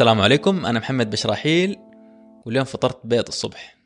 السلام 0.00 0.20
عليكم. 0.20 0.66
أنا 0.66 0.78
محمد 0.78 1.10
بشراحيل 1.10 1.76
واليوم 2.46 2.64
فطرت 2.64 3.00
بيض 3.04 3.28
الصبح. 3.28 3.76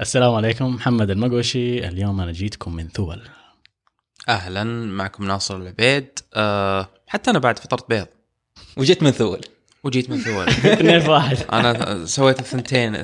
السلام 0.00 0.34
عليكم 0.34 0.74
محمد 0.74 1.10
المقوشي. 1.10 1.88
اليوم 1.88 2.20
أنا 2.20 2.32
جيتكم 2.32 2.76
من 2.76 2.88
ثول. 2.88 3.22
أهلا 4.28 4.64
معكم 4.64 5.24
ناصر 5.24 5.56
العبيد. 5.56 6.18
أه 6.34 6.88
حتى 7.06 7.30
أنا 7.30 7.38
بعد 7.38 7.58
فطرت 7.58 7.88
بيض. 7.88 8.06
وجيت 8.76 9.02
من 9.02 9.10
ثول. 9.10 9.40
وجيت 9.82 10.10
من 10.10 10.18
ثول. 10.18 10.48
اثنين 10.72 11.00
في 11.00 11.10
واحد. 11.10 11.36
أنا 11.52 12.04
سويت 12.06 12.40
الثنتين. 12.40 12.96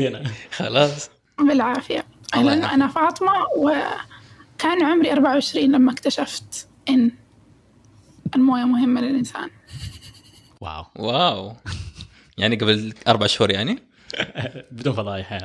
هنا 0.00 0.24
خلاص. 0.50 1.10
بالعافية. 1.38 2.06
لأنه 2.34 2.74
أنا 2.74 2.88
فاطمة 2.88 3.32
وكان 3.56 4.84
عمري 4.84 5.12
24 5.12 5.72
لما 5.72 5.92
اكتشفت 5.92 6.68
إن 6.88 7.10
الموية 8.36 8.64
مهمة 8.64 9.00
للإنسان. 9.00 9.50
wow. 10.60 10.84
wow. 10.96 11.52
يعني 12.38 12.56
قبل 12.56 12.94
أربع 13.08 13.26
شهور 13.26 13.50
يعني؟ 13.50 13.78
بدون 14.72 14.92
فضايح. 14.94 15.32
لا, 15.32 15.38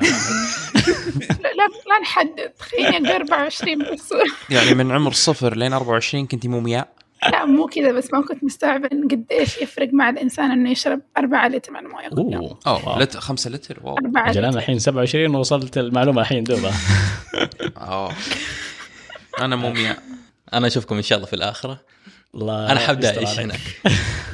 لا, 1.43 1.67
لا 1.87 1.99
نحدد. 2.01 2.51
خليني 2.59 2.97
أقول 2.97 3.07
24 3.21 3.79
بس. 3.93 4.13
يعني 4.49 4.73
من 4.73 4.91
عمر 4.91 5.11
صفر 5.13 5.57
لين 5.57 5.73
24 5.73 6.27
كنتي 6.27 6.47
مومياء 6.47 6.87
لا 7.31 7.45
مو 7.45 7.67
كذا 7.67 7.91
بس 7.91 8.13
ما 8.13 8.21
كنت 8.21 8.43
مستوعبة 8.43 8.89
إن 8.91 9.07
قديش 9.07 9.57
يفرق 9.57 9.89
مع 9.93 10.09
الإنسان 10.09 10.51
إنه 10.51 10.71
يشرب 10.71 11.01
4 11.17 11.47
لتر 11.47 11.71
من 11.71 11.79
الموية. 11.79 12.09
كل 12.09 12.33
يوم 12.33 12.57
اوه. 12.67 12.99
لتر 12.99 13.19
خمسة 13.19 13.49
لتر 13.49 13.79
wow. 13.83 13.97
4 13.97 14.29
أجل 14.29 14.39
أنا 14.39 14.49
لتر. 14.49 14.59
الحين 14.59 14.79
27 14.79 15.35
ووصلت 15.35 15.77
المعلومة 15.77 16.21
الحين 16.21 16.43
دوبها 16.43 16.73
أوه. 17.77 18.13
أنا 19.41 19.55
مومياء 19.55 20.03
أنا 20.53 20.67
أشوفكم 20.67 20.95
إن 20.95 21.01
شاء 21.01 21.15
الله 21.17 21.27
في 21.27 21.35
الآخرة. 21.35 21.79
الله 22.35 22.71
أنا 22.71 22.79
حبدا 22.79 23.17
اعيش. 23.17 23.39
هناك. 23.39 23.59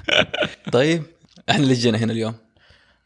طيب 0.74 1.04
إحنا 1.50 1.66
ليش 1.66 1.80
جينا 1.80 1.98
هنا 1.98 2.14
اليوم؟ 2.14 2.36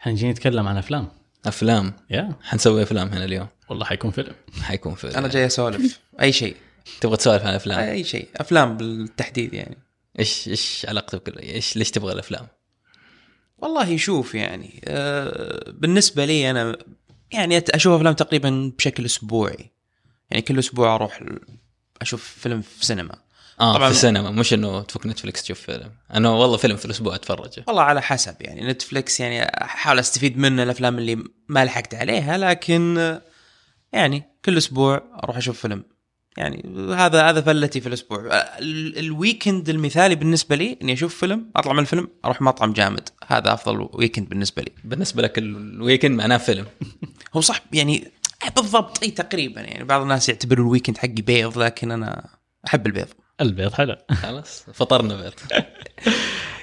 إحنا 0.01 0.15
جايين 0.15 0.31
نتكلم 0.31 0.67
عن 0.67 0.77
أفلام. 0.77 1.07
أفلام؟ 1.45 1.93
يا. 2.09 2.35
حنسوي 2.41 2.83
أفلام 2.83 3.07
هنا 3.07 3.25
اليوم. 3.25 3.47
والله 3.69 3.85
حيكون 3.85 4.11
فيلم. 4.11 4.33
حيكون 4.61 4.95
في 4.95 5.17
أنا 5.17 5.27
جاي 5.27 5.45
أسولف. 5.45 5.99
أي 6.21 6.31
شيء. 6.31 6.55
تبغى 7.01 7.17
تسولف 7.17 7.43
عن 7.43 7.53
أفلام؟ 7.53 7.79
أي 7.79 8.03
شيء. 8.03 8.27
أفلام 8.35 8.77
بالتحديد 8.77 9.53
يعني. 9.53 9.77
إيش 10.19 10.47
إيش 10.47 10.85
علاقتك 10.89 11.37
إيش 11.43 11.77
ليش 11.77 11.91
تبغى 11.91 12.13
الأفلام؟ 12.13 12.47
والله 13.57 13.97
شوف 13.97 14.35
يعني 14.35 14.81
آه 14.85 15.71
بالنسبة 15.71 16.25
لي 16.25 16.51
أنا 16.51 16.77
يعني 17.31 17.57
أشوف 17.57 17.93
أفلام 17.93 18.13
تقريبا 18.13 18.71
بشكل 18.77 19.05
أسبوعي. 19.05 19.71
يعني 20.31 20.41
كل 20.41 20.59
أسبوع 20.59 20.95
أروح 20.95 21.23
أشوف 22.01 22.37
فيلم 22.39 22.61
في 22.61 22.85
سينما. 22.85 23.15
آه 23.63 23.73
طبعاً. 23.73 23.87
في 23.89 23.95
السينما 23.95 24.31
مش 24.31 24.53
إنه 24.53 24.81
تفتح 24.81 25.05
نتفلكس 25.05 25.43
تشوف 25.43 25.59
فيلم. 25.59 25.91
أنا 26.13 26.29
والله 26.29 26.57
فيلم 26.57 26.75
في 26.77 26.85
الأسبوع 26.85 27.15
اتفرجه 27.15 27.63
والله 27.67 27.81
على 27.81 28.01
حسب 28.01 28.35
يعني 28.41 28.67
نتفلكس 28.67 29.19
يعني 29.19 29.43
أحاول 29.63 29.99
أستفيد 29.99 30.37
من 30.37 30.59
الأفلام 30.59 30.97
اللي 30.97 31.23
ما 31.49 31.65
لحقت 31.65 31.95
عليها 31.95 32.37
لكن 32.37 33.19
يعني 33.93 34.23
كل 34.45 34.57
أسبوع 34.57 35.03
أروح 35.23 35.37
أشوف 35.37 35.59
فيلم. 35.61 35.83
يعني 36.37 36.63
هذا 36.95 37.29
هذا 37.29 37.41
فلتي 37.41 37.81
في 37.81 37.87
الأسبوع. 37.87 38.19
ال- 38.59 38.99
ال 38.99 39.08
weekend 39.08 39.69
المثالي 39.69 40.15
بالنسبة 40.15 40.55
لي 40.55 40.77
إني 40.81 40.93
أشوف 40.93 41.15
فيلم 41.15 41.51
أطلع 41.55 41.73
من 41.73 41.79
الفيلم 41.79 42.07
أروح 42.25 42.41
مطعم 42.41 42.73
جامد. 42.73 43.09
هذا 43.27 43.53
أفضل 43.53 43.89
weekend 43.93 44.29
بالنسبة 44.29 44.61
لي. 44.61 44.71
بالنسبة 44.83 45.21
لك 45.21 45.37
ال 45.37 45.47
weekend 45.47 46.17
معناه 46.17 46.37
فيلم. 46.37 46.65
هو 47.35 47.41
صح 47.41 47.61
يعني 47.73 48.11
بالضبط 48.55 49.03
أي 49.03 49.11
تقريبا 49.11 49.61
يعني 49.61 49.83
بعض 49.83 50.01
الناس 50.01 50.29
يعتبروا 50.29 50.65
ال 50.65 50.69
weekend 50.69 50.97
حقي 50.97 51.07
بيض 51.21 51.57
لكن 51.57 51.91
أنا 51.91 52.29
أحب 52.67 52.87
البيض. 52.87 53.07
البيض 53.41 53.73
حلو. 53.73 53.95
خلاص 54.11 54.65
فطرنا 54.73 55.15
بيض. 55.21 55.33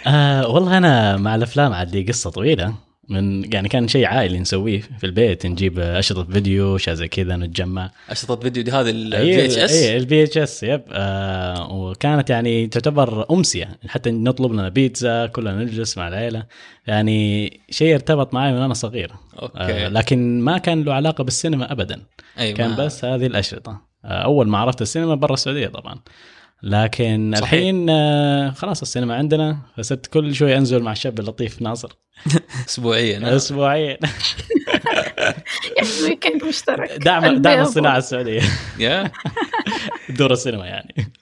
آه 0.06 0.48
والله 0.48 0.78
أنا 0.78 1.16
مع 1.16 1.34
الأفلام 1.34 1.72
عاد 1.72 1.97
لي 1.97 2.03
قصة 2.03 2.31
طويلة. 2.31 2.75
من 3.08 3.53
يعني 3.53 3.69
كان 3.69 3.88
شيء 3.88 4.06
عائلي 4.06 4.38
نسويه 4.38 4.81
في 4.81 5.04
البيت 5.06 5.47
نجيب 5.47 5.78
أشرطة 5.78 6.32
فيديو 6.32 6.76
اشياء 6.76 6.94
زي 6.97 7.08
كذا 7.08 7.36
نتجمع. 7.36 7.91
أشرطة 8.10 8.36
فيديو 8.36 8.62
دي 8.62 8.70
هذه 8.70 8.91
ال 8.91 9.44
VHS 9.44 9.72
اي 9.82 9.97
ال 9.97 10.25
VHS 10.25 10.62
yep. 10.62 10.82
آه 10.92 11.72
وكانت 11.72 12.31
يعني 12.31 12.66
تعتبر 12.66 13.26
أمسية. 13.31 13.78
حتى 13.88 14.10
نطلب 14.10 14.52
لنا 14.52 14.69
بيتزا 14.69 15.26
كلنا 15.26 15.64
نجلس 15.64 15.98
مع 15.98 16.08
العيلة. 16.08 16.47
يعني 16.87 17.60
شيء 17.70 17.94
ارتبط 17.94 18.34
معي 18.34 18.52
من 18.52 18.58
أنا 18.58 18.75
صغير. 18.75 19.12
okay. 19.42 19.58
آه 19.58 19.88
لكن 19.88 20.41
ما 20.41 20.58
كان 20.58 20.82
له 20.82 20.94
علاقة 20.94 21.25
بالسينما 21.25 21.72
ابدا. 21.72 22.02
أيوه 22.38 22.56
كان 22.56 22.70
ما- 22.70 22.76
بس 22.76 23.04
هذه 23.04 23.26
الأشرطة. 23.26 23.81
آه 24.04 24.08
أول 24.25 24.48
ما 24.48 24.58
عرفت 24.58 24.82
السينما 24.82 25.14
برا 25.14 25.34
السعودية 25.34 25.66
طبعا. 25.69 25.98
لكن 26.62 27.32
صحيح. 27.34 27.53
الحين 27.53 27.91
آه 27.91 28.50
خلاص 28.50 28.82
السينما 28.82 29.15
عندنا 29.15 29.59
فصرت 29.76 30.06
كل 30.06 30.34
شوي 30.34 30.56
أنزل 30.56 30.82
مع 30.82 30.93
الشاب 30.93 31.21
اللطيف 31.21 31.62
ناصر. 31.62 31.93
اسبوعيا 32.69 33.32
آه. 33.32 33.37
اسبوعيا. 33.37 33.98
يعني 35.76 35.88
weekend 36.04 36.44
مشترك؟ 36.44 36.91
دعم 36.93 37.37
دعم 37.37 37.60
الصناعة 37.60 37.99
السعودية. 37.99 38.43
yeah. 38.78 39.10
دور 40.19 40.32
السينما 40.32 40.66
يعني. 40.66 41.12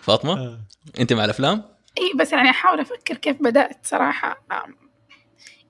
فاطمة 0.00 0.58
أنت 1.00 1.12
مع 1.12 1.24
الأفلام؟ 1.24 1.62
اي 1.98 2.12
بس 2.20 2.32
يعني 2.32 2.50
أحاول 2.50 2.80
أفكر 2.80 3.16
كيف 3.16 3.36
بدأت 3.42 3.78
صراحة. 3.82 4.46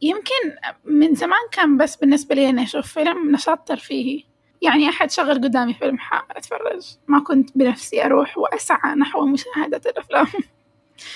يمكن 0.03 0.73
من 0.84 1.15
زمان 1.15 1.41
كان 1.53 1.77
بس 1.77 1.97
بالنسبة 1.97 2.34
لي 2.34 2.49
اني 2.49 2.62
أشوف 2.62 2.93
فيلم 2.93 3.34
نشاط 3.34 3.69
ترفيهي. 3.69 4.25
يعني 4.64 4.88
أحد 4.88 5.10
شغل 5.10 5.34
قدامي 5.34 5.75
فيلم 5.75 5.98
أتفرج. 6.30 6.82
ما 7.08 7.20
كنت 7.20 7.50
بنفسي 7.58 8.04
أروح 8.04 8.38
وأسعى 8.38 8.94
نحو 8.94 9.26
مشاهدة 9.26 9.80
الأفلام. 9.86 10.26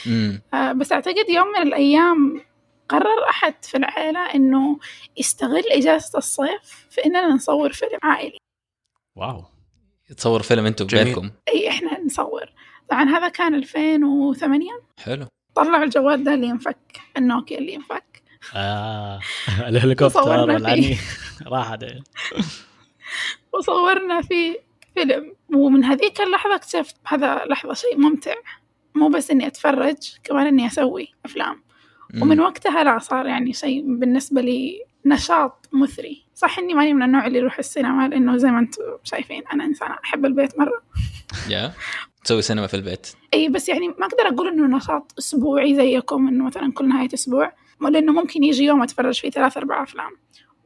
امم 0.07 0.43
آه، 0.55 0.73
بس 0.73 0.93
أعتقد 0.93 1.29
يوم 1.29 1.47
من 1.49 1.63
الأيام 1.63 2.43
قرر 2.89 3.29
أحد 3.31 3.55
في 3.65 3.77
العائله 3.77 4.21
إنه 4.35 4.79
يستغل 5.17 5.63
إجازة 5.73 6.19
الصيف 6.19 6.87
في 6.91 7.05
إننا 7.07 7.27
نصور 7.27 7.73
فيلم 7.73 7.99
عائلي. 8.03 8.39
واو. 9.17 9.45
تصور 10.17 10.43
فيلم 10.43 10.67
أنتم 10.67 10.87
جميل. 10.87 11.05
بينكم 11.05 11.31
إي 11.49 11.69
إحنا 11.69 12.01
نصور. 12.01 12.53
طبعا 12.91 13.05
هذا 13.05 13.29
كان 13.29 13.55
2008 13.55 14.71
حلو. 15.05 15.27
طلعوا 15.55 15.85
الجوال 15.85 16.25
ده 16.25 16.35
اللي 16.35 16.47
ينفك 16.47 17.01
النوكيا 17.17 17.59
اللي 17.59 17.73
ينفك. 17.73 18.23
آه. 18.55 19.21
الهليكوبتر. 19.69 20.21
والعني 20.23 20.97
راح 21.53 21.79
وصورنا 23.55 24.23
فيه 24.23 24.57
فيلم. 24.95 25.35
ومن 25.55 25.85
هذيك 25.85 26.21
اللحظة 26.21 26.55
اكتشفت 26.55 26.97
هذا 27.07 27.45
لحظة 27.47 27.75
شيء 27.75 27.99
ممتع. 27.99 28.35
مو 28.95 29.09
بس 29.09 29.31
إني 29.31 29.47
أتفرج 29.47 29.97
كمان 30.25 30.47
إني 30.47 30.67
أسوي 30.67 31.15
أفلام. 31.25 31.63
ومن 32.23 32.41
وقتها 32.41 32.85
لا 32.85 32.99
صار 32.99 33.27
يعني 33.27 33.53
شيء 33.53 33.83
بالنسبة 33.87 34.41
لي 34.41 34.83
نشاط 35.07 35.69
مثري. 35.73 36.25
صح 36.35 36.59
إني 36.59 36.75
ماني 36.75 36.95
من 36.95 37.03
النوع 37.03 37.27
اللي 37.27 37.39
يروح 37.39 37.59
السينما 37.59 38.09
لأنه 38.09 38.37
زي 38.37 38.51
ما 38.51 38.59
أنتم 38.59 38.83
شايفين 39.05 39.43
أنا 39.53 39.65
إنسانة 39.65 39.97
أحب 40.05 40.27
البيت 40.27 40.59
مرة. 40.59 40.83
yeah. 41.49 41.73
تسوي 42.25 42.43
سينما 42.43 42.67
في 42.67 42.75
البيت. 42.75 43.07
أي 43.35 43.49
بس 43.49 43.69
يعني 43.69 43.89
ما 43.89 44.07
أقدر 44.07 44.35
أقول 44.35 44.49
إنه 44.49 44.77
نشاط 44.77 45.15
أسبوعي 45.19 45.75
زيكم 45.75 46.29
إنه 46.29 46.45
مثلا 46.45 46.73
كل 46.73 46.89
نهاية 46.89 47.09
أسبوع. 47.15 47.53
لأنه 47.81 48.13
ممكن 48.13 48.45
يجي 48.45 48.65
يوم 48.65 48.83
أتفرج 48.83 49.21
فيه 49.21 49.31
ثلاث 49.31 49.57
أربع 49.57 49.83
أفلام. 49.83 50.11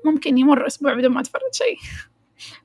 ممكن 0.04 0.38
يمر 0.38 0.66
أسبوع 0.66 0.94
بدون 0.94 1.12
ما 1.12 1.20
أتفرج 1.20 1.52
شيء. 1.52 1.76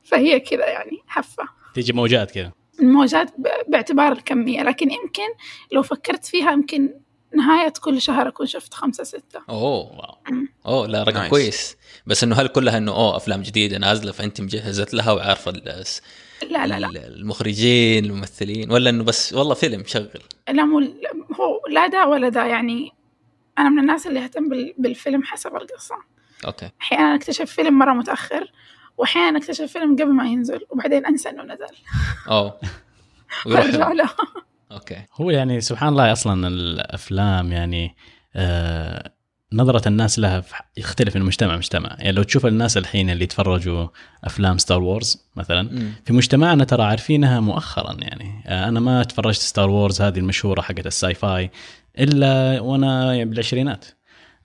فهي 0.04 0.40
كذا 0.40 0.66
يعني 0.68 0.98
حفة. 1.08 1.44
تيجي 1.74 1.94
موجات 1.94 2.32
كذا. 2.32 2.52
الموجات 2.80 3.32
باعتبار 3.68 4.12
الكمية 4.12 4.64
لكن 4.64 4.92
يمكن 4.92 5.28
لو 5.72 5.82
فكرت 5.84 6.26
فيها 6.26 6.52
يمكن 6.52 6.94
نهاية 7.36 7.74
كل 7.82 8.02
شهر 8.02 8.28
أكون 8.28 8.46
شفت 8.46 8.74
خمسة 8.74 9.04
ستة. 9.04 9.42
أوه 9.50 9.60
wow. 9.98 10.18
أوه 10.66 10.88
لا 10.88 11.04
رقم 11.04 11.18
nice. 11.18 11.30
كويس. 11.30 11.78
بس 12.08 12.24
إنه 12.24 12.36
هل 12.36 12.48
كلها 12.48 12.78
إنه 12.78 12.92
أوه 12.92 13.16
أفلام 13.18 13.42
جديدة 13.42 13.78
نازلة 13.78 14.12
فأنت 14.12 14.42
مجهزت 14.42 14.94
لها 14.94 15.12
وعارفة 15.12 15.52
ال- 15.52 15.84
لا 16.50 16.68
لا 16.68 16.80
لا. 16.80 16.88
ال- 16.88 16.98
المخرجين 16.98 18.06
الممثلين 18.06 18.72
ولا 18.72 18.90
إنه 18.90 19.04
بس 19.04 19.34
والله 19.34 19.54
فيلم 19.54 19.84
شغل؟ 19.86 20.10
لا 20.50 20.64
مو 20.66 20.80
هو 21.36 21.62
لا 21.70 21.88
دا 21.88 22.04
ولا 22.04 22.30
دا 22.30 22.46
يعني 22.46 22.92
أنا 23.60 23.70
من 23.70 23.80
الناس 23.80 24.08
اللي 24.08 24.24
أهتم 24.24 24.50
بال- 24.50 24.74
بالفيلم 24.78 25.24
حسب 25.24 25.56
القصة. 25.56 25.96
okay. 26.46 26.70
أحيانا 26.82 27.16
أكتشف 27.16 27.52
فيلم 27.52 27.80
مرة 27.80 27.94
متأخر 27.94 28.52
وأحيانا 28.98 29.38
أكتشف 29.38 29.66
فيلم 29.66 29.96
قبل 29.96 30.14
ما 30.14 30.26
ينزل 30.28 30.60
وبعدين 30.70 31.06
أنسى 31.06 31.30
إنه 31.30 31.44
نزل. 31.44 31.66
اوه 32.30 32.60
ويروح 33.46 33.66
فأرجع 33.66 33.92
له. 33.92 34.10
okay. 34.72 35.06
هو 35.14 35.30
يعني 35.30 35.62
سبحان 35.62 35.90
الله 35.90 36.12
أصلا 36.12 36.48
الأفلام 36.48 37.52
يعني 37.52 37.96
آه 38.36 39.14
نظرة 39.54 39.88
الناس 39.88 40.20
لها 40.20 40.44
يختلف 40.78 41.16
من 41.16 41.22
مجتمع 41.22 41.54
لمجتمع. 41.54 41.96
يعني 42.00 42.12
لو 42.12 42.24
تشوف 42.24 42.46
الناس 42.46 42.78
الحين 42.78 43.10
اللي 43.10 43.24
يتفرجوا 43.24 43.88
أفلام 44.24 44.58
Star 44.58 44.84
Wars 44.84 45.28
مثلا 45.36 45.62
مم. 45.62 45.92
في 46.06 46.14
مجتمعنا 46.14 46.64
ترى 46.64 46.84
عارفينها 46.84 47.40
مؤخرا 47.40 47.94
يعني. 48.00 48.44
آه، 48.48 48.68
أنا 48.68 48.80
ما 48.80 49.04
تفرجت 49.04 49.40
Star 49.40 49.70
Wars 49.70 50.02
هذه 50.02 50.20
المشهورة 50.20 50.62
حقت 50.62 50.86
ال 50.88 51.14
sci-fi 51.14 51.52
إلا 52.00 52.60
وأنا 52.60 53.24
بالعشرينات. 53.24 53.86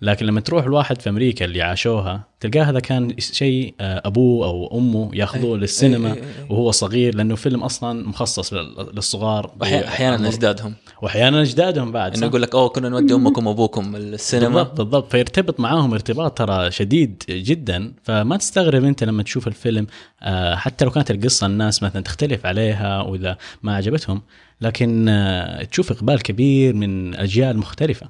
لكن 0.02 0.26
لما 0.26 0.40
تروح 0.40 0.64
الواحد 0.64 1.00
في 1.02 1.08
أمريكا 1.10 1.44
اللي 1.44 1.62
عاشوها 1.62 2.24
تلقاه 2.40 2.62
هذا 2.62 2.80
كان 2.80 3.14
شيء 3.18 3.74
آه، 3.80 4.02
أبوه 4.04 4.46
أو 4.46 4.78
أمه 4.78 5.10
يأخذوه 5.14 5.58
للسينما 5.58 6.08
إيه، 6.08 6.14
إيه، 6.14 6.20
إيه. 6.22 6.46
وهو 6.50 6.70
صغير 6.70 7.14
لأنه 7.14 7.34
فيلم 7.34 7.62
أصلا 7.62 8.08
مخصص 8.08 8.52
لل- 8.52 8.90
للصغار. 8.94 9.50
أحيانا 9.62 10.28
أجدادهم. 10.28 10.74
وأحيانا 11.02 11.42
أجدادهم 11.42 11.92
بعد 11.92 12.16
إنه؟ 12.16 12.26
يقول 12.26 12.42
لك 12.42 12.54
أوه 12.54 12.68
كنا 12.68 12.88
نودي 12.88 13.14
امكم 13.14 13.46
وابوكم 13.46 13.96
السينما 13.96 14.48
بالضبط 14.48 14.76
بالضبط. 14.80 15.10
فيرتبط 15.10 15.60
معاهم 15.60 15.92
ارتباط 15.92 16.38
ترى 16.38 16.70
شديد 16.70 17.22
جدا. 17.28 17.92
فما 18.02 18.36
تستغرب 18.36 18.84
أنت 18.84 19.04
لما 19.04 19.22
تشوف 19.22 19.48
الفيلم 19.48 19.86
آه، 20.22 20.54
حتى 20.54 20.84
لو 20.84 20.90
كانت 20.90 21.10
القصة 21.10 21.46
الناس 21.46 21.82
مثلا 21.82 22.02
تختلف 22.02 22.46
عليها 22.46 23.02
وإذا 23.02 23.36
ما 23.62 23.76
عجبتهم 23.76 24.22
لكن 24.60 25.08
آه، 25.08 25.64
تشوف 25.64 25.92
إقبال 25.92 26.22
كبير 26.22 26.74
من 26.74 27.14
أجيال 27.14 27.58
مختلفة. 27.58 28.08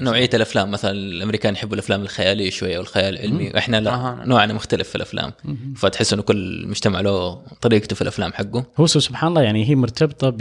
نوعية 0.00 0.30
الأفلام 0.34 0.70
مثلا 0.70 0.90
الأمريكان 0.90 1.54
يحبوا 1.54 1.74
الأفلام 1.74 2.02
الخيالية 2.02 2.50
شوية 2.50 2.78
والخيال 2.78 3.14
العلمي 3.18 3.50
وإحنا 3.54 3.80
لا. 3.80 3.94
أها. 3.94 4.24
نوعنا 4.24 4.52
مختلف 4.52 4.88
في 4.88 4.94
الأفلام. 4.94 5.32
فتحس 5.76 6.12
إنه 6.12 6.22
كل 6.22 6.66
مجتمع 6.66 7.00
له 7.00 7.42
طريقته 7.60 7.96
في 7.96 8.02
الأفلام 8.02 8.32
حقه. 8.32 8.66
هو 8.76 8.86
سبحان 8.86 9.28
الله 9.28 9.42
يعني 9.42 9.68
هي 9.68 9.74
مرتبطة 9.74 10.30
ب 10.30 10.40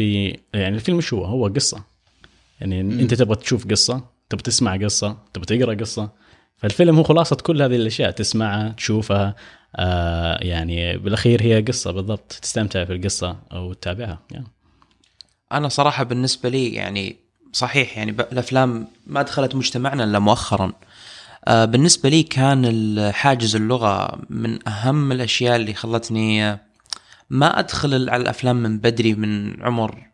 يعني 0.54 0.75
الفيلم 0.75 1.01
شو 1.01 1.24
هو؟ 1.24 1.25
هو 1.25 1.48
قصة. 1.48 1.83
يعني 2.62 2.81
أنت 2.81 3.13
تبغى 3.13 3.36
تشوف 3.36 3.68
قصة 3.68 4.04
تبغى 4.30 4.44
تسمع 4.44 4.77
قصة 4.77 5.18
تبغى 5.33 5.57
تقرأ 5.57 5.74
قصة. 5.74 6.10
فالفيلم 6.57 6.98
هو 6.98 7.04
خلاصة 7.04 7.36
كل 7.36 7.62
هذه 7.62 7.75
الأشياء 7.75 8.12
تسمعها 8.12 8.69
تشوفها. 8.69 9.36
آه 9.75 10.38
يعني 10.42 10.98
بالأخير 10.98 11.42
هي 11.42 11.62
قصة 11.62 11.92
بالضبط 11.92 12.39
تستمتع 12.42 12.86
في 12.86 12.94
القصة 12.94 13.38
أو 13.51 13.74
تتابعها. 13.74 14.19
يعني. 14.31 14.48
أنا 15.51 15.69
صراحة 15.69 16.04
بالنسبة 16.04 16.50
لي 16.50 16.74
يعني 16.74 17.22
صحيح 17.53 17.97
يعني 17.97 18.11
الأفلام 18.11 18.88
ما 19.07 19.21
دخلت 19.21 19.55
مجتمعنا 19.55 20.03
إلا 20.03 20.19
مؤخرا. 20.19 20.73
آه، 21.47 21.65
بالنسبة 21.65 22.09
لي 22.09 22.23
كان 22.23 23.11
حاجز 23.13 23.55
اللغة 23.55 24.19
من 24.29 24.67
أهم 24.69 25.11
الأشياء 25.11 25.55
اللي 25.55 25.73
خلتني 25.73 26.45
آه، 26.45 26.59
ما 27.29 27.59
أدخل 27.59 28.09
على 28.09 28.21
الأفلام 28.21 28.55
من 28.55 28.77
بدري 28.79 29.13
من 29.13 29.63
عمر 29.63 30.07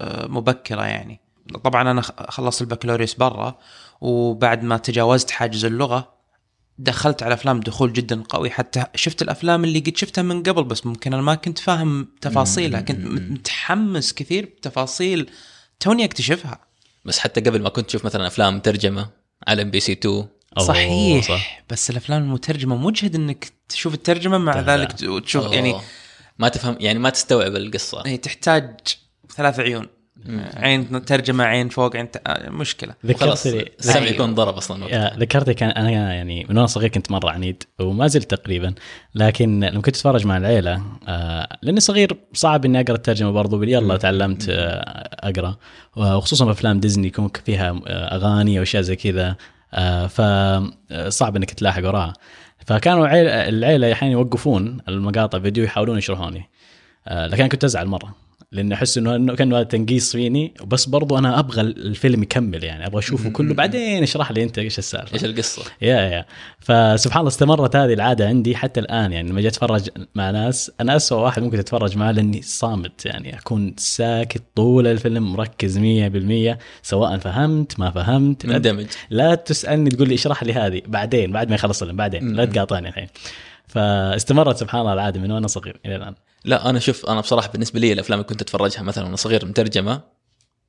آه، 0.00 0.26
مبكرة 0.26 0.82
يعني. 0.86 1.20
طبعا 1.64 1.90
أنا 1.90 2.02
خلصت 2.28 2.62
البكالوريوس 2.62 3.14
برا 3.14 3.58
وبعد 4.00 4.62
ما 4.62 4.76
تجاوزت 4.76 5.30
حاجز 5.30 5.64
اللغة 5.64 6.20
دخلت 6.78 7.22
على 7.22 7.34
أفلام 7.34 7.60
دخول 7.60 7.92
جدا 7.92 8.22
قوي. 8.28 8.50
حتى 8.50 8.84
شفت 8.94 9.22
الأفلام 9.22 9.64
اللي 9.64 9.78
قد 9.78 9.96
شفتها 9.96 10.22
من 10.22 10.42
قبل 10.42 10.64
بس 10.64 10.86
ممكن 10.86 11.12
أنا 11.14 11.22
ما 11.22 11.34
كنت 11.34 11.58
فاهم 11.58 12.08
تفاصيلها 12.20 12.80
كنت 12.80 13.06
مت- 13.06 13.30
متحمس 13.30 14.12
كثير 14.12 14.44
بتفاصيل 14.44 15.30
توني 15.80 16.04
أكتشفها. 16.04 16.58
بس 17.04 17.18
حتى 17.18 17.40
قبل 17.40 17.62
ما 17.62 17.68
كنت 17.68 17.86
تشوف 17.88 18.04
مثلا 18.04 18.26
أفلام 18.26 18.60
ترجمة 18.60 19.08
على 19.48 19.62
MBC 19.62 19.92
2 19.92 20.14
أوه، 20.58 20.66
صحيح 20.66 21.28
صح. 21.28 21.62
بس 21.70 21.90
الأفلام 21.90 22.22
المترجمة 22.22 22.76
مجهد 22.76 23.14
إنك 23.14 23.52
تشوف 23.68 23.94
الترجمة 23.94 24.38
مع 24.38 24.52
تابع. 24.52 24.74
ذلك 24.74 24.92
ت- 24.92 25.02
وتشوف 25.04 25.44
أوه. 25.44 25.54
يعني 25.54 25.74
ما 26.38 26.48
تفهم 26.48 26.76
يعني 26.80 26.98
ما 26.98 27.10
تستوعب 27.10 27.56
القصة 27.56 28.02
هي 28.06 28.16
تحتاج 28.16 28.76
ثلاث 29.36 29.60
عيون 29.60 29.86
عين 30.56 31.04
ترجمة 31.04 31.44
عين 31.44 31.68
فوق 31.68 31.96
عين 31.96 32.10
ت... 32.10 32.22
آه، 32.26 32.50
مشكلة. 32.50 32.94
خلاص 33.20 33.46
السمع. 33.46 34.06
يكون 34.06 34.34
ضرب 34.34 34.54
أصلا. 34.54 35.16
ذكرتني 35.18 35.54
كان 35.54 35.70
أنا 35.70 35.90
يعني 35.90 36.44
من 36.44 36.56
وأنا 36.56 36.66
صغير 36.66 36.88
كنت 36.88 37.10
مرة 37.10 37.30
عنيد 37.30 37.62
وما 37.80 38.06
زلت 38.06 38.34
تقريبا. 38.34 38.74
لكن 39.14 39.64
لما 39.64 39.82
كنت 39.82 39.96
أتفرج 39.96 40.26
مع 40.26 40.36
العيلة 40.36 40.82
آه 41.08 41.58
لأني 41.62 41.80
صغير 41.80 42.16
صعب 42.32 42.64
إني 42.64 42.80
أقرأ 42.80 42.96
الترجمة 42.96 43.30
برضو 43.30 43.62
يلا 43.62 43.96
تعلمت 43.96 44.46
آه 44.48 45.08
أقرأ. 45.28 45.56
وخصوصا 45.96 46.44
في 46.44 46.50
أفلام 46.50 46.80
ديزني 46.80 47.06
يكون 47.06 47.30
فيها 47.44 47.80
آه 47.86 48.16
أغاني 48.16 48.58
وأشياء 48.58 48.82
زي 48.82 48.96
كذا. 48.96 49.36
آه 49.74 50.06
فصعب 50.06 51.36
إنك 51.36 51.50
تلاحق 51.50 51.86
وراها. 51.86 52.12
فكانوا 52.66 53.06
عيل 53.06 53.28
العيلة 53.28 53.92
أحيانا 53.92 54.12
يوقفون 54.12 54.78
المقاطع 54.88 55.38
فيديو 55.38 55.64
يحاولون 55.64 55.98
يشرحوني. 55.98 56.50
آه 57.08 57.26
لكن 57.26 57.40
أنا 57.40 57.48
كنت 57.48 57.64
أزعل 57.64 57.86
مرة. 57.86 58.29
لأني 58.52 58.74
أحس 58.74 58.98
إنه 58.98 59.34
كأنه 59.34 59.56
هذا 59.56 59.62
تنقيص 59.62 60.12
فيني 60.12 60.54
بس 60.66 60.86
برضو 60.86 61.18
أنا 61.18 61.38
أبغى 61.38 61.60
الفيلم 61.60 62.22
يكمل 62.22 62.64
يعني 62.64 62.86
أبغى 62.86 62.98
أشوفه 62.98 63.30
كله. 63.30 63.54
بعدين 63.54 64.02
اشرح 64.02 64.32
لي 64.32 64.42
أنت 64.42 64.58
إيش 64.58 64.78
السالفة. 64.78 65.14
إيش 65.14 65.24
القصة؟ 65.24 65.62
يا 65.82 65.96
يا. 65.96 66.26
فسبحان 66.58 67.20
الله 67.20 67.28
استمرت 67.28 67.76
هذه 67.76 67.92
العادة 67.92 68.28
عندي 68.28 68.56
حتى 68.56 68.80
الآن 68.80 69.12
يعني 69.12 69.28
لما 69.28 69.40
جيت 69.40 69.52
أتفرج 69.52 69.88
مع 70.14 70.30
ناس 70.30 70.72
أنا 70.80 70.96
اسوء 70.96 71.18
واحد 71.18 71.42
ممكن 71.42 71.58
تتفرج 71.58 71.96
معاه 71.96 72.12
لأني 72.12 72.42
صامت 72.42 73.06
يعني 73.06 73.38
أكون 73.38 73.74
ساكت 73.76 74.42
طول 74.54 74.86
الفيلم 74.86 75.32
مركز 75.32 75.78
100% 75.78 76.58
سواء 76.82 77.18
فهمت 77.18 77.80
ما 77.80 77.90
فهمت. 77.90 78.46
لا, 78.46 78.54
مندمج. 78.54 78.86
لا 79.10 79.34
تسألني 79.34 79.90
تقول 79.90 80.08
لي 80.08 80.14
اشرح 80.14 80.42
لي 80.42 80.52
هذه. 80.52 80.82
بعدين 80.86 81.32
بعد 81.32 81.48
ما 81.48 81.54
يخلص 81.54 81.82
الفيلم 81.82 81.96
بعدين. 81.96 82.32
لا 82.32 82.44
تقاطعني 82.44 82.88
الحين. 82.88 83.06
فاستمرت 83.66 84.56
سبحان 84.56 84.80
الله 84.80 84.92
العادة 84.92 85.20
من 85.20 85.32
وأنا 85.32 85.46
صغير 85.46 85.80
إلى 85.86 85.96
الآن. 85.96 86.14
لا 86.44 86.70
أنا 86.70 86.78
شوف 86.78 87.06
أنا 87.06 87.20
بصراحة 87.20 87.48
بالنسبة 87.48 87.80
لي 87.80 87.92
الأفلام 87.92 88.18
اللي 88.18 88.28
كنت 88.28 88.42
أتفرجها 88.42 88.82
مثلا 88.82 89.04
وأنا 89.04 89.16
صغير 89.16 89.46
مترجمة 89.46 90.00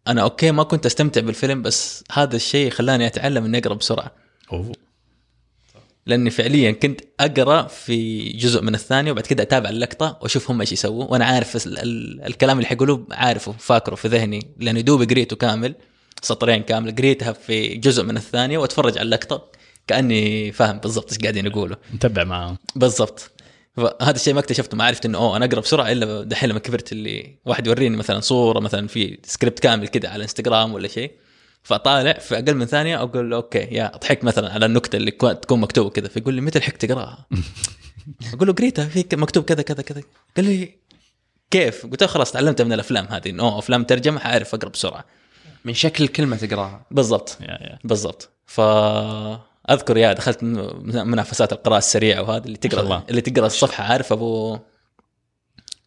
أنا 0.07 0.21
أوكي 0.21 0.51
ما 0.51 0.63
كنت 0.63 0.85
أستمتع 0.85 1.21
بالفيلم 1.21 1.61
بس 1.61 2.03
هذا 2.11 2.35
الشيء 2.35 2.69
خلاني 2.71 3.07
أتعلم 3.07 3.45
إني 3.45 3.57
أقرأ 3.57 3.73
بسرعة. 3.73 4.11
أوه. 4.53 4.71
لأني 6.05 6.29
فعليا 6.29 6.71
كنت 6.71 7.01
أقرأ 7.19 7.67
في 7.67 8.23
جزء 8.29 8.61
من 8.61 8.75
الثانية 8.75 9.11
وبعد 9.11 9.25
كده 9.25 9.43
أتابع 9.43 9.69
اللقطة 9.69 10.19
وأشوف 10.21 10.51
هم 10.51 10.61
إيش 10.61 10.71
يسووا 10.71 11.05
وأنا 11.05 11.25
عارف 11.25 11.67
ال- 11.67 11.77
ال- 11.79 12.21
الكلام 12.25 12.57
اللي 12.57 12.67
حيقولوه 12.67 13.07
عارفه 13.11 13.51
فاكره 13.51 13.95
في 13.95 14.07
ذهني 14.07 14.47
لاني 14.59 14.81
دوب 14.81 15.09
قريته 15.09 15.35
كامل 15.35 15.75
سطرين 16.21 16.63
كامل 16.63 16.95
قريتها 16.95 17.31
في 17.33 17.75
جزء 17.75 18.03
من 18.03 18.17
الثانية 18.17 18.57
وأتفرج 18.57 18.97
على 18.97 19.05
اللقطة 19.05 19.47
كأني 19.87 20.51
فاهم 20.51 20.77
بالضبط 20.77 21.09
إيش 21.11 21.19
قاعدين 21.21 21.45
يقولوا. 21.45 21.75
متبع 21.93 22.23
معاهم. 22.23 22.57
بالضبط. 22.75 23.31
فهذا 23.75 24.15
الشيء 24.15 24.33
ما 24.33 24.39
اكتشفته 24.39 24.77
ما 24.77 24.83
عرفت 24.83 25.05
إنه 25.05 25.17
أوه 25.17 25.37
أنا 25.37 25.45
أقرأ 25.45 25.59
بسرعة 25.59 25.91
إلا 25.91 26.23
دحين 26.23 26.49
لما 26.49 26.59
كبرت 26.59 26.91
اللي 26.91 27.35
واحد 27.45 27.67
يوريني 27.67 27.97
مثلا 27.97 28.19
صورة 28.19 28.59
مثلا 28.59 28.87
في 28.87 29.19
سكريبت 29.23 29.59
كامل 29.59 29.87
كده 29.87 30.09
على 30.09 30.23
انستغرام 30.23 30.73
ولا 30.73 30.87
شيء 30.87 31.11
فطالع 31.63 32.13
في 32.13 32.35
أقل 32.35 32.55
من 32.55 32.65
ثانية 32.65 33.01
أقول 33.03 33.29
له 33.29 33.35
okay 33.35 33.59
يا 33.59 33.95
أضحك 33.95 34.23
مثلا 34.23 34.53
على 34.53 34.65
النكتة 34.65 34.95
اللي 34.95 35.11
كو- 35.11 35.31
تكون 35.31 35.59
مكتوبة 35.59 35.89
كذا 35.89 36.07
فيقول 36.07 36.33
لي 36.33 36.41
متى 36.41 36.59
لحقت 36.59 36.85
تقراها؟ 36.85 37.25
أقول 38.33 38.47
له 38.47 38.53
قريتها 38.53 38.85
في 38.85 39.05
مكتوب 39.13 39.43
كذا 39.43 39.61
كذا 39.61 39.81
كذا. 39.81 40.01
قال 40.37 40.45
لي 40.45 40.75
كيف؟ 41.51 41.85
قلت 41.85 42.01
له 42.01 42.07
خلاص 42.07 42.31
تعلمتها 42.31 42.63
من 42.63 42.73
الأفلام 42.73 43.05
هذه 43.05 43.29
إنه 43.29 43.43
أوه، 43.43 43.59
أفلام 43.59 43.83
ترجمة 43.83 44.19
حاعرف 44.19 44.55
أقرأ 44.55 44.69
بسرعة. 44.69 45.05
من 45.65 45.73
شكل 45.73 46.03
الكلمة 46.03 46.37
تقراها. 46.37 46.85
بالضبط. 46.91 47.37
يا 47.41 47.47
يا. 47.47 47.79
فاذكر 49.71 49.97
يا 49.97 50.13
دخلت 50.13 50.43
من- 50.43 51.07
منافسات 51.07 51.53
القراءة 51.53 51.77
السريعة 51.77 52.21
وهذا 52.21 52.45
اللي 52.45 52.57
تقرأ 52.57 52.81
الله. 52.81 53.03
اللي 53.09 53.21
تقرأ 53.21 53.45
الصفحة 53.45 53.83
عارف 53.83 54.11
أبو 54.11 54.57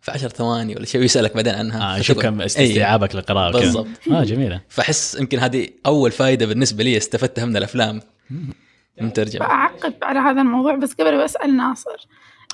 في 0.01 0.11
عشر 0.11 0.29
ثواني 0.29 0.77
ولا 0.77 0.85
شيء 0.85 1.01
ويسألك 1.01 1.35
بعدين 1.35 1.55
عنها 1.55 1.97
آه 1.99 2.01
شوف 2.01 2.17
فتقول- 2.19 2.23
كم 2.33 2.41
أي. 2.41 2.47
استيعابك 2.47 3.15
للقراءة 3.15 3.49
وكذا. 3.49 3.61
بالضبط. 3.61 3.87
آه 4.11 4.25
جميلة 4.25 4.61
فاحس 4.69 5.15
يمكن 5.21 5.39
هذه 5.39 5.69
أول 5.87 6.11
فائده 6.11 6.47
بالنسبة 6.47 6.85
لي 6.85 6.97
استفدتها 6.97 7.45
من 7.45 7.57
الأفلام 7.57 8.01
مترجمه 9.01 9.47
بعقب 9.47 9.95
على 10.03 10.19
هذا 10.19 10.41
الموضوع 10.41 10.75
بس 10.75 10.93
قبل 10.93 11.25
بسأل 11.25 11.57
ناصر 11.57 12.07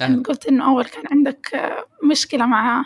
أنت 0.03 0.27
قلت 0.27 0.47
إنه 0.47 0.67
أول 0.71 0.85
كان 0.85 1.05
عندك 1.11 1.55
آه، 1.55 1.85
مشكلة 2.11 2.47
مع 2.47 2.85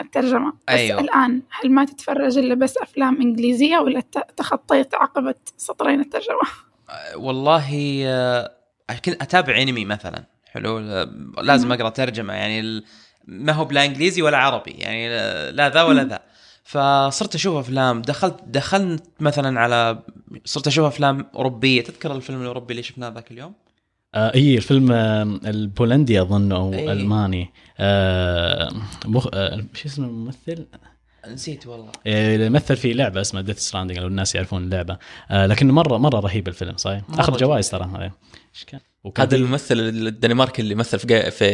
الترجمة 0.00 0.50
بس 0.50 0.74
أيوه. 0.74 1.00
الآن 1.00 1.42
هل 1.50 1.70
ما 1.70 1.84
تتفرج 1.84 2.38
إلا 2.38 2.54
بس 2.54 2.76
أفلام 2.76 3.20
إنجليزية 3.20 3.78
ولا 3.78 4.02
تخطيت 4.36 4.94
عقبة 4.94 5.34
سطرين 5.56 6.00
الترجمة؟ 6.00 6.65
والله 7.14 8.02
آه، 8.06 8.50
كنت 9.04 9.22
أتابع 9.22 9.62
انمي 9.62 9.84
مثلا 9.84 10.24
حلو 10.46 10.78
لازم 11.42 11.72
أقرأ 11.72 11.88
ترجمة 11.88 12.34
يعني 12.34 12.82
ما 13.26 13.52
هو 13.52 13.64
بلا 13.64 13.84
إنجليزي 13.84 14.22
ولا 14.22 14.36
عربي 14.36 14.70
يعني 14.70 15.08
لا- 15.52 15.68
ذا 15.68 15.82
ولا 15.82 16.04
ذا 16.04 16.20
فصرت 16.64 17.34
أشوف 17.34 17.56
أفلام 17.56 18.02
دخلت 18.02 18.36
دخلت 18.46 19.04
مثلا 19.20 19.60
على 19.60 19.98
صرت 20.44 20.66
أشوف 20.66 20.86
أفلام 20.86 21.26
أوروبية 21.34 21.84
تذكر 21.84 22.16
الفيلم 22.16 22.42
الأوروبي 22.42 22.72
اللي 22.72 22.82
شفناه 22.82 23.08
ذاك 23.08 23.30
اليوم؟ 23.30 23.52
آه 24.14 24.32
هي 24.34 24.56
الفيلم 24.56 24.92
آه 24.92 25.22
البولندي 25.44 26.20
أظن 26.20 26.52
أو 26.52 26.72
إيه. 26.72 26.92
ألماني 26.92 27.50
آه 27.78 28.72
مخ... 29.04 29.26
آه 29.34 29.64
شو 29.74 29.88
اسمه 29.88 30.06
الممثل؟ 30.06 30.66
نسيت 31.32 31.66
والله 31.66 31.90
اللي 32.06 32.48
مثل 32.50 32.76
في 32.76 32.92
لعبة 32.92 33.20
اسمها 33.20 33.42
Death 33.42 33.58
Stranding 33.58 33.98
لو 33.98 34.06
الناس 34.06 34.34
يعرفون 34.34 34.64
اللعبة 34.64 34.98
آه 35.30 35.46
لكن 35.46 35.70
مره 35.70 35.98
مرة 35.98 36.20
رهيب 36.20 36.48
الفيلم 36.48 36.76
صحيح 36.76 37.02
أخذ. 37.18 37.36
جوائز 37.36 37.70
ترى 37.70 37.84
هذا 37.94 38.10
إيش 38.54 38.64
كان؟ 38.64 38.80
هذا 39.18 39.36
الممثل 39.36 39.78
الدنماركي 39.78 40.62
اللي 40.62 40.74
مثل 40.74 40.98
في 40.98 41.30
في 41.30 41.44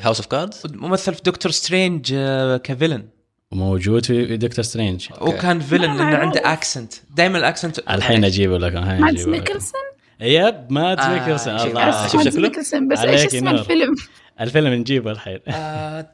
House 0.00 0.16
of 0.16 0.26
Cards 0.26 0.62
ممثل 0.74 1.14
في 1.14 1.20
Doctor 1.24 1.52
Strange 1.52 2.12
آه، 2.14 2.56
ك 2.56 2.62
villain 2.62 3.08
موجود 3.52 4.04
في 4.06 4.36
Doctor 4.36 4.64
Strange 4.64 5.06
وكان 5.20 5.60
villain 5.60 5.82
لأنه. 5.96 6.16
عنده 6.16 6.52
accent 6.52 6.92
دائما 7.16 7.38
ال 7.38 7.44
accent 7.44 7.78
الحين 7.78 8.24
أجيبه 8.24 8.58
لك 8.58 8.74
الحين 8.76 9.00
مادز. 9.00 9.28
ميكلسون؟ 9.28 9.80
يب 10.20 10.66
مادز 10.72 10.98
آه، 10.98 11.18
ميكلسون 11.18 11.58
شوف- 11.58 11.66
الله 11.66 12.06
شوف 12.08 12.14
مادز 12.16 12.28
شكله؟ 12.34 12.48
ميكلسون 12.48 12.88
بس 12.88 12.98
عليك 12.98 13.14
إيش 13.14 13.26
اسم. 13.26 13.48
الفيلم؟ 13.48 13.94
الفيلم 14.40 14.72
نجيبه 14.74 15.10
الحين 15.10 15.38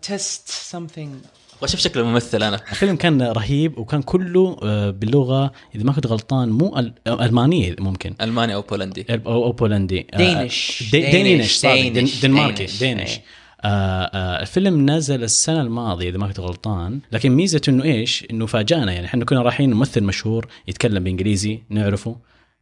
taste 0.02 0.48
something 0.48 1.14
واشوف 1.62 1.80
شكل 1.80 2.00
الممثل 2.00 2.42
أنا 2.42 2.60
الفيلم 2.70 2.96
كان 2.96 3.22
رهيب 3.22 3.78
وكان 3.78 4.02
كله 4.02 4.56
آه، 4.62 4.90
باللغة 4.90 5.52
إذا 5.74 5.84
ما 5.84 5.92
كنت 5.92 6.06
غلطان 6.06 6.48
مو 6.48 6.92
ألمانية 7.06 7.76
ممكن 7.78 8.14
ألماني 8.20 8.54
أو 8.54 8.62
بولندي 8.62 9.06
أو 9.10 9.44
أو 9.44 9.52
بولندي 9.52 10.06
Danish. 10.16 10.82
Da- 10.92 11.10
Danish. 11.10 11.66
Danish. 11.66 12.22
دنماركي 12.22 12.56
Danish. 12.66 12.78
Danish 12.80 13.10
إيه. 13.10 13.22
آه 13.64 13.68
آه 14.04 14.40
الفيلم 14.42 14.90
نزل 14.90 15.22
السنة 15.22 15.60
الماضية 15.60 16.08
إذا 16.08 16.18
ما 16.18 16.26
كنت 16.26 16.40
غلطان 16.40 17.00
لكن 17.12 17.30
ميزته 17.32 17.70
إنه 17.70 17.84
إيش 17.84 18.24
إنه 18.30 18.46
فاجأنا 18.46 18.92
يعني 18.92 19.06
إحنا 19.06 19.24
كنا 19.24 19.42
رايحين 19.42 19.72
ممثل 19.74 20.04
مشهور 20.04 20.46
يتكلم 20.68 21.04
بإنجليزي 21.04 21.60
نعرفه 21.70 22.16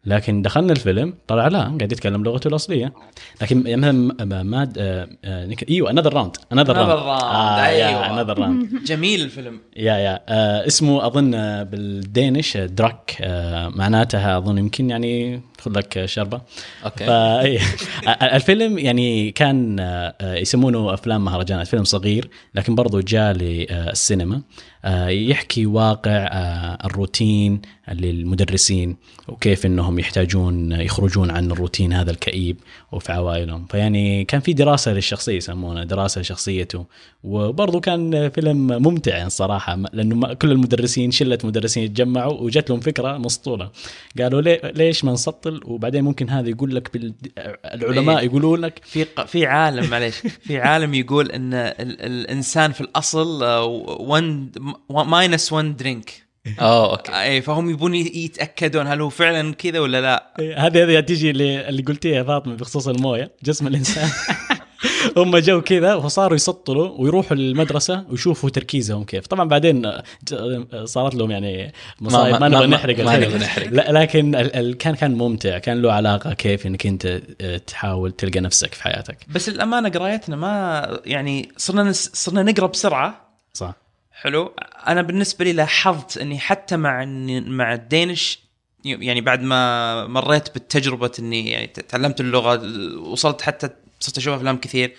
لكن 0.06 0.42
دخلنا 0.42 0.72
الفيلم 0.72 1.14
طلع 1.26 1.48
لا 1.48 1.58
قاعد 1.58 1.92
يتكلم 1.92 2.24
لغته 2.24 2.48
الأصلية. 2.48 2.92
لكن 3.42 3.78
مثلا 3.78 4.42
ماد 4.42 4.78
آه 4.78 5.08
آه 5.24 5.56
إيوه 5.68 5.90
Another 5.90 6.14
Round 6.14 6.36
Another 6.52 6.76
Round. 6.76 7.60
أيوة. 7.60 8.20
Another 8.20 8.38
Round 8.38 8.68
جميل 8.86 9.22
الفيلم. 9.22 9.60
yeah 9.76 9.94
yeah. 9.94 10.20
آه 10.28 10.66
اسمه 10.66 11.06
أظن 11.06 11.34
آه، 11.34 11.62
بال 11.62 11.86
Danish 11.86 12.56
Druk. 12.56 13.16
آه 13.20 13.68
معناتها 13.68 14.38
أظن 14.38 14.58
يمكن 14.58 14.90
يعني 14.90 15.40
خذ 15.60 15.70
لك 15.78 16.04
شربة. 16.04 16.40
okay. 16.84 17.04
إيه. 17.10 17.60
الفيلم 18.36 18.78
يعني 18.78 19.30
كان 19.30 19.76
يسمونه 20.22 20.94
أفلام 20.94 21.24
مهرجانات 21.24 21.66
فيلم 21.66 21.84
صغير 21.84 22.28
لكن 22.54 22.74
برضو 22.74 23.00
جاء 23.00 23.32
للسينما. 23.32 24.42
يحكي 25.08 25.66
واقع 25.66 26.10
آه، 26.10 26.86
الروتين 26.86 27.60
للمدرسين 27.92 28.96
وكيف 29.28 29.66
إنهم 29.66 29.98
يحتاجون 29.98 30.72
يخرجون 30.72 31.30
عن 31.30 31.50
الروتين 31.50 31.92
هذا 31.92 32.10
الكئيب 32.10 32.56
وفي 32.92 33.12
عوائلهم. 33.12 33.66
فيعني 33.66 34.24
كان 34.24 34.40
في 34.40 34.52
دراسة 34.52 34.92
للشخصية 34.92 35.36
يسمونها 35.36 35.84
دراسة 35.84 36.20
لشخصيته 36.20 36.86
وبرضو 37.24 37.80
كان 37.80 38.28
فيلم 38.28 38.66
ممتع 38.66 39.16
يعني 39.16 39.30
صراحة 39.30 39.76
لأنه 39.92 40.34
كل 40.34 40.52
المدرسين 40.52 41.10
شلة 41.10 41.38
مدرسين 41.44 41.82
يتجمعوا 41.82 42.40
وجت 42.40 42.70
لهم 42.70 42.80
فكرة 42.80 43.18
مسطوله 43.18 43.70
قالوا 44.18 44.40
ليش 44.72 45.04
ما 45.04 45.12
نسطل؟ 45.12 45.60
وبعدين 45.64 46.04
ممكن 46.04 46.30
هذا 46.30 46.48
يقول 46.48 46.74
لك 46.74 46.92
بال... 46.92 47.14
العلماء 47.64 48.18
إيه. 48.18 48.24
يقولون 48.24 48.60
لك 48.60 48.80
في 48.84 49.06
في 49.26 49.46
عالم 49.46 49.90
معليش. 49.90 50.16
في 50.46 50.58
عالم 50.58 50.94
يقول 50.94 51.30
إن 51.30 51.54
ال 51.54 52.00
الإنسان 52.00 52.72
في 52.72 52.80
الأصل 52.80 53.42
1 53.42 54.75
minus 54.90 55.52
1 55.52 55.76
drink 55.76 56.26
آه 56.60 56.90
okay. 56.92 57.12
اي 57.22 57.42
فهم 57.42 57.70
يبون 57.70 57.94
يتأكدون 57.94 58.86
هل 58.86 59.00
هو 59.00 59.08
فعلا 59.08 59.54
كذا 59.54 59.78
ولا 59.80 60.00
لا. 60.00 60.32
إيه، 60.38 60.66
هذه 60.66 60.84
هذه 60.84 61.00
تيجي 61.00 61.30
اللي 61.30 61.68
اللي 61.68 61.82
قلتيها 61.82 62.16
يا 62.16 62.22
فاطمة 62.22 62.54
بخصوص 62.54 62.88
الموية 62.88 63.30
جسم 63.44 63.66
الإنسان. 63.66 64.08
هم 65.16 65.36
جو 65.38 65.60
كذا 65.60 65.94
وصاروا 65.94 66.36
يسطلوا 66.36 66.88
ويروحوا 66.98 67.36
للمدرسة 67.36 68.04
ويشوفوا 68.10 68.50
تركيزهم 68.50 69.04
كيف. 69.04 69.26
طبعا 69.26 69.48
بعدين 69.48 69.82
ج- 70.30 70.84
صارت 70.84 71.14
لهم 71.14 71.30
يعني 71.30 71.72
مصايب 72.00 72.32
ما, 72.32 72.38
ما- 72.38 72.48
نبغى 72.48 72.66
نحرق 72.66 73.00
ما. 73.04 73.16
نبغى 73.16 73.38
نحرق. 73.38 73.90
لكن 73.90 74.34
ال- 74.34 74.56
ال- 74.56 74.76
كان 74.76 74.94
كان 74.94 75.14
ممتع 75.14 75.58
كان 75.58 75.82
له 75.82 75.92
علاقة 75.92 76.32
كيف 76.34 76.66
إنك 76.66 76.86
أنت 76.86 77.20
آه، 77.40 77.56
تحاول 77.56 78.12
تلقى 78.12 78.40
نفسك 78.40 78.74
في 78.74 78.82
حياتك. 78.82 79.18
بس 79.28 79.48
الأمانة 79.48 79.88
قرايتنا 79.88 80.36
ما 80.36 81.00
يعني 81.06 81.48
صرنا 81.56 81.92
صرنا 81.92 82.42
نقرأ 82.42 82.66
بسرعة. 82.66 83.28
صح. 83.52 83.74
حلو. 84.20 84.54
أنا 84.86 85.02
بالنسبة 85.02 85.44
لي 85.44 85.52
لاحظت 85.52 86.18
إني 86.18 86.38
حتى 86.38 86.76
مع 86.76 87.04
مع 87.46 87.74
الدينش 87.74 88.38
يعني 88.84 89.20
بعد 89.20 89.42
ما 89.42 90.06
مريت 90.06 90.54
بالتجربة 90.54 91.12
إني 91.18 91.50
يعني 91.50 91.66
تعلمت 91.66 92.20
اللغة 92.20 92.62
وصلت 92.98 93.42
حتى 93.42 93.70
صرت 94.00 94.18
أشوف 94.18 94.34
أفلام 94.34 94.56
كثير 94.56 94.96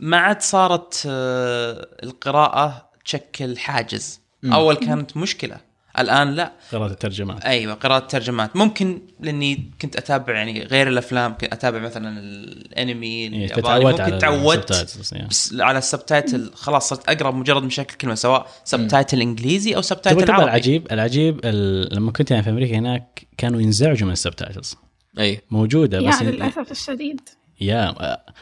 ما 0.00 0.16
عاد 0.16 0.42
صارت 0.42 1.02
آه، 1.06 1.88
القراءة 2.02 2.90
تشكل 3.04 3.58
حاجز. 3.58 4.20
أول 4.44 4.76
كانت 4.76 5.16
مشكلة. 5.16 5.60
الآن 5.98 6.34
لا. 6.34 6.52
قراءة 6.72 6.90
الترجمات. 6.90 7.44
أيوه 7.44 7.74
قراءة 7.74 7.98
ترجمات 8.06 8.56
ممكن 8.56 8.98
لأني 9.20 9.70
كنت 9.82 9.96
أتابع 9.96 10.34
يعني 10.34 10.62
غير 10.62 10.88
الأفلام 10.88 11.32
كنت 11.32 11.52
أتابع 11.52 11.78
مثلا 11.78 12.18
الأنمي 12.20 13.06
إيه، 13.06 13.28
الياباني 13.28 13.84
ممكن 13.84 14.18
تعودت 14.18 14.70
يعني. 15.12 15.28
على 15.62 15.78
ال 15.78 15.86
subtitle 15.86 16.50
خلاص 16.54 16.88
صرت 16.88 17.08
أقرأ 17.08 17.30
مجرد 17.30 17.62
ما 17.62 17.67
أشاهد 17.67 17.94
كلمة 17.96 18.14
سواء 18.14 18.46
subtitle 18.64 19.20
إنجليزي 19.20 19.76
أو 19.76 19.82
subtitle 19.82 20.30
عربي. 20.30 20.44
العجيب 20.44 20.92
العجيب 20.92 21.40
ال- 21.44 21.94
لما 21.96 22.12
كنت 22.12 22.30
يعني 22.30 22.42
في 22.42 22.50
أمريكا 22.50 22.76
هناك 22.78 23.26
كانوا 23.38 23.60
ينزعجوا 23.60 24.06
من 24.06 24.12
ال 24.12 24.18
subtitles 24.18 24.74
أي. 25.18 25.40
موجودة 25.50 26.00
بس 26.00 26.22
للأسف 26.22 26.70
الشديد. 26.70 27.20
yeah 27.60 27.94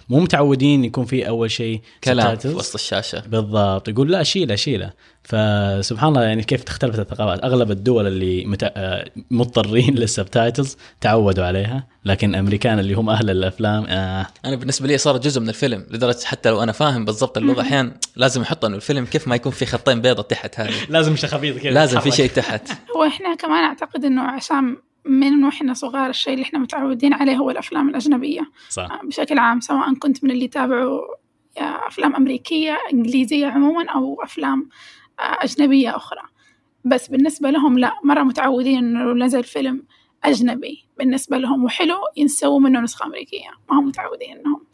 مو 0.08 0.20
متعودين 0.20 0.84
يكون 0.84 1.04
في 1.04 1.28
أول 1.28 1.50
شيء 1.50 1.80
كلام 2.04 2.36
في. 2.36 2.48
وسط 2.48 2.74
الشاشة. 2.74 3.20
بالضبط. 3.26 3.88
يقول 3.88 4.12
لا 4.12 4.22
شيله 4.22 4.54
شيله. 4.54 4.92
فسبحان 5.24 6.08
الله 6.08 6.22
يعني 6.22 6.42
كيف 6.42 6.64
تختلف 6.64 6.98
الثقافات. 7.00 7.44
أغلب 7.44 7.70
الدول 7.70 8.06
اللي 8.06 8.44
مت... 8.44 8.72
آه، 8.76 9.10
مضطرين 9.30 9.94
لل 10.00 10.14
subtitles 10.14 10.76
تعودوا 11.00 11.44
عليها 11.44 11.86
لكن 12.04 12.30
الامريكان 12.30 12.78
اللي 12.78 12.94
هم 12.94 13.10
أهل 13.10 13.30
الأفلام 13.30 13.84
آه. 13.84 14.26
أنا 14.44 14.56
بالنسبة 14.56 14.88
لي 14.88 14.98
صار 14.98 15.16
جزء 15.16 15.40
من 15.40 15.48
الفيلم 15.48 15.86
لدرجة 15.90 16.24
حتى 16.24 16.50
لو 16.50 16.62
أنا 16.62 16.72
فاهم 16.72 17.04
بالضبط 17.04 17.38
اللغة 17.38 17.60
أحيانا 17.60 17.92
لازم 18.16 18.42
أحط 18.42 18.64
إنه 18.64 18.76
الفيلم 18.76 19.04
كيف 19.04 19.28
ما 19.28 19.34
يكون 19.34 19.52
في 19.52 19.66
خطين 19.66 20.00
بيضة 20.00 20.22
تحت 20.22 20.60
هذه 20.60 20.74
لازم 20.88 21.16
شخبيط 21.16 21.58
كذا. 21.58 21.70
لازم 21.72 22.00
في. 22.00 22.10
شيء 22.10 22.30
تحت. 22.30 22.68
هو 22.96 23.04
إحنا 23.04 23.34
كمان 23.34 23.64
أعتقد 23.64 24.04
إنه 24.04 24.22
عشان 24.22 24.76
من 25.04 25.44
وإحنا 25.44 25.74
صغار 25.74 26.10
الشيء 26.10 26.34
اللي 26.34 26.44
إحنا 26.44 26.58
متعودين 26.58 27.12
عليه 27.12 27.36
هو 27.36 27.50
الأفلام 27.50 27.88
الأجنبية. 27.88 28.50
صح. 28.68 29.00
بشكل 29.04 29.38
عام 29.38 29.60
سواء 29.60 29.94
كنت 29.94 30.24
من 30.24 30.30
اللي 30.30 30.44
يتابعوا 30.44 31.00
أفلام 31.58 32.16
أمريكية 32.16 32.78
إنجليزية 32.92 33.46
عموما 33.46 33.90
أو 33.90 34.22
أفلام 34.22 34.68
أجنبية 35.18 35.96
أخرى. 35.96 36.20
بس 36.84 37.08
بالنسبة 37.08 37.50
لهم 37.50 37.78
لا 37.78 37.92
مرة 38.04 38.22
متعودين 38.22 38.92
لو 38.92 39.14
نزل 39.14 39.44
فيلم 39.44 39.82
أجنبي 40.24 40.84
بالنسبة 40.98 41.38
لهم 41.38 41.64
وحلو 41.64 41.96
ينسووا 42.16 42.60
منه 42.60 42.80
نسخة 42.80 43.06
أمريكية. 43.06 43.50
ما 43.70 43.78
هم 43.78 43.86
متعودين 43.86 44.38
إنهم 44.38 44.66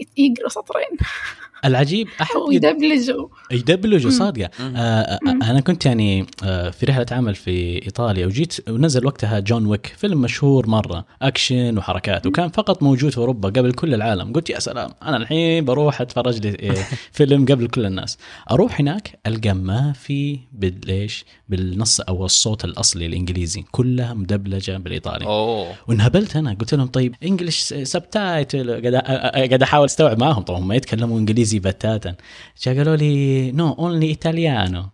يت- 0.00 0.18
يقروا 0.18 0.48
سطرين. 0.48 0.88
العجيب 1.64 2.08
احد 2.20 2.34
يدبلجوا 2.52 3.28
يدبلجوا 3.50 4.10
صادقة. 4.10 4.50
آه 4.60 4.76
آه، 4.76 5.18
مم. 5.22 5.42
أنا 5.42 5.60
كنت 5.60 5.86
يعني 5.86 6.26
آه 6.44 6.70
في 6.70 6.86
رحلة 6.86 7.06
عمل 7.12 7.34
في 7.34 7.82
إيطاليا 7.84 8.26
وجيت 8.26 8.68
ونزل 8.68 9.06
وقتها 9.06 9.38
John 9.40 9.66
Wick 9.66 9.86
فيلم 9.86 10.20
مشهور 10.20 10.66
مرة 10.66 11.04
أكشن 11.22 11.78
وحركات 11.78 12.26
وكان 12.26 12.48
فقط 12.48 12.82
موجود 12.82 13.10
في 13.10 13.18
أوروبا 13.18 13.48
قبل 13.48 13.72
كل 13.72 13.94
العالم. 13.94 14.32
قلت 14.32 14.50
يا 14.50 14.58
سلام 14.58 14.90
أنا 15.02 15.16
الحين 15.16 15.64
بروح 15.64 16.00
أتفرج 16.00 16.46
لي 16.46 16.70
آه، 16.70 16.84
فيلم 17.16 17.44
قبل 17.44 17.66
كل 17.66 17.86
الناس. 17.86 18.18
أروح 18.50 18.80
هناك 18.80 19.18
ألقى 19.26 19.52
ما 19.52 19.92
في 19.92 20.38
بالايش 20.52 21.24
بالنص 21.48 22.00
أو 22.00 22.24
الصوت 22.24 22.64
الأصلي 22.64 23.06
الإنجليزي 23.06 23.64
كلها 23.70 24.14
مدبلجة 24.14 24.76
بالإيطالي. 24.76 25.24
أوه. 25.26 25.72
وانهبلت 25.88 26.36
أنا 26.36 26.54
قلت 26.60 26.74
لهم 26.74 26.86
طيب 26.86 27.14
English 27.22 27.74
subtitle 27.82 28.70
قاعد 28.70 28.94
قاعد 29.34 29.62
أحاول 29.62 29.84
أستوعب 29.84 30.18
معهم 30.18 30.42
طبعا 30.42 30.60
ما 30.60 30.74
يتكلموا 30.74 31.18
إنجليزي 31.18 31.47
بتاتا. 31.54 32.14
جا 32.62 32.76
قالوا 32.76 32.96
لي 32.96 33.52
no 33.52 33.72
only 33.72 34.06
italiano 34.06 34.88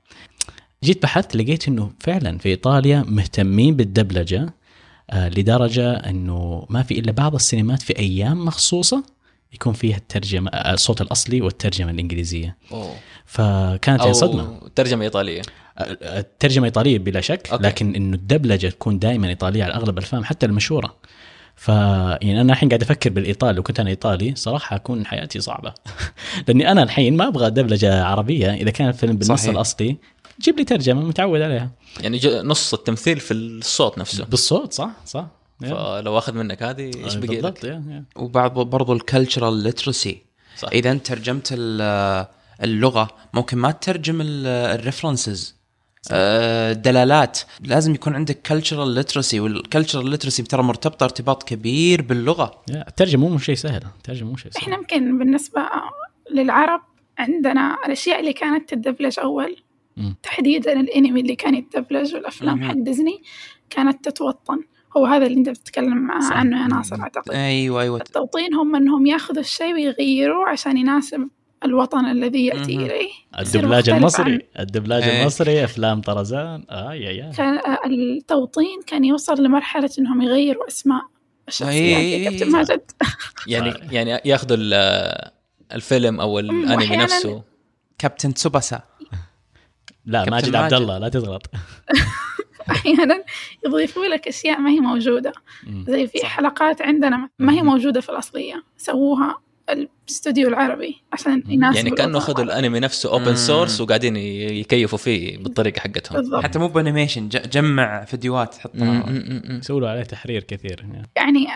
جيت 0.84 1.02
بحثت 1.02 1.37
لقيت 1.37 1.68
إنه 1.68 1.92
فعلا 2.00 2.38
في 2.38 2.49
إيطاليا 2.49 3.04
مهتمين 3.08 3.76
بالدبلجة 3.76 4.54
آه 5.11 5.28
لدرجة 5.28 5.92
إنه 5.92 6.66
ما 6.70 6.82
في 6.82 6.99
إلا 6.99 7.12
بعض 7.12 7.34
السينمات 7.34 7.82
في 7.82 7.99
أيام 7.99 8.44
مخصوصة 8.44 9.04
يكون 9.54 9.73
فيها 9.73 9.96
الترجمة 9.96 10.50
آه، 10.50 10.75
الصوت 10.75 11.00
الأصلي 11.00 11.40
والترجمة 11.40 11.90
الإنجليزية. 11.90 12.56
اوه 12.73 12.94
فكانت 13.26 14.00
أو 14.00 14.12
صدمة. 14.12 14.61
ترجمة 14.75 15.04
إيطالية. 15.04 15.42
الترجمه 15.80 16.64
إيطالية 16.64 16.99
بلا 16.99 17.20
شك 17.20 17.49
أوكي. 17.52 17.64
لكن 17.64 17.94
إنه 17.94 18.14
الدبلجة 18.14 18.66
تكون 18.66 18.99
دائما 18.99 19.28
إيطالية 19.28 19.64
على 19.64 19.75
أغلب 19.75 19.99
الافلام 19.99 20.25
حتى 20.25 20.46
المشهورة. 20.46 20.96
ف 21.56 21.68
يعني 21.68 22.40
أنا 22.40 22.52
الحين 22.52 22.68
قاعد 22.68 22.82
أفكر 22.82 23.11
بالإيطالي 23.11 23.52
لو 23.56 23.62
كنت 23.62 23.80
أنا 23.80 23.90
إيطالي 23.90 24.34
صراحة 24.37 24.76
أكون 24.76 25.06
حياتي 25.06 25.40
صعبة. 25.40 25.75
لأني 26.49 26.73
أنا 26.73 26.82
الحين 26.82 27.16
ما 27.16 27.28
أبغى 27.28 27.50
دبلجة 27.50 28.04
عربية 28.04 28.54
إذا 28.54 28.70
كان 28.70 28.88
الفيلم 28.88 29.16
بالنص 29.16 29.40
صحيح. 29.40 29.50
الأصلي 29.54 29.96
جيب 30.40 30.58
لي 30.58 30.64
ترجمة 30.64 31.02
متعود 31.02 31.40
عليها. 31.40 31.70
يعني 32.00 32.20
نص 32.25 32.75
التمثيل 32.75 33.20
في 33.20 33.34
الصوت 33.34 33.99
نفسه. 33.99 34.25
بالصوت 34.25 34.73
صح؟ 34.73 34.90
صح. 35.06 35.26
فلو 35.61 36.18
أخذ 36.18 36.32
منك 36.34 36.62
هذه 36.62 36.90
إيش 37.04 37.14
بقي 37.14 37.26
بالضبط 37.26 37.64
لك؟ 37.64 38.02
وبعض 38.16 38.52
برضو 38.52 38.92
ال 38.92 39.00
cultural 39.00 39.62
literacy 39.62 40.23
إذا 40.73 40.90
أنت 40.90 41.06
ترجمت 41.06 41.49
ال- 41.52 42.26
اللغة 42.62 43.08
ممكن 43.34 43.58
ما 43.58 43.70
تترجم 43.70 44.18
ال 44.25 44.37
references 44.37 45.56
الدلالات 46.12 47.38
لازم 47.61 47.94
يكون 47.94 48.14
عندك 48.14 48.42
cultural 48.42 48.94
literacy 48.94 49.40
وال 49.40 49.54
cultural 49.54 50.11
literacy 50.11 50.42
ترى 50.42 50.62
مرتبطة 50.62 51.04
ارتباط 51.04 51.42
كبير 51.42 52.02
باللغة. 52.02 52.62
الترجمة 52.70 53.28
مو 53.28 53.38
شيء 53.38 53.54
سهل 53.54 53.82
الترجمة 53.96 54.30
مو 54.30 54.37
شيء 54.37 54.52
إحنا 54.56 54.75
سهل 54.75 54.80
يمكن 54.80 55.18
بالنسبة 55.18 55.62
للعرب 56.30 56.80
عندنا 57.18 57.76
الأشياء 57.87 58.20
اللي 58.20 58.32
كانت 58.32 58.75
تدبلج 58.75 59.20
أول 59.20 59.56
مم. 59.96 60.16
تحديدا 60.23 60.80
الأنمي 60.80 61.20
اللي 61.20 61.37
كان 61.37 61.54
يتدبلج 61.54 62.14
والأفلام 62.14 62.58
مهم. 62.58 62.68
حق 62.68 62.75
ديزني 62.76 63.23
كانت 63.70 64.08
تتوطن 64.08 64.61
هو 64.96 65.06
هذا 65.06 65.26
اللي 65.26 65.38
أنت 65.38 65.49
بتتكلم. 65.49 66.11
عنه 66.11 66.62
يا 66.62 66.66
ناصر 66.66 67.00
أعتقد 67.00 67.30
أيوه 67.32 67.82
أيوه 67.82 67.96
التوطين 67.96 68.54
هم 68.54 68.76
أنهم 68.76 69.06
ياخذوا 69.06 69.40
الشيء 69.40 69.75
ويغيروه 69.75 70.49
عشان 70.49 70.76
يناسب 70.76 71.28
الوطن 71.64 72.06
الذي 72.06 72.47
يأتي 72.47 72.76
مهم. 72.76 72.87
إليه. 72.87 73.11
الدبلاج 73.38 73.90
المصري. 73.90 74.33
عن- 74.33 74.40
الدبلاج 74.59 75.02
إيه. 75.02 75.21
المصري 75.23 75.64
أفلام 75.64 76.00
طرزان. 76.00 76.64
آه 76.71 76.94
يا 76.94 77.11
يا. 77.11 77.33
كان 77.33 77.61
التوطين 77.87 78.80
كان 78.87 79.04
يوصل 79.04 79.42
لمرحلة 79.44 79.90
إنهم 79.99 80.23
يغيروا 80.23 80.68
أسماء 80.68 81.02
الشخصيات. 81.49 81.73
إيه. 81.75 82.25
يا 82.25 82.30
كابتن 82.30 82.50
ماجد. 82.50 82.80
يعني 83.47 83.75
يعني 83.90 84.21
ياخذوا 84.25 84.56
ال- 84.61 85.30
الفيلم 85.73 86.21
أو 86.21 86.38
الأنمي 86.38 86.97
نفسه. 86.97 87.42
كابتن 87.99 88.35
تسوباسا. 88.35 88.83
لا 90.06 90.30
ماجد 90.30 90.54
عبد. 90.54 90.75
الله 90.75 90.99
لا 90.99 91.09
تغلط 91.09 91.42
أحيانا 92.71 93.25
يضيفوا 93.66 94.04
لك 94.04 94.28
أشياء 94.28 94.59
ما 94.61 94.71
هي 94.71 94.80
موجودة. 94.80 95.33
مم. 95.66 95.85
زي 95.88 96.06
في 96.06 96.26
حلقات 96.26 96.83
عندنا 96.83 97.28
ما 97.38 97.52
هي 97.52 97.62
موجودة 97.62 98.00
في 98.00 98.09
الأصلية. 98.09 98.62
سووها 98.76 99.38
الاستوديو 99.71 100.49
العربي 100.49 101.02
عشان 101.12 101.42
يناسب 101.49 101.76
يعني 101.76 101.90
كأنه 101.90 102.18
اخذوا. 102.18 102.44
الأنمي 102.44 102.80
نفسه 102.80 103.12
open. 103.12 103.37
source 103.37 103.80
وقاعدين 103.80 104.16
يكيفوا 104.16 104.99
فيه 104.99 105.38
بالطريقة 105.38 105.80
حقتهم 105.80 106.16
بالضبط 106.18 106.42
حتى 106.44 106.59
مو 106.59 106.68
ب 106.68 106.75
animation 106.75 107.28
ج- 107.28 107.50
جمع 107.50 108.04
فيديوهات 108.04 108.54
حطها. 108.54 109.04
يسووا 109.50 109.80
له 109.80 109.88
عليه 109.88 110.02
تحرير 110.02 110.42
كثير 110.42 110.80
يعني. 110.92 111.09
يعني 111.16 111.47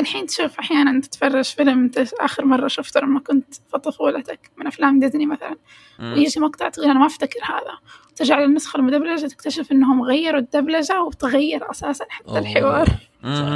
الحين 0.00 0.26
تشوف 0.26 0.58
أحيانا 0.58 1.00
تتفرج 1.00 1.44
فيلم 1.44 1.82
أنت 1.84 1.98
آخر 2.20 2.44
مرة 2.44 2.68
شفته 2.68 3.00
لما 3.00 3.20
كنت 3.20 3.54
في 3.54 3.78
طفولتك 3.78 4.50
من 4.56 4.66
أفلام 4.66 5.00
ديزني 5.00 5.26
مثلا. 5.26 5.56
ويجي 6.00 6.40
مقطع 6.40 6.68
تقول 6.68 6.90
أنا 6.90 6.98
ما 6.98 7.06
أفتكر 7.06 7.40
هذا 7.44 7.78
ترجع 8.16 8.38
للنسخة 8.38 8.76
المدبلجة 8.76 9.26
تكتشف 9.26 9.72
إنهم 9.72 10.02
غيروا 10.02 10.40
الدبلجة 10.40 11.02
وتغير 11.02 11.70
أساسا 11.70 12.04
حتى 12.08 12.28
أوه. 12.28 12.38
الحوار. 12.38 12.88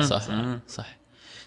صح 0.03 0.21
صح. 0.21 0.35
صح 0.69 0.99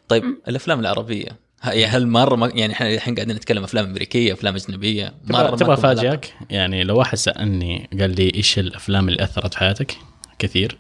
طيب. 0.07 0.23
الأفلام 0.47 0.79
العربية 0.79 1.39
هل 1.61 2.07
مرة 2.07 2.35
ما 2.35 2.51
يعني 2.53 2.73
إحنا 2.73 2.93
الحين 2.93 3.15
قاعدين 3.15 3.35
نتكلم 3.35 3.63
أفلام 3.63 3.85
أمريكية 3.85 4.33
أفلام 4.33 4.55
أجنبية 4.55 5.13
مرة 5.29 5.55
تبغى؟ 5.55 5.73
افاجئك 5.73 6.33
يعني 6.49 6.83
لو 6.83 6.97
واحد 6.97 7.17
سألني 7.17 7.89
قال 7.99 8.15
لي 8.15 8.31
إيش 8.35 8.59
الأفلام 8.59 9.09
اللي 9.09 9.23
أثرت 9.23 9.53
في 9.53 9.59
حياتك؟ 9.59 9.97
كثير. 10.39 10.77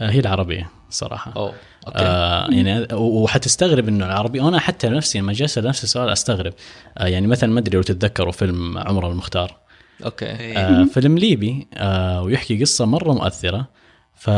آه، 0.00 0.10
هي 0.10 0.18
العربية 0.20 0.70
صراحة. 0.90 1.32
أوه 1.36 1.54
okay. 1.86 1.98
آه 1.98 2.48
يعني 2.50 2.86
وحتستغرب 2.94 3.88
إنه 3.88 4.06
العربي 4.06 4.40
وأنا 4.40 4.58
حتى 4.58 4.88
نفسي 4.88 5.18
لما 5.18 5.32
جلست 5.32 5.58
نفس 5.58 5.84
السؤال 5.84 6.08
أستغرب. 6.08 6.52
آه 6.98 7.06
يعني 7.06 7.26
مثلا 7.26 7.50
ما 7.50 7.60
أدري 7.60 7.76
لو 7.76 7.82
تتذكروا 7.82 8.32
فيلم 8.32 8.78
عمر 8.78 9.10
المختار. 9.10 9.56
okay. 10.04 10.26
إيه. 10.26 10.58
آه 10.58 10.84
فيلم 10.84 11.18
ليبي 11.18 11.66
آه 11.74 12.22
ويحكي 12.22 12.60
قصة 12.60 12.84
مرة 12.84 13.12
مؤثرة. 13.12 13.68
ف 14.14 14.30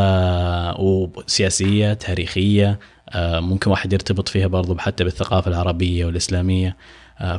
وسياسيه 0.79 1.93
تاريخية. 1.93 2.79
ممكن 3.41 3.71
واحد 3.71 3.93
يرتبط 3.93 4.29
فيها 4.29 4.47
برضو 4.47 4.79
حتى 4.79 5.05
بالثقافة 5.05 5.49
العربية 5.51 6.07
والإسلامية. 6.07 6.69
آه 6.69 6.77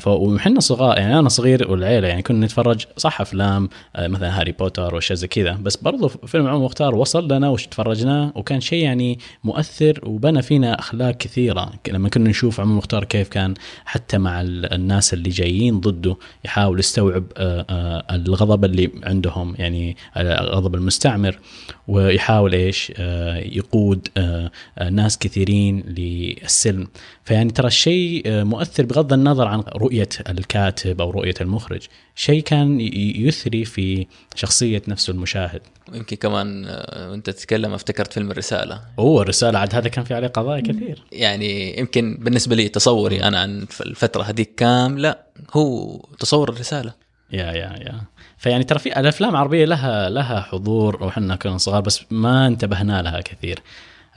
وحنا 0.06 0.60
صغار 0.60 0.98
يعني 0.98 1.20
أنا 1.20 1.30
صغير 1.30 1.72
والعيلة 1.72 2.08
يعني 2.08 2.22
كنا 2.22 2.46
نتفرج 2.46 2.86
صح 2.98 3.22
أفلام 3.22 3.70
آه 3.96 4.08
مثلا 4.08 4.40
هاري 4.40 4.52
بوتر 4.52 4.96
وأشياء 4.96 5.18
زي 5.18 5.28
كذا. 5.28 5.52
بس 5.54 5.76
برضو 5.76 6.08
فيلم 6.08 6.48
عمر 6.48 6.66
مختار 6.66 6.96
وصل 6.96 7.32
لنا 7.34 7.50
وش 7.50 7.68
تفرجناه 7.68 8.32
وكان 8.36 8.62
شيء 8.62 8.84
يعني 8.84 9.20
مؤثر 9.44 10.00
وبنى 10.04 10.42
فينا 10.42 10.80
أخلاق 10.80 11.12
كثيرة. 11.12 11.72
لما 11.88 12.10
كنا 12.10 12.30
نشوف 12.30 12.60
عمر 12.60 12.74
مختار 12.76 13.04
كيف 13.04 13.28
كان 13.30 13.54
حتى 13.86 14.18
مع 14.18 14.42
ال- 14.42 14.74
الناس 14.74 15.14
اللي 15.14 15.30
جايين 15.30 15.80
ضده 15.80 16.16
يحاول 16.46 16.80
يستوعب 16.80 17.24
آه، 17.38 17.66
آه، 17.70 18.16
الغضب 18.16 18.66
اللي 18.66 18.92
عندهم 19.04 19.56
يعني 19.58 19.98
آه، 20.18 20.42
غضب 20.42 20.76
المستعمر 20.76 21.40
ويحاول 21.88 22.54
إيش 22.54 22.94
آه، 22.98 23.38
يقود 23.38 24.08
آه، 24.18 24.52
آه، 24.78 24.90
ناس 24.90 25.18
كثيرين 25.18 25.80
للسلم. 25.88 26.88
فيعني 27.26 27.52
ترى 27.52 27.68
الشيء 27.68 28.24
آه، 28.26 28.44
مؤثر 28.44 28.86
بغض 28.86 29.14
النظر 29.14 29.48
عن 29.48 29.60
رؤية 29.76 30.10
الكاتب 30.30 31.02
أو 31.02 31.10
رؤية 31.10 31.34
المخرج. 31.42 31.82
شيء 32.16 32.42
كان 32.44 32.80
يثري 33.26 33.66
في 33.66 34.08
شخصية 34.36 34.82
نفسه 34.88 35.12
المشاهد. 35.12 35.62
يمكن 35.94 36.16
كمان 36.16 36.66
آه، 36.68 37.12
وأنت 37.12 37.30
تتكلم 37.30 37.74
افتكرت 37.74 38.14
فيلم 38.14 38.32
الرسالة. 38.32 38.82
هو 39.00 39.22
الرسالة 39.22 39.60
عاد 39.60 39.76
هذا 39.76 39.90
كان 39.90 40.04
في 40.04 40.14
عليه 40.14 40.28
قضايا 40.28 40.62
كثير. 40.62 41.04
يعني 41.12 41.80
يمكن 41.80 42.18
بالنسبة 42.22 42.56
لي 42.56 42.70
تصوري 42.70 43.24
أنا 43.24 43.40
عن 43.40 43.60
الف- 43.62 43.82
الفترة 43.82 44.24
هذيك 44.24 44.56
كامله 44.58 45.16
هو 45.54 45.98
تصور 46.20 46.50
الرسالة. 46.50 46.94
يا 47.32 47.46
يا 47.46 47.76
يا. 47.80 48.02
فيعني 48.38 48.64
ترى 48.64 48.80
في 48.80 49.00
الأفلام 49.00 49.30
العربية 49.30 49.66
لها 49.66 50.10
لها 50.10 50.42
حضور 50.42 51.04
وحنا 51.04 51.36
كنا 51.36 51.58
صغار 51.58 51.82
بس 51.82 52.02
ما 52.12 52.48
انتبهنا 52.48 53.02
لها 53.02 53.22
كثير. 53.22 53.60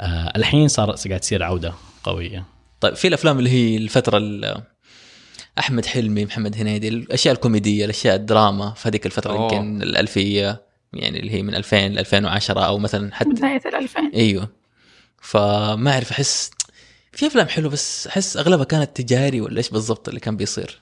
آه 0.01 0.33
الحين 0.37 0.69
صار 0.69 0.91
قاعد 0.91 1.21
تصير 1.21 1.43
عودة 1.43 1.73
قوية. 2.05 2.58
طيب 2.81 2.95
في 2.95 3.09
الأفلام 3.09 3.39
اللي 3.39 3.51
هي 3.51 3.77
الفترة 3.77 4.19
ال- 4.19 4.63
أحمد 5.59 5.87
حلمي 5.87 6.25
محمد 6.25 6.57
هنيدي 6.57 6.89
الأشياء 6.89 7.35
الكوميدية 7.35 7.85
الأشياء 7.85 8.15
الدراما 8.17 8.71
في 8.71 8.89
هذيك 8.89 9.07
الفترة 9.07 9.33
أوه. 9.33 9.43
يمكن 9.55 9.83
الألفية 9.83 10.63
يعني 10.93 11.21
اللي 11.21 11.33
هي 11.35 11.43
من 11.43 11.55
2000 11.55 11.77
ل 11.89 11.99
2010 11.99 12.61
أو 12.67 12.79
مثلا 12.79 13.15
حتى 13.15 13.29
بداية 13.31 13.61
الألفين. 13.67 14.11
أيوه. 14.15 14.49
فما 15.21 15.91
أعرف 15.93 16.11
أحس 16.11 16.51
في 17.13 17.27
أفلام 17.27 17.47
حلوة 17.49 17.71
بس 17.71 18.07
أحس 18.07 18.37
أغلبها 18.37 18.65
كانت 18.65 18.97
تجاري 19.01 19.41
ولا 19.41 19.59
إيش 19.59 19.71
بالضبط 19.71 20.09
اللي 20.09 20.21
كان 20.21 20.37
بيصير؟ 20.37 20.79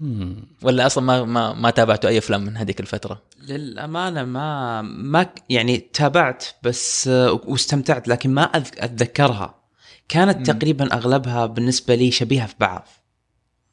مم. 0.00 0.36
ولا 0.62 0.86
أصلا 0.86 1.04
ما 1.04 1.24
ما 1.24 1.52
ما 1.54 1.70
تابعتوا 1.70 2.10
أي 2.10 2.18
أفلام 2.18 2.44
من 2.44 2.56
هذيك 2.56 2.80
الفترة؟ 2.80 3.22
للأمانة 3.48 4.24
ما 4.24 4.82
ما 4.82 5.26
يعني 5.50 5.78
تابعت 5.78 6.44
بس 6.62 7.08
آه، 7.08 7.40
واستمتعت 7.44 8.08
لكن 8.08 8.30
ما 8.30 8.50
أذ- 8.52 8.82
أتذكرها. 8.84 9.54
كانت 10.08 10.36
مم. 10.36 10.44
تقريبا 10.44 10.94
أغلبها 10.94 11.46
بالنسبة 11.46 11.94
لي 11.94 12.10
شبيهة 12.10 12.46
في 12.46 12.54
بعض 12.60 12.88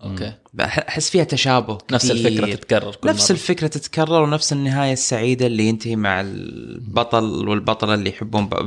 أوكي 0.04 0.34
أحس 0.62 1.10
فيها 1.10 1.24
تشابه 1.24 1.78
نفس 1.92 2.12
كثير. 2.12 2.28
الفكرة 2.28 2.56
تتكرر 2.56 2.96
كل 2.96 3.10
نفس 3.10 3.32
مرة. 3.32 3.38
الفكرة 3.38 3.68
تتكرر 3.68 4.22
ونفس 4.22 4.54
النهاية 4.54 4.94
السعيدة 4.94 5.48
اللي 5.48 5.64
ينتهي 5.64 5.96
مع 5.96 6.22
البطل 6.22 7.48
والبطلة 7.48 7.94
اللي 7.94 8.10
يحبون 8.10 8.48
بعض 8.48 8.66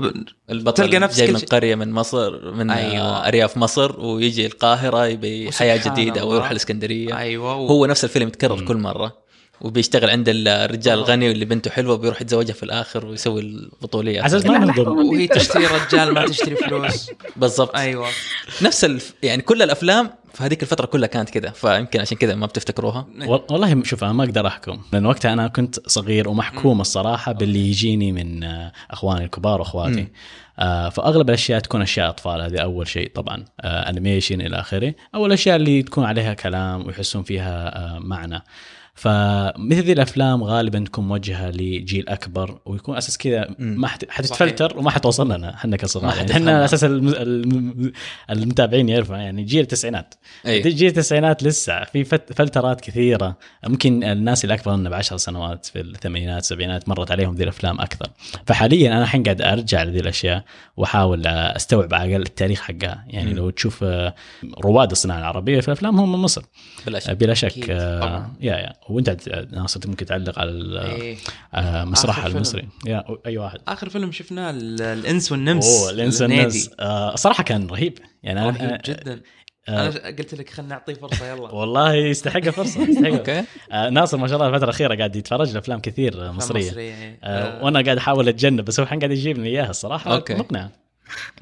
البطل 0.50 0.84
تلقى 0.84 0.98
نفس 0.98 1.18
جاي 1.18 1.32
من. 1.32 1.38
قرية 1.38 1.74
من 1.74 1.92
مصر 1.92 2.50
من 2.54 2.70
أيوة. 2.70 3.28
أرياف 3.28 3.56
مصر 3.56 4.00
ويجي 4.00 4.46
القاهرة 4.46 5.06
يبي 5.06 5.52
حياة 5.52 5.76
جديدة 5.76 6.20
أو 6.20 6.26
الله. 6.26 6.36
يروح 6.36 6.50
الإسكندرية 6.50 7.18
أيوه 7.18 7.56
و... 7.56 7.66
هو 7.66 7.86
نفس 7.86 8.04
الفيلم 8.04 8.28
يتكرر. 8.28 8.64
كل 8.64 8.76
مرة 8.76 9.23
وبيشتغل 9.64 10.10
عند 10.10 10.28
الرجال 10.28 10.68
بالضبط. 10.68 10.88
الغني 11.10 11.28
واللي 11.28 11.44
بنته 11.44 11.70
حلوة 11.70 11.96
بيروح 11.96 12.22
يتزوجها 12.22 12.54
في 12.54 12.62
الآخر 12.62 13.06
ويسوي 13.06 13.40
البطولية. 13.40 14.18
على 14.18 14.26
أساس 14.26 14.46
ما 14.46 14.72
حرام. 14.72 15.08
وهي 15.08 15.26
تشتري 15.26 15.66
رجال 15.66 16.14
ما 16.14 16.26
تشتري 16.26 16.56
فلوس. 16.56 17.10
بالضبط. 17.36 17.76
أيوه. 17.76 18.08
نفس 18.62 18.84
الف... 18.84 19.14
يعني 19.22 19.42
كل 19.42 19.62
الأفلام 19.62 20.10
في 20.34 20.44
هذيك 20.44 20.62
الفترة 20.62 20.86
كلها 20.86 21.06
كانت 21.08 21.30
كذا 21.30 21.50
فيمكن 21.50 22.00
عشان 22.00 22.16
كذا 22.18 22.34
ما 22.34 22.46
بتفتكروها. 22.46 23.06
وال- 23.26 23.42
والله 23.50 23.82
شوف 23.84 24.04
أنا 24.04 24.12
ما 24.12 24.24
أقدر 24.24 24.46
أحكم 24.46 24.78
لأن 24.92 25.06
وقتها 25.06 25.32
أنا 25.32 25.48
كنت 25.48 25.88
صغير 25.88 26.28
ومحكوم 26.28 26.80
الصراحة 26.80 27.32
باللي 27.32 27.68
يجيني 27.68 28.12
من 28.12 28.44
آه، 28.44 28.72
أخواني 28.90 29.24
الكبار 29.24 29.60
وأخواتي. 29.60 30.08
آه 30.58 30.88
فأغلب 30.88 31.28
الأشياء 31.28 31.60
تكون 31.60 31.82
أشياء 31.82 32.08
أطفال 32.08 32.40
هذه 32.40 32.58
أول 32.58 32.88
شيء 32.88 33.10
طبعا. 33.14 33.44
آه 33.60 33.88
انيميشن 33.90 34.40
إلى 34.40 34.60
آخره. 34.60 34.94
أو 35.14 35.26
الاشياء 35.26 35.56
اللي 35.56 35.82
تكون 35.82 36.04
عليها 36.04 36.34
كلام 36.34 36.86
ويحسون 36.86 37.22
فيها 37.22 37.78
آه 37.78 37.98
معنى. 37.98 38.42
فمثل 38.94 39.80
ذي 39.82 39.92
الأفلام 39.92 40.44
غالبا 40.44 40.78
تكون 40.84 41.08
موجهة 41.08 41.50
لجيل 41.50 42.08
أكبر 42.08 42.58
ويكون 42.66 42.96
أساس 42.96 43.18
كذا. 43.18 43.54
ما 43.58 43.88
حت- 43.88 44.10
حتتفلتر 44.10 44.78
وما 44.78 44.90
حتوصل 44.90 45.32
لنا 45.32 45.54
إحنا 45.54 45.76
كصغار 45.76 46.16
يعني. 46.16 46.32
إحنا 46.32 46.64
أساس 46.64 46.84
الم- 46.84 47.08
الم- 47.08 47.92
المتابعين 48.30 48.88
يعرفوا 48.88 49.16
يعني 49.16 49.42
جيل 49.42 49.60
التسعينات. 49.60 50.14
أي. 50.46 50.60
جيل 50.60 50.88
التسعينات 50.88 51.42
لسه 51.42 51.84
في 51.84 52.04
فلترات 52.04 52.80
كثيرة. 52.80 53.36
ممكن 53.66 54.04
الناس 54.04 54.44
اللي 54.44 54.54
أكبر 54.54 54.76
منا 54.76 54.90
بعشر 54.90 55.16
سنوات 55.16 55.66
في 55.66 55.80
الثمانينات 55.80 56.42
السبعينات 56.42 56.88
مرت 56.88 57.10
عليهم 57.10 57.34
ذي 57.34 57.42
الأفلام 57.44 57.80
أكثر. 57.80 58.06
فحاليا 58.46 58.92
أنا 58.92 59.02
الحين 59.02 59.22
قاعد 59.22 59.42
أرجع 59.42 59.82
لذي 59.82 60.00
الأشياء 60.00 60.44
وأحاول 60.76 61.26
أستوعب 61.26 61.94
على 61.94 62.04
الأقل 62.08 62.22
التاريخ 62.22 62.60
حقها. 62.60 63.04
يعني 63.08 63.30
مم. 63.30 63.36
لو 63.36 63.50
تشوف 63.50 63.84
آه، 63.84 64.14
رواد 64.64 64.90
الصناعة 64.90 65.18
العربية 65.18 65.60
في 65.60 65.68
الافلام 65.68 66.00
هم 66.00 66.12
من 66.12 66.18
مصر. 66.18 66.42
بلا 66.86 66.98
شك. 66.98 67.10
بلا 67.10 67.34
شك 67.34 67.70
آه،. 67.70 68.30
يا 68.40 68.54
يا. 68.56 68.72
وانت 68.88 69.28
ناصر 69.52 69.80
ممكن 69.86 70.06
تعلق 70.06 70.38
على 70.38 70.82
إيه. 70.82 71.16
آه، 71.54 71.84
مسرح. 71.84 72.24
المصري. 72.24 72.68
يا 72.86 73.04
أي 73.26 73.38
واحد. 73.38 73.58
آخر 73.68 73.88
فيلم 73.88 74.12
شفناه 74.12 74.50
ال- 74.50 74.82
الإنس 74.82 75.32
والنمس. 75.32 75.66
أوه 75.66 75.90
الإنس. 75.90 76.22
والناس 76.22 76.70
آه، 76.80 77.14
صراحة 77.16 77.42
كان 77.42 77.66
رهيب. 77.66 77.98
يعني 78.22 78.40
أنا- 78.40 78.56
رهيب 78.56 78.70
أنا- 78.78 78.82
جدا. 78.84 79.20
آه، 79.68 79.88
أنا 79.88 80.16
قلت 80.16 80.34
لك 80.34 80.50
خلينا 80.50 80.70
نعطيه 80.74 80.94
فرصة 80.94 81.26
يلا. 81.26 81.50
والله 81.60 81.94
يستحق 81.94 82.40
فرصه 82.48 82.88
يستحق. 82.88 83.06
okay. 83.18 83.44
آه 83.72 83.90
ناصر 83.90 84.16
ما 84.16 84.28
شاء 84.28 84.36
الله 84.36 84.48
الفترة 84.48 84.64
الأخيرة 84.64 84.94
قاعد 84.96 85.16
يتفرج 85.16 85.54
لأفلام 85.54 85.80
كثير 85.80 86.28
آه، 86.28 86.32
مصرية. 86.32 86.70
مصرية 86.70 87.18
آه 87.24 87.64
وأنا 87.64 87.80
قاعد 87.82 87.96
أحاول 87.96 88.28
أتجنب 88.28 88.64
بس 88.64 88.80
هو 88.80 88.84
الحين 88.84 88.98
قاعد 88.98 89.10
يجيب 89.10 89.38
لي 89.38 89.48
إياها 89.48 89.70
الصراحة. 89.70 90.14
okay. 90.14 90.34
مقنع. 90.34 90.70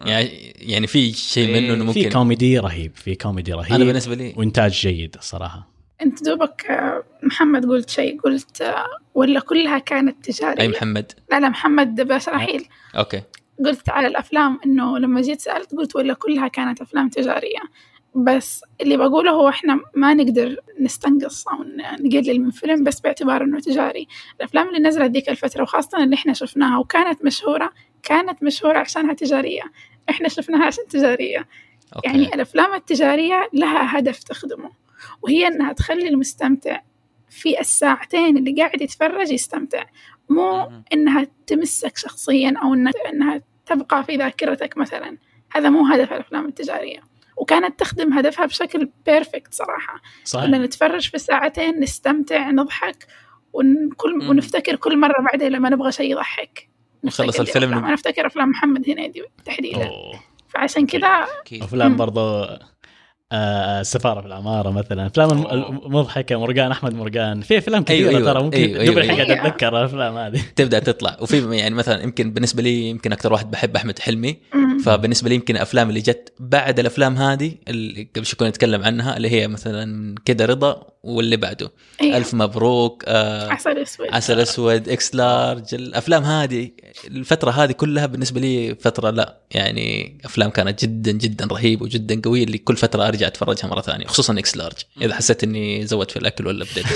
يعني 0.07 0.27
يعني 0.57 0.87
في 0.87 1.13
شيء 1.13 1.49
إيه، 1.49 1.61
منه 1.61 1.75
إنه 1.75 1.93
في 1.93 1.99
ممكن. 2.01 2.13
كوميدي 2.13 2.59
رهيب 2.59 2.93
في 2.95 3.15
كوميدي 3.15 3.53
رهيب. 3.53 3.73
أنا 3.73 3.85
بالنسبة 3.85 4.15
لي 4.15 4.35
وإنتاج 4.37 4.71
جيد 4.73 5.17
الصراحة. 5.19 5.72
أنت 6.03 6.25
دوبك 6.25 6.67
آه، 6.71 7.03
محمد 7.23 7.67
قلت 7.67 7.91
شيء 7.91 8.21
قلت 8.21 8.63
آه، 8.63 8.87
ولا 9.15 9.41
كلها 9.41 9.79
كانت 9.79 10.25
تجارية؟ 10.31 10.61
أي 10.61 10.69
محمد؟ 10.69 11.13
لا 11.31 11.41
لا 11.41 11.49
محمد 11.49 12.01
بس 12.01 12.29
رحيل. 12.29 12.69
okay. 12.99 13.23
قلت 13.65 13.89
على 13.91 14.07
الأفلام 14.07 14.59
إنه 14.67 14.99
لما 14.99 15.21
جيت 15.21 15.41
سألت 15.41 15.75
قلت 15.75 15.97
ولا 15.97 16.15
كلها 16.15 16.49
كانت 16.49 16.81
أفلام 16.81 17.09
تجارية. 17.09 17.59
بس 18.15 18.65
اللي 18.81 18.97
بقوله 18.97 19.31
هو 19.31 19.49
إحنا 19.49 19.81
ما 19.95 20.15
نقدر 20.15 20.57
نستنقص 20.81 21.49
أو 21.49 21.63
ن- 21.63 22.07
نقلل 22.07 22.41
من 22.41 22.51
فيلم 22.51 22.85
بس 22.85 23.01
باعتبار 23.01 23.43
إنه 23.43 23.61
تجاري. 23.61 24.09
الأفلام 24.41 24.69
اللي 24.69 24.79
نزلت 24.79 25.11
ذيك 25.11 25.29
الفترة 25.29 25.63
وخاصة 25.63 26.03
اللي 26.05 26.15
إحنا 26.15 26.33
شفناها 26.33 26.79
وكانت 26.79 27.25
مشهورة 27.25 27.73
كانت 28.03 28.43
مشهورة 28.43 28.79
عشانها 28.79 29.15
تجارية. 29.15 29.63
إحنا 30.11 30.29
شفناها 30.29 30.65
عشان 30.65 30.85
تجارية. 30.91 31.47
okay. 31.97 32.09
يعني 32.09 32.35
الأفلام 32.35 32.75
التجارية 32.75 33.49
لها 33.53 33.99
هدف 33.99 34.23
تخدمه. 34.23 34.71
وهي 35.23 35.47
إنها 35.47 35.73
تخلي 35.73 36.09
المستمتع 36.09 36.81
في 37.31 37.61
الساعتين 37.61 38.37
اللي 38.37 38.53
قاعد 38.63 38.81
يتفرج 38.83 39.31
يستمتع 39.31 39.85
مو. 40.29 40.71
إنها 40.93 41.27
تمسك 41.47 41.97
شخصيا 41.97 42.55
أو 42.63 42.75
إنها- 42.75 43.41
تبقى 43.67 44.05
في 44.05 44.17
ذاكرتك 44.17 44.77
مثلا 44.79 45.19
هذا 45.53 45.71
مو 45.71 45.87
هدف 45.87 46.13
الأفلام 46.13 46.47
التجارية 46.47 47.01
وكانت 47.37 47.81
تخدم 47.81 48.13
هدفها 48.13 48.47
بشكل 48.47 48.89
بيرفكت 49.07 49.55
صراحة 49.55 49.95
إن 49.95 50.01
صحيح 50.25 50.49
نتفرج 50.51 51.09
في 51.11 51.19
ساعتين 51.19 51.81
نستمتع 51.81 52.51
نضحك 52.51 53.07
ونكل 53.53 54.19
مم. 54.19 54.31
ونفتكر 54.31 54.77
كل 54.77 54.99
مرة 54.99 55.23
بعدين 55.23 55.49
لما 55.53 55.69
نبغى 55.69 55.93
شيء 55.93 56.11
يضحك 56.13 56.69
نخلص 57.05 57.41
نفتكر 57.41 57.43
الفيلم. 57.59 57.75
أنا 57.85 57.95
أفتكر 57.95 58.27
أفلام 58.27 58.49
محمد 58.49 58.91
هنيدي 58.91 59.23
تحديدا. 59.45 59.91
فعشان 60.49 60.87
كذا. 60.87 61.27
برضو 61.97 62.21
آه 62.21 62.61
السفارة 63.33 64.21
في 64.21 64.27
العمارة 64.27 64.71
مثلا 64.71 65.07
أفلام. 65.07 65.31
المضحكة 65.87 66.41
مرقان 66.41 66.71
أحمد 66.71 66.95
مرقان 66.95 67.41
في 67.41 67.59
أفلام 67.59 67.85
كثيرة 67.85 68.09
أيوة، 68.09 68.19
أيوة. 68.19 68.33
ترى 68.33 68.43
ممكن 68.43 68.59
أيوة، 68.59 68.85
دوب 68.85 68.99
أيوة، 68.99 69.15
قاعد 69.15 69.31
أيوة. 69.31 69.47
اتذكر 69.47 69.79
الافلام 69.79 70.17
هذه 70.17 70.41
تبدأ 70.57 70.79
تطلع 70.79 71.17
وفي 71.21 71.57
يعني 71.57 71.75
مثلا 71.75 72.03
يمكن 72.03 72.33
بالنسبة 72.33 72.63
لي 72.63 72.91
يمكن 72.91 73.13
أكثر 73.13 73.33
واحد 73.33 73.51
بحب 73.51 73.77
أحمد 73.77 73.99
حلمي. 73.99 74.37
فبالنسبة 74.85 75.29
لي 75.29 75.35
يمكن 75.35 75.57
الافلام 75.57 75.89
اللي 75.89 76.01
جت 76.01 76.33
بعد 76.41 76.79
الأفلام 76.79 77.17
هذه 77.17 77.53
اللي 77.69 78.09
قبل 78.17 78.27
شوي 78.27 78.37
كنا 78.39 78.49
نتكلم 78.49 78.83
عنها 78.85 79.17
اللي 79.17 79.31
هي 79.31 79.49
مثلا 79.49 80.15
كده 80.25 80.47
رضا 80.47 80.92
واللي 81.03 81.37
بعده. 81.37 81.73
أيوة. 82.01 82.17
ألف 82.17 82.35
مبروك 82.35 83.05
آه 83.07 83.49
عسل 83.53 83.79
أسود. 83.79 84.07
عسل 84.11 84.41
أسود 84.41 84.89
إكس 84.89 85.15
لارج 85.15 85.75
الأفلام 85.75 86.25
هذه 86.25 86.71
الفترة 87.07 87.51
هذه 87.51 87.73
كلها 87.73 88.07
بالنسبة 88.07 88.41
لي 88.41 88.75
فترة 88.75 89.11
لا 89.11 89.39
يعني 89.51 90.19
أفلام 90.25 90.51
كانت 90.51 90.83
جدا 90.85 91.13
جدا 91.13 91.47
رهيبه 91.47 91.83
وجدا 91.85 92.21
قويه 92.25 92.45
اللي 92.45 92.59
كل 92.59 92.77
فترة 92.77 93.09
أرجع 93.09 93.27
أتفرجها 93.27 93.69
مرة 93.69 93.81
ثانية 93.81 94.07
خصوصا 94.07 94.39
إكس 94.39 94.57
لارج. 94.57 94.77
إذا 95.03 95.15
حسيت 95.15 95.45
إني 95.45 95.87
زودت 95.87 96.11
في 96.11 96.19
الأكل 96.19 96.47
ولا 96.47 96.65
بديت 96.65 96.87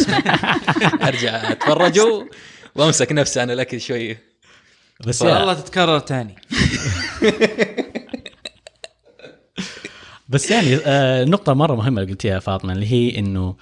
أرجع 1.09 1.53
أتفرج 1.53 1.99
و- 2.01 2.25
وأمسك 2.75 3.13
نفسي 3.13 3.43
أنا 3.43 3.53
الأكل 3.53 3.81
شوية 3.81 4.23
بس 5.07 5.23
والله 5.23 5.55
تتكرر 5.55 5.99
تاني. 5.99 6.35
بس 10.29 10.51
يعني 10.51 10.77
آه 10.87 11.25
نقطة 11.25 11.55
مرة 11.55 11.75
مهمة 11.75 12.01
اللي 12.03 12.13
قلتيها 12.13 12.35
يا 12.35 12.39
فاطمة 12.39 12.73
اللي 12.73 12.93
هي 12.93 13.19
إنه 13.19 13.57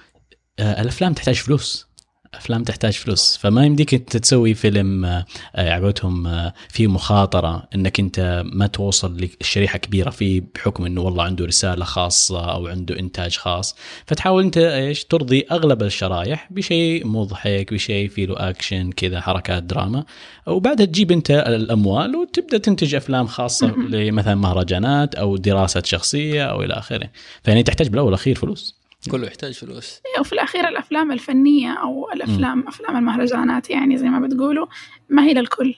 الأفلام 0.59 1.13
تحتاج 1.13 1.35
فلوس. 1.35 1.87
أفلام 2.33 2.63
تحتاج 2.63 2.93
فلوس. 2.93 3.37
فما 3.37 3.65
يمديك 3.65 3.93
أنت 3.93 4.17
تسوي 4.17 4.53
فيلم 4.53 5.05
آه 5.05 5.25
آه، 5.55 5.73
على 5.73 5.83
قولتهم 5.83 6.27
آه 6.27 6.53
فيه 6.69 6.87
مخاطرة 6.87 7.67
إنك 7.75 7.99
أنت 7.99 8.43
ما 8.45 8.67
توصل 8.67 9.27
لشريحة 9.41 9.77
كبيرة 9.77 10.09
فيه 10.09 10.41
بحكم 10.55 10.85
إنه 10.85 11.01
والله 11.01 11.23
عنده 11.23 11.45
رسالة 11.45 11.85
خاصة 11.85 12.51
أو 12.51 12.67
عنده 12.67 12.99
إنتاج 12.99 13.37
خاص. 13.37 13.75
فتحاول 14.05 14.43
أنت 14.43 14.57
إيش 14.57 15.05
ترضي 15.05 15.45
أغلب 15.51 15.83
الشرايح 15.83 16.47
بشيء 16.51 17.07
مضحك 17.07 17.73
بشيء 17.73 18.09
فيه 18.09 18.25
له 18.25 18.49
اكشن 18.49 18.91
كذا 18.91 19.21
حركات 19.21 19.63
دراما. 19.63 20.05
وبعدها 20.47 20.85
تجيب 20.85 21.11
أنت 21.11 21.31
الأموال 21.31 22.15
وتبدأ 22.15 22.57
تنتج 22.57 22.95
أفلام 22.95 23.27
خاصة 23.27 23.67
لمثلا 23.67 24.35
مهرجانات 24.35 25.15
أو 25.15 25.37
دراسة 25.37 25.81
شخصية 25.85 26.43
أو 26.45 26.63
إلى 26.63 26.73
آخره. 26.73 27.09
فيعني 27.43 27.63
تحتاج 27.63 27.87
بالأول 27.87 28.05
والأخير 28.05 28.35
فلوس. 28.35 28.84
كله 29.11 29.27
يحتاج 29.27 29.53
فلوس. 29.53 30.01
وفي 30.19 30.33
الأخير 30.33 30.67
الأفلام 30.67 31.11
الفنية 31.11 31.73
أو 31.73 32.11
الأفلام 32.13 32.67
أفلام 32.67 32.97
المهرجانات 32.97 33.69
يعني 33.69 33.97
زي 33.97 34.09
ما 34.09 34.27
بتقولوا 34.27 34.67
ما 35.09 35.23
هي 35.23 35.33
للكل. 35.33 35.75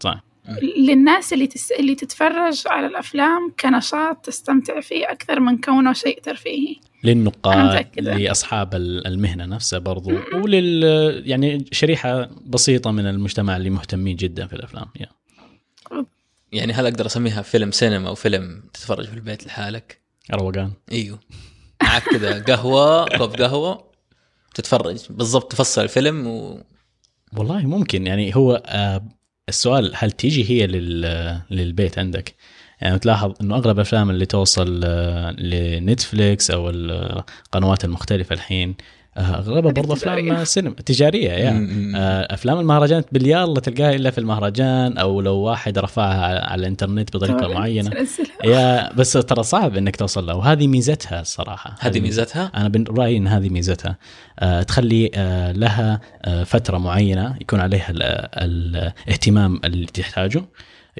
صح. 0.00 0.24
للناس 0.78 1.32
اللي 1.32 1.46
تس... 1.46 1.72
اللي 1.72 1.94
تتفرج 1.94 2.62
على 2.66 2.86
الأفلام 2.86 3.52
كنشاط 3.60 4.16
تستمتع 4.16 4.80
فيه 4.80 5.10
أكثر 5.10 5.40
من 5.40 5.58
كونه 5.58 5.92
شيء 5.92 6.20
ترفيهي. 6.20 6.76
للنقاد. 7.04 7.86
لأصحاب 8.00 8.74
ال- 8.74 9.06
المهنة 9.06 9.44
نفسها 9.46 9.78
برضو 9.78 10.10
ولل 10.34 10.82
يعني 11.26 11.64
شريحة 11.72 12.30
بسيطة 12.46 12.90
من 12.90 13.06
المجتمع 13.06 13.56
اللي 13.56 13.70
مهتمين 13.70 14.16
جدا 14.16 14.46
في 14.46 14.52
الأفلام. 14.52 14.86
يا. 15.00 15.06
يعني 16.52 16.72
هل 16.72 16.86
أقدر 16.86 17.06
أسميها 17.06 17.42
فيلم 17.42 17.70
سينما 17.70 18.08
أو 18.08 18.14
فيلم 18.14 18.62
تتفرج 18.72 19.06
في 19.06 19.14
البيت 19.14 19.46
لحالك؟ 19.46 20.00
روقان 20.34 20.70
إيوه. 20.92 21.18
معك 21.82 22.02
كذا 22.02 22.42
قهوة 22.42 23.08
كوب 23.16 23.34
قهوة 23.36 23.84
تتفرج. 24.54 24.98
بالضبط 25.10 25.52
تفصل 25.52 25.82
الفيلم 25.82 26.26
و... 26.26 26.60
والله 27.36 27.58
ممكن. 27.66 28.06
يعني 28.06 28.36
هو 28.36 28.62
آه، 28.66 29.04
السؤال 29.48 29.92
هل 29.94 30.10
تيجي 30.10 30.50
هي 30.50 30.66
لل- 30.66 31.40
للبيت 31.50 31.98
عندك؟ 31.98 32.34
يعني 32.80 32.98
تلاحظ 32.98 33.32
إنه 33.40 33.56
أغلب 33.56 33.76
الأفلام 33.76 34.10
اللي 34.10 34.26
توصل 34.26 34.80
آه، 34.84 35.30
لنتفليكس 35.30 36.50
أو 36.50 36.70
القنوات 36.70 37.84
المختلفة 37.84 38.34
الحين 38.34 38.74
أغلبها 39.18 39.72
برضه 39.72 39.94
أفلام 39.94 40.18
تجارية. 40.18 40.44
سينما 40.44 40.74
تجارية. 40.74 41.30
آه، 41.96 42.34
أفلام 42.34 42.60
المهرجانات 42.60 43.06
باليلا 43.12 43.60
تلقاها 43.60 43.94
إلا 43.94 44.10
في 44.10 44.18
المهرجان 44.18 44.98
أو 44.98 45.20
لو 45.20 45.34
واحد 45.36 45.78
رفعها 45.78 46.46
على- 46.48 46.52
الإنترنت 46.54 47.16
بطريقة 47.16 47.48
معينة. 47.48 47.90
يا 48.44 48.92
بس 48.92 49.12
ترى 49.12 49.42
صعب 49.42 49.76
إنك 49.76 49.96
توصل 49.96 50.26
لها 50.26 50.34
وهذه 50.34 50.66
ميزتها 50.66 51.20
الصراحة. 51.20 51.74
هذه 51.80 52.00
ميزتها؟ 52.00 52.50
أنا 52.54 52.68
برايي 52.68 53.16
إن 53.16 53.28
هذه 53.28 53.48
ميزتها. 53.48 53.96
آه، 54.38 54.62
تخلي 54.62 55.10
آه، 55.14 55.52
لها 55.52 56.00
آه، 56.24 56.44
فترة 56.44 56.78
معينة 56.78 57.36
يكون 57.40 57.60
عليها 57.60 57.90
ال- 57.90 58.02
ال- 58.02 58.92
الاهتمام 59.06 59.60
اللي 59.64 59.86
تحتاجه. 59.86 60.42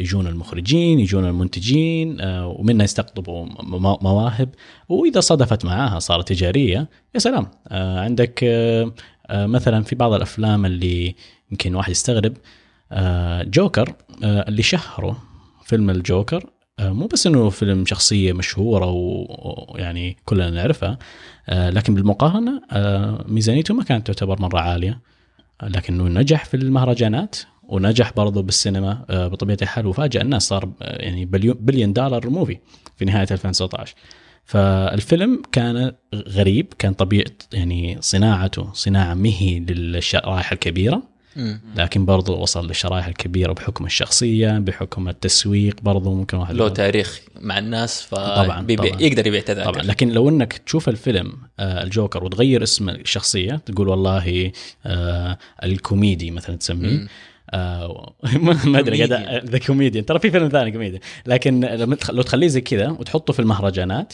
يجون 0.01 0.27
المخرجين 0.27 1.01
يجون 1.01 1.25
المنتجين 1.25 2.21
آه، 2.21 2.47
ومنها 2.47 2.85
يستقطبوا 2.85 3.47
مواهب. 4.03 4.49
وإذا 4.89 5.21
صدفت 5.21 5.65
معاها 5.65 5.99
صارت 5.99 6.29
تجارية 6.29 6.89
يا 7.15 7.19
سلام. 7.19 7.47
آه، 7.69 8.01
عندك 8.01 8.41
آه، 8.45 8.93
مثلا 9.31 9.83
في 9.83 9.97
بعض 9.97 10.13
الأفلام 10.13 10.67
اللي 10.67 11.15
يمكن 11.51 11.75
واحد 11.75 11.91
يستغرب 11.91 12.37
جوكر 13.43 13.95
اللي 14.23 14.63
شهره 14.63 15.23
فيلم 15.65 15.91
الجوكر 15.91 16.47
مو 16.81 17.07
بس 17.07 17.27
إنه 17.27 17.51
فيلم 17.51 17.87
شخصية 17.87 18.33
مشهورة 18.33 18.87
ويعني 18.87 20.17
كلنا 20.25 20.51
نعرفها 20.51 20.99
لكن 21.49 21.95
بالمقارنة 21.95 22.63
ميزانيته 23.27 23.75
ما 23.75 23.85
كانت 23.85 24.07
تعتبر 24.07 24.43
مرة 24.43 24.61
عالية 24.61 25.01
لكنه 25.63 26.05
نجح 26.05 26.45
في 26.45 26.57
المهرجانات. 26.57 27.37
ونجح 27.69 28.13
برضه 28.17 28.43
بالسينما 28.43 29.05
آه، 29.11 29.29
بطبيعة 29.29 29.59
الحال 29.63 29.87
وفاجأ 29.87 30.23
الناس 30.23 30.49
صار 30.49 30.69
آه، 30.83 31.03
يعني 31.03 31.25
بليون 31.55 31.93
دولار 31.93 32.31
موفي 32.31 32.59
في 32.97 33.05
نهاية 33.05 33.27
2019 33.31 33.95
فالفيلم 34.45 35.43
كان 35.53 35.93
غريب 36.15 36.67
كان 36.79 36.93
طبيعة 36.95 37.31
يعني 37.53 37.97
صناعته 38.01 38.73
صناعة 38.73 39.15
مهي 39.15 39.61
للشرائح 39.61 40.53
الكبيرة 40.53 41.03
مم. 41.37 41.61
لكن 41.77 42.05
برضو 42.05 42.37
وصل 42.37 42.67
للشرائح 42.67 43.07
الكبيرة 43.07 43.53
بحكم 43.53 43.85
الشخصية 43.87 44.59
بحكم 44.59 45.09
التسويق 45.09 45.81
برضو 45.83 46.15
ممكن 46.15 46.37
واحد 46.37 46.55
له 46.55 46.69
تاريخ 46.69 47.21
مع 47.41 47.59
الناس 47.59 48.03
ف 48.03 48.15
طبعاً، 48.15 48.61
بيبيع 48.63 48.91
طبعاً. 48.91 49.03
يقدر 49.03 49.27
يبيع 49.27 49.41
تذاكر 49.41 49.73
طبعا 49.73 49.83
لكن 49.83 50.09
لو 50.09 50.29
انك 50.29 50.53
تشوف 50.53 50.89
الفيلم 50.89 51.33
آه 51.61 51.83
الجوكر 51.83 52.25
وتغير 52.25 52.63
اسم 52.63 52.89
الشخصية 52.89 53.55
تقول 53.67 53.89
والله 53.89 54.53
آه 54.87 55.39
الكوميدي 55.65 56.31
مثلا 56.31 56.57
تسميه. 56.57 57.07
آه 57.51 58.15
ما 58.67 58.79
أدري 58.79 59.05
قاعد 59.05 59.45
ذا 59.51 59.59
كوميديان. 59.59 60.07
ترى 60.07 60.19
في 60.19 60.31
فيلم 60.31 60.49
ثاني 60.49 60.73
كوميدي 60.73 61.01
لكن 61.27 61.61
لو 62.11 62.23
تخليه 62.23 62.47
زي 62.47 62.61
كذا 62.61 62.89
وتحطه 62.91 63.33
في 63.33 63.41
المهرجانات 63.41 64.13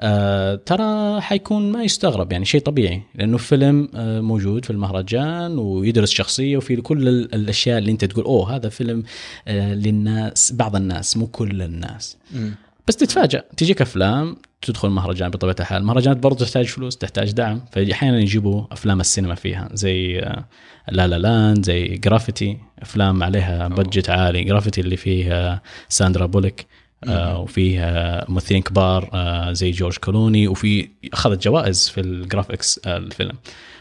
آه 0.00 0.54
ترى 0.54 1.20
حيكون 1.20 1.72
ما 1.72 1.82
يستغرب 1.84 2.32
يعني 2.32 2.44
شيء 2.44 2.60
طبيعي. 2.60 3.02
لأنه 3.14 3.36
فيلم 3.38 3.88
آه 3.94 4.20
موجود 4.20 4.64
في 4.64 4.70
المهرجان 4.70 5.58
ويدرس 5.58 6.10
شخصية 6.10 6.56
وفي 6.56 6.76
كل 6.76 7.08
ال- 7.08 7.34
الأشياء 7.34 7.78
اللي 7.78 7.90
أنت 7.92 8.04
تقول 8.04 8.24
أوه 8.24 8.56
هذا 8.56 8.68
فيلم 8.68 9.02
آه 9.48 9.74
للناس 9.74 10.52
بعض 10.52 10.76
الناس 10.76 11.16
مو 11.16 11.26
كل 11.26 11.62
الناس. 11.62 12.16
مم. 12.34 12.54
بس 12.88 12.96
تتفاجأ. 12.96 13.44
تجيك 13.56 13.82
أفلام 13.82 14.36
تدخل 14.62 14.88
مهرجان 14.88 15.30
بطبيعة 15.30 15.56
الحال، 15.60 15.82
المهرجانات 15.82 16.16
برضه 16.16 16.44
تحتاج 16.44 16.66
فلوس 16.66 16.96
تحتاج 16.96 17.32
دعم. 17.32 17.60
فأحيانا 17.72 18.20
يجيبوا 18.20 18.64
أفلام 18.72 19.00
السينما 19.00 19.34
فيها 19.34 19.68
زي 19.72 20.18
آه، 20.18 20.44
لا 20.88 21.06
لا 21.06 21.18
لاند 21.18 21.64
زي 21.64 21.88
Gravity. 21.88 22.58
أفلام 22.82 23.22
عليها 23.22 23.68
budget 23.68 24.10
عالي. 24.10 24.44
Gravity 24.44 24.80
اللي 24.80 24.96
فيه 24.96 25.62
ساندرا 25.88 26.26
بوليك 26.26 26.66
آه 27.04 27.38
وفيه 27.40 27.84
آه، 27.84 28.26
ممثلين 28.28 28.62
كبار 28.62 29.10
آه 29.14 29.52
زي 29.52 29.70
جورج 29.70 29.96
كولوني 29.96 30.48
وفي 30.48 30.88
أخذت 31.12 31.44
جوائز 31.44 31.88
في 31.88 32.00
ال 32.00 32.09
graphics 32.09 32.80
آه 32.86 32.96
الفيلم. 32.96 33.38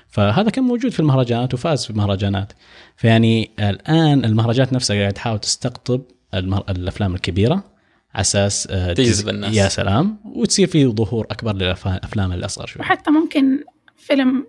فهذا 0.07 0.49
كان 0.49 0.63
موجود 0.63 0.91
في 0.91 0.99
المهرجانات 0.99 1.53
وفاز 1.53 1.83
في 1.83 1.89
المهرجانات. 1.89 2.53
فيعني 2.97 3.51
الآن 3.59 4.25
المهرجانات 4.25 4.73
نفسها 4.73 4.99
قاعد 4.99 5.13
تحاول 5.13 5.39
تستقطب. 5.39 6.01
الأفلام 6.33 7.15
الكبيرة. 7.15 7.70
على 8.13 8.21
أساس 8.21 8.67
آه، 8.71 8.93
تجذب 8.93 9.29
الناس. 9.29 9.55
يا 9.55 9.69
سلام. 9.69 10.17
وتصير 10.25 10.67
في 10.67 10.85
ظهور 10.85 11.25
أكبر 11.31 11.53
للأفلام 11.53 12.31
الأصغر 12.31 12.65
شوي. 12.65 12.81
وحتى 12.81 13.11
ممكن 13.11 13.63
فيلم 13.97 14.47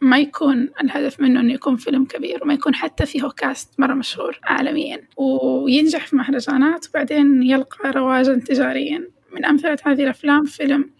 ما 0.00 0.18
يكون 0.18 0.68
الهدف 0.82 1.20
منه 1.20 1.40
إنه 1.40 1.52
يكون 1.52 1.76
فيلم 1.76 2.04
كبير 2.04 2.38
وما 2.42 2.54
يكون 2.54 2.74
حتى 2.74 3.06
فيه 3.06 3.28
cast 3.28 3.80
مرة 3.80 3.94
مشهور 3.94 4.40
عالميا. 4.44 5.08
وينجح 5.16 6.06
في 6.06 6.16
مهرجانات 6.16 6.86
وبعدين 6.88 7.42
يلقى 7.42 7.90
رواجا 7.90 8.34
تجاريا. 8.34 9.08
من 9.32 9.44
أمثلة 9.44 9.78
هذه 9.86 10.02
الأفلام 10.02 10.44
فيلم 10.44 10.90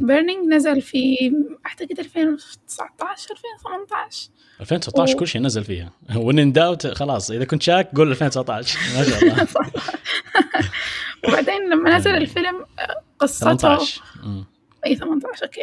Burning 0.00 0.52
نزل 0.54 0.80
في 0.80 1.32
أعتقد 1.66 1.98
2019 1.98 3.30
2018 3.30 4.30
2019 4.60 5.14
و- 5.14 5.18
كل 5.18 5.26
شيء 5.26 5.40
نزل 5.42 5.64
فيها. 5.64 5.92
و 6.16 6.23
in 6.23 6.38
in 6.38 6.52
doubt 6.52 6.86
خلاص. 6.86 7.30
إذا 7.30 7.44
كنت 7.44 7.62
شاك 7.62 7.90
قول 7.96 8.10
2019 8.10 8.78
ما 8.98 9.04
شاء 9.04 9.22
الله. 9.22 9.46
وبعدين 11.28 11.70
لما 11.70 11.96
نزل 11.96 12.10
الفيلم 12.16 12.54
آه، 12.78 13.02
قصته 13.18 13.56
18 13.56 14.02
مم. 14.24 14.44
اي 14.86 14.94
18 14.96 15.44
okay. 15.44 15.62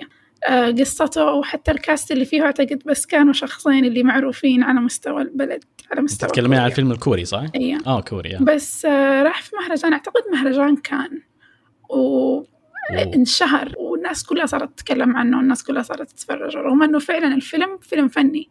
آه، 0.50 0.72
قصته 0.72 1.24
وحتى 1.26 1.72
ال 1.72 1.80
cast 1.80 2.12
اللي 2.12 2.26
فيه 2.26 2.42
أعتقد 2.42 2.82
بس 2.86 3.06
كانوا 3.06 3.34
شخصين 3.34 3.86
اللي 3.86 4.04
معروفين 4.04 4.64
على 4.64 4.80
مستوى 4.80 5.22
البلد 5.22 5.64
على 5.92 6.02
مستوى 6.02 6.30
تتكلمين 6.30 6.60
عن. 6.60 6.66
الفيلم 6.68 6.92
الكوري 6.92 7.26
صح؟ 7.26 7.46
اي 7.56 7.78
آه 7.88 8.02
كوري 8.02 8.36
آه. 8.36 8.40
بس 8.40 8.86
آه، 8.86 9.24
راح 9.24 9.42
في 9.42 9.52
مهرجان. 9.56 9.94
أعتقد 9.94 10.22
مهرجان 10.34 10.76
كان. 10.76 11.22
وانشهر 11.90 13.74
والناس 13.78 14.24
كلها 14.26 14.46
صارت 14.46 14.78
تتكلم 14.80 15.18
عنه 15.18 15.38
والناس 15.38 15.64
كلها 15.64 15.84
صارت 15.84 16.12
تتفرج 16.12 16.56
رغم 16.58 16.84
إنه 16.84 17.00
فعلا 17.00 17.36
الفيلم 17.36 17.78
فيلم 17.82 18.08
فني. 18.08 18.50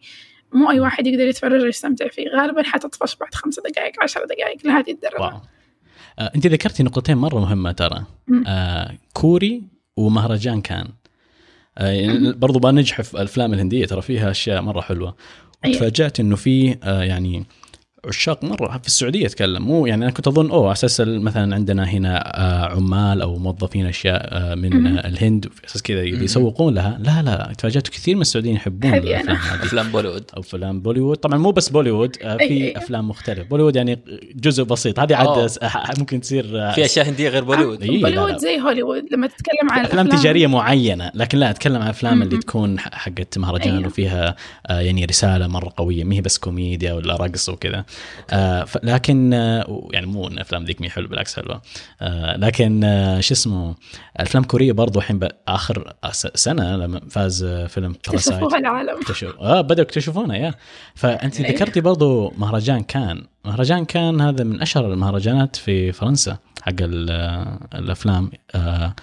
مو 0.52 0.70
أي 0.70 0.80
واحد 0.80 1.06
يقدر 1.06 1.26
يتفرج 1.26 1.62
ويستمتع 1.62 2.08
فيه. 2.08 2.28
غالبا 2.28 2.62
حتطفش 2.62 3.16
بعد 3.16 3.34
خمسة 3.34 3.62
دقائق 3.62 4.02
عشر 4.02 4.24
دقائق 4.24 4.66
لهذه 4.66 4.90
الدرجة 4.90 5.40
آه، 6.18 6.32
أنت 6.37 6.46
ذكرتي 6.46 6.82
نقطتين 6.82 7.16
مرة 7.16 7.38
مهمة 7.38 7.72
ترى. 7.72 8.04
آه 8.46 8.94
كوري 9.12 9.62
ومهرجان 9.96 10.61
كان. 10.61 10.88
آه 11.78 11.90
يعني 11.90 12.32
برضو 12.32 12.58
بنجح 12.58 13.00
في 13.00 13.14
الأفلام 13.14 13.54
الهندية 13.54 13.87
ترى 13.87 14.02
فيها 14.02 14.30
أشياء 14.30 14.62
مرة 14.62 14.80
حلوة. 14.80 15.14
أيوة. 15.64 15.76
وتفاجأت 15.76 16.20
إنه 16.20 16.37
في 16.37 16.78
آه 16.82 17.02
يعني 17.02 17.46
عشاق 18.09 18.44
مرة 18.44 18.79
في 18.79 18.87
السعودية 18.87 19.27
اتكلم 19.27 19.62
مو 19.62 19.87
يعني 19.87 20.05
أنا 20.05 20.12
كنت 20.12 20.27
أظن 20.29 20.51
أوه 20.51 20.73
أساس 20.73 21.01
ال- 21.01 21.23
مثلا 21.23 21.55
عندنا 21.55 21.85
هنا 21.85 22.38
آه 22.40 22.66
عمال 22.77 23.23
أو 23.23 23.37
موظفين 23.38 23.87
أشياء 23.87 24.29
آه 24.31 24.55
من. 24.55 24.87
آه 24.87 25.09
الهند 25.09 25.49
أساس 25.68 25.83
كذا 25.83 26.03
يسوقون 26.03 26.75
لها. 26.75 26.99
لا 27.03 27.23
لا 27.23 27.53
تفاجات 27.59 27.88
كثير 27.88 28.14
من 28.14 28.21
السعوديين 28.21 28.55
يحبون 28.57 28.92
أفلام 28.94 29.88
بوليوود. 29.92 30.25
أو 30.37 30.40
أفلام 30.40 30.81
بوليوود. 30.81 31.16
طبعا 31.16 31.38
مو 31.38 31.51
بس 31.51 31.68
بوليوود 31.68 32.16
في. 32.16 32.79
أفلام 32.79 33.09
مختلف 33.09 33.49
بوليوود 33.49 33.77
يعني 33.77 33.99
جزء 34.35 34.64
بسيط. 34.64 35.01
هذه. 35.01 35.14
عاد 35.62 35.99
ممكن 35.99 36.21
تصير 36.21 36.44
في 36.73 36.85
أشياء 36.85 37.09
هندية 37.09 37.29
غير 37.29 37.44
بوليوود. 37.44 37.83
إيه، 37.83 37.90
لا، 37.90 38.09
بوليوود. 38.09 38.37
زي 38.37 38.61
هوليوود. 38.61 39.05
لما 39.12 39.27
تتكلم 39.27 39.71
عن 39.71 39.85
أفلام 39.85 40.09
تجارية 40.09 40.47
معينة. 40.47 41.11
لكن 41.14 41.38
لا 41.38 41.51
أتكلم 41.51 41.83
عن 41.83 41.88
أفلام 41.88 42.23
اللي. 42.23 42.38
تكون 42.38 42.79
حقت 42.79 43.38
مهرجان 43.38 43.77
أيوه. 43.77 43.87
وفيها 43.87 44.37
يعني 44.71 45.05
رسالة 45.05 45.47
مرة 45.47 45.73
قوية. 45.77 46.05
ما 46.05 46.14
هي 46.14 46.21
بس 46.21 46.38
كوميديا 46.38 46.92
ولا 46.92 47.16
رقص 47.16 47.49
وكذا. 47.49 47.85
آه 48.30 48.66
لكن 48.82 49.34
آه 49.34 49.88
يعني 49.92 50.06
مو 50.06 50.26
إن 50.26 50.32
الافلام 50.32 50.64
ذيك 50.64 50.80
مي 50.80 50.90
حلوة 50.90 51.08
بالعكس 51.08 51.37
حلوة. 51.37 51.62
آه 52.00 52.37
لكن 52.37 52.84
آه 52.84 53.20
شو 53.20 53.34
اسمه 53.34 53.74
الأفلام 54.16 54.44
كوريه 54.44 54.72
برضو 54.72 54.98
الحين 54.98 55.20
آخر 55.48 55.92
سنة 56.34 56.76
لما 56.76 57.00
فاز 57.11 57.44
آه، 57.44 57.66
فيلم. 57.66 57.90
اكتشفوها 57.90 58.58
العالم. 58.58 59.00
آه 59.40 59.61
بدأوا 59.61 59.80
يكتشفونها 59.87 60.37
يا. 60.37 60.54
فأنت 60.94 61.40
أيوة. 61.40 61.50
ذكرتي 61.50 61.80
برضو 61.80 62.32
مهرجان 62.38 62.82
كان. 62.82 63.22
مهرجان 63.44 63.84
كان 63.84 64.20
هذا 64.20 64.44
من 64.44 64.62
أشهر 64.62 64.92
المهرجانات 64.92 65.56
في 65.56 65.92
فرنسا 65.92 66.37
حق 66.62 66.72
ال- 66.80 67.11
الأفلام. 67.74 68.30
آه 68.54 68.94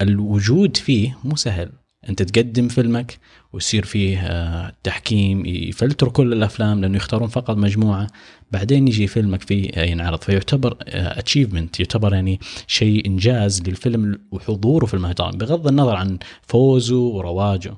والوجود 0.00 0.76
فيه 0.76 1.18
مو 1.24 1.36
سهل. 1.36 1.72
أنت 2.08 2.22
تقدم 2.22 2.68
فيلمك 2.68 3.18
ويصير 3.52 3.84
فيه 3.84 4.18
آه 4.18 4.72
تحكيم 4.82 5.46
يفلتروا 5.46 6.12
كل 6.12 6.32
الأفلام 6.32 6.80
لأنه 6.80 6.96
يختارون 6.96 7.28
فقط 7.28 7.56
مجموعة. 7.56 8.06
بعدين 8.52 8.88
يجي 8.88 9.06
فيلمك 9.06 9.42
فيه 9.42 9.70
آه، 9.74 9.84
ينعرض. 9.84 10.20
فيعتبر 10.22 10.76
اتشيفمنت 10.88 11.80
يعتبر 11.80 12.14
يعني 12.14 12.40
شيء 12.66 13.06
إنجاز 13.06 13.62
للفيلم 13.62 14.18
وحضوره 14.32 14.86
في 14.86 14.94
المهرجان 14.94 15.30
بغض 15.30 15.66
النظر 15.66 15.96
عن 15.96 16.18
فوزه 16.42 16.98
ورواجه. 16.98 17.74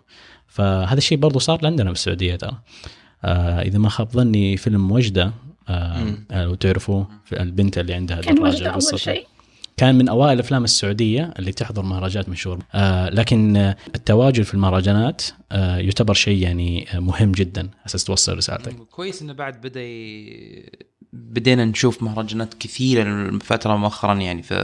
فهذا 0.47 0.99
الشيء 0.99 1.19
برضو 1.19 1.39
صار 1.39 1.67
عندنا 1.67 1.91
في 1.93 1.99
السعودية 1.99 2.37
ترى. 2.37 2.59
آه 3.25 3.63
إذا 3.63 3.79
ما 3.79 3.89
خاب 3.89 4.11
ظني 4.11 4.57
فيلم 4.57 4.93
وجدة 4.93 5.33
آه. 5.69 6.17
آه، 6.31 6.45
لو 6.45 6.55
تعرفوا 6.55 7.05
في 7.25 7.43
البنت 7.43 7.79
اللي 7.79 7.95
عندها 7.95 8.21
كان 8.21 8.39
وجدة. 8.43 8.71
أول 8.71 9.01
شيء؟ 9.01 9.27
كان 9.77 9.95
من 9.95 10.09
أوائل 10.09 10.33
الافلام 10.33 10.65
السعودية 10.65 11.35
اللي 11.39 11.53
تحضر 11.53 11.83
مهرجانات 11.83 12.29
مشهور 12.29 12.59
آه 12.75 13.09
لكن 13.09 13.75
التواجد 13.95 14.43
في 14.43 14.55
المهرجانات 14.55 15.23
آه 15.53 15.77
يعتبر 15.77 16.15
شيء 16.15 16.43
يعني 16.43 16.97
آه، 16.97 17.01
مهم 17.01 17.33
جدا 17.33 17.71
أساس 17.87 18.05
توصل 18.05 18.37
رسالتك 18.37 18.77
كويس 18.77 19.23
إنه 19.23 19.33
بعد 19.33 19.61
بدأ 19.61 19.83
ي... 19.83 20.71
بدينا 21.13 21.65
نشوف 21.65 22.03
مهرجانات 22.03 22.55
كثيرة 22.55 23.03
الفترة 23.03 23.77
مؤخرا 23.77 24.15
يعني 24.15 24.43
في 24.43 24.55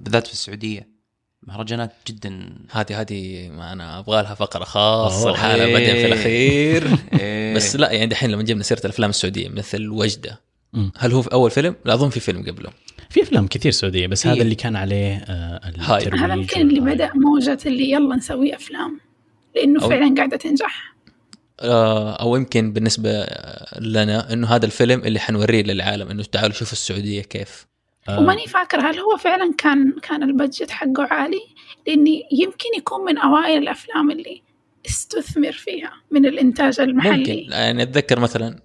بالذات 0.00 0.26
في 0.26 0.32
السعودية 0.32 0.96
مهرجانات 1.42 1.92
جدا 2.08 2.58
هذه 2.70 3.00
هذه 3.00 3.48
ما 3.48 3.72
أنا 3.72 3.98
أبغى 3.98 4.22
لها 4.22 4.34
فقرة 4.34 4.64
خاصة. 4.64 5.30
لحالها 5.30 5.64
إيه. 5.66 5.72
بعدين 5.72 5.94
في 5.94 6.06
الأخير 6.06 6.98
إيه. 7.20 7.54
بس 7.54 7.76
لا 7.76 7.90
يعني 7.90 8.06
دحين 8.06 8.30
لما 8.30 8.42
جبنا 8.42 8.62
سيرة 8.62 8.80
الأفلام 8.80 9.10
السعودية 9.10 9.48
مثل 9.48 9.88
وجدة. 9.88 10.40
هل 10.96 11.12
هو 11.12 11.22
في 11.22 11.32
أول 11.32 11.50
فيلم؟ 11.50 11.76
لا 11.84 11.94
أظن 11.94 12.08
في 12.08 12.20
فيلم 12.20 12.42
قبله 12.42 12.70
في 13.10 13.22
أفلام 13.22 13.46
كثير 13.46 13.72
سعودية 13.72 14.06
بس 14.06 14.22
في- 14.22 14.28
هذا 14.28 14.42
اللي 14.42 14.54
كان 14.54 14.76
عليه 14.76 15.14
آه 15.16 15.60
هاي. 15.78 15.98
الترويج 15.98 16.22
هذا 16.24 16.34
يمكن 16.34 16.60
اللي. 16.60 16.80
بدأ 16.80 17.10
موجة 17.14 17.58
اللي 17.66 17.90
يلا 17.90 18.16
نسوي 18.16 18.54
أفلام 18.54 19.00
لأنه 19.56 19.80
أو- 19.80 19.84
فعلا 19.88 20.14
قاعدة 20.16 20.36
تنجح. 20.36 20.96
آه، 21.60 22.12
أو 22.16 22.36
يمكن 22.36 22.72
بالنسبة 22.72 23.26
لنا 23.80 24.32
إنه 24.32 24.46
هذا 24.46 24.66
الفيلم 24.66 25.00
اللي 25.00 25.18
حنوريه 25.20 25.62
للعالم 25.62 26.08
إنه 26.08 26.22
تعالوا 26.22 26.52
شوفوا 26.54 26.72
السعودية 26.72 27.22
كيف. 27.22 27.66
آه. 28.08 28.20
وماني 28.20 28.46
فاكرة 28.46 28.90
هل 28.90 28.98
هو 28.98 29.16
فعلا 29.16 29.54
كان 29.58 29.92
كان 30.02 30.22
ال 30.22 30.29
budget 30.29 30.70
حقه 30.70 31.04
عالي 31.10 31.40
لأني 31.86 32.22
يمكن 32.32 32.68
يكون 32.78 33.04
من 33.04 33.18
أوائل 33.18 33.62
الأفلام 33.62 34.10
اللي 34.10 34.42
استثمر 34.86 35.52
فيها 35.52 35.92
من 36.10 36.26
الإنتاج 36.26 36.80
ممكن 36.80 36.90
المحلي 36.90 37.46
يعني 37.50 37.82
أتذكر 37.82 38.20
مثلا 38.20 38.58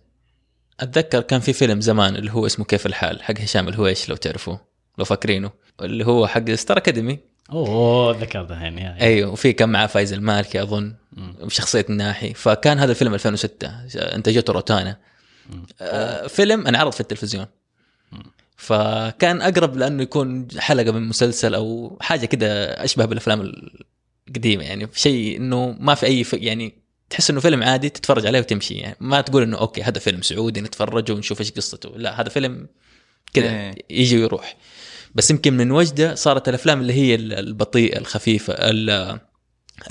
أتذكر 0.82 1.22
كان 1.22 1.40
في 1.40 1.54
فيلم 1.54 1.82
زمان 1.82 2.16
اللي 2.16 2.32
هو 2.32 2.46
اسمه 2.46 2.66
كيف 2.66 2.86
الحال 2.86 3.24
حق 3.24 3.40
هشام 3.40 3.68
الهويش 3.68 4.10
لو 4.10 4.16
تعرفوه 4.16 4.60
لو 4.98 5.06
فاكرينه 5.06 5.52
اللي 5.82 6.06
هو 6.06 6.28
حق 6.28 6.52
ستار 6.52 6.78
أكاديمي 6.78 7.20
أوه 7.52 7.68
يعني 8.82 8.82
يا- 8.82 9.02
أيوه 9.02 9.32
وفي 9.32 9.54
كان 9.54 9.70
معاه 9.70 9.88
فايز 9.88 10.14
المالكي 10.14 10.62
أظن. 10.62 10.94
بشخصيه 11.44 11.86
الناحي 11.90 12.34
فكان 12.34 12.80
هذا 12.80 12.92
الفيلم 12.92 13.14
2006 13.14 13.68
انتجته 13.96 14.54
روتانا. 14.54 14.98
آه، 15.82 16.28
فيلم 16.28 16.68
انعرض 16.68 16.92
في 16.92 17.02
التلفزيون. 17.02 17.46
فكان 18.58 19.42
أقرب 19.42 19.78
لأنه 19.78 20.04
يكون 20.04 20.48
حلقة 20.58 20.92
من 20.92 21.08
مسلسل 21.08 21.56
أو 21.56 21.98
حاجة 22.02 22.26
كده 22.26 22.64
أشبه 22.84 23.06
بالأفلام 23.06 23.52
القديمة 24.28 24.64
يعني 24.64 24.88
شيء 24.94 25.38
إنه 25.38 25.76
ما 25.80 25.96
في 25.96 26.06
أي 26.06 26.24
ف... 26.24 26.34
يعني 26.34 26.81
تحس 27.12 27.30
إنه 27.30 27.40
فيلم 27.40 27.64
عادي 27.64 27.90
تتفرج 27.90 28.26
عليه 28.26 28.40
وتمشي 28.40 28.74
يعني 28.74 28.96
ما 29.00 29.22
تقول 29.22 29.44
إنه 29.44 29.58
أوكي 29.58 29.84
هذا 29.84 30.00
فيلم 30.00 30.22
سعودي 30.22 30.62
نتفرجه 30.62 31.14
ونشوف 31.14 31.40
إيش 31.40 31.52
قصته 31.52 31.90
لا 31.98 32.22
هذا 32.22 32.30
فيلم 32.30 32.68
كذا 33.34 33.50
إيه. 33.50 33.76
يجي 33.90 34.18
ويروح 34.18 34.58
بس 35.16 35.32
يمكن 35.32 35.58
من 35.58 35.72
وجده 35.72 36.16
صارت 36.16 36.50
الأفلام 36.50 36.82
اللي 36.82 36.94
هي 36.94 37.16
البطيئة 37.16 37.98
الخفيفة 37.98 38.54
ال- 38.54 39.20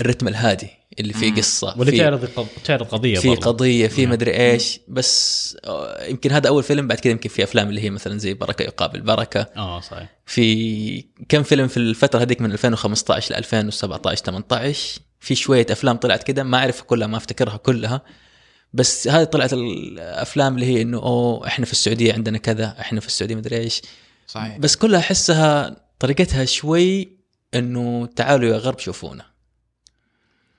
الرتم 0.01 0.29
الهادي 0.29 0.69
اللي 1.01 1.13
فيه. 1.13 1.35
قصة 1.35 1.75
واللي 1.79 1.99
تعرض 1.99 2.29
تعرض 2.65 2.87
قضية 2.87 3.19
في. 3.19 3.35
قضية 3.35 3.89
في. 3.89 4.07
مدري 4.07 4.37
إيش 4.37 4.81
بس 4.89 5.57
آه، 5.65 6.05
يمكن 6.05 6.33
هذا 6.33 6.49
أول 6.49 6.63
فيلم 6.63 6.89
بعد 6.89 6.99
كذا 6.99 7.13
يمكن 7.13 7.29
في 7.29 7.43
أفلام 7.43 7.69
اللي 7.69 7.81
هي 7.81 7.91
مثلا 7.91 8.19
زي 8.19 8.35
بركة 8.35 8.63
يقابل 8.63 9.01
بركه 9.01 9.47
آه 9.57 9.81
صحيح 9.81 10.09
في 10.27 11.05
كم 11.29 11.43
فيلم 11.43 11.69
في 11.69 11.77
الفترة 11.77 12.23
هذيك 12.23 12.41
من 12.41 12.53
2015 12.53 13.35
ل 13.35 13.39
2017 13.39 14.25
18 14.25 15.01
في 15.21 15.35
شوية 15.35 15.67
أفلام 15.71 15.97
طلعت 15.97 16.23
كده 16.23 16.43
ما 16.45 16.59
اعرف 16.59 16.83
كلها 16.83 17.07
ما 17.07 17.17
أفتكرها 17.17 17.57
كلها 17.57 18.03
بس 18.73 19.09
هذه 19.09 19.25
طلعت 19.25 19.53
الأفلام 19.53 20.55
اللي 20.55 20.67
هي 20.67 20.83
إنه 20.83 20.99
أوه 20.99 21.47
إحنا 21.47 21.67
في 21.67 21.73
السعودية 21.73 22.13
عندنا 22.13 22.39
كذا 22.39 22.77
إحنا 22.81 23.01
في 23.01 23.07
السعودية 23.07 23.35
مدري 23.35 23.57
إيش 23.57 23.83
صحيح 24.27 24.59
بس 24.59 24.77
كلها 24.77 25.01
أحسها 25.01 25.77
طريقتها 25.99 26.45
شوي 26.45 27.09
إنه 27.55 28.07
تعالوا 28.07 28.49
يا 28.49 28.57
غرب 28.57 28.79
شوفونا 28.79 29.25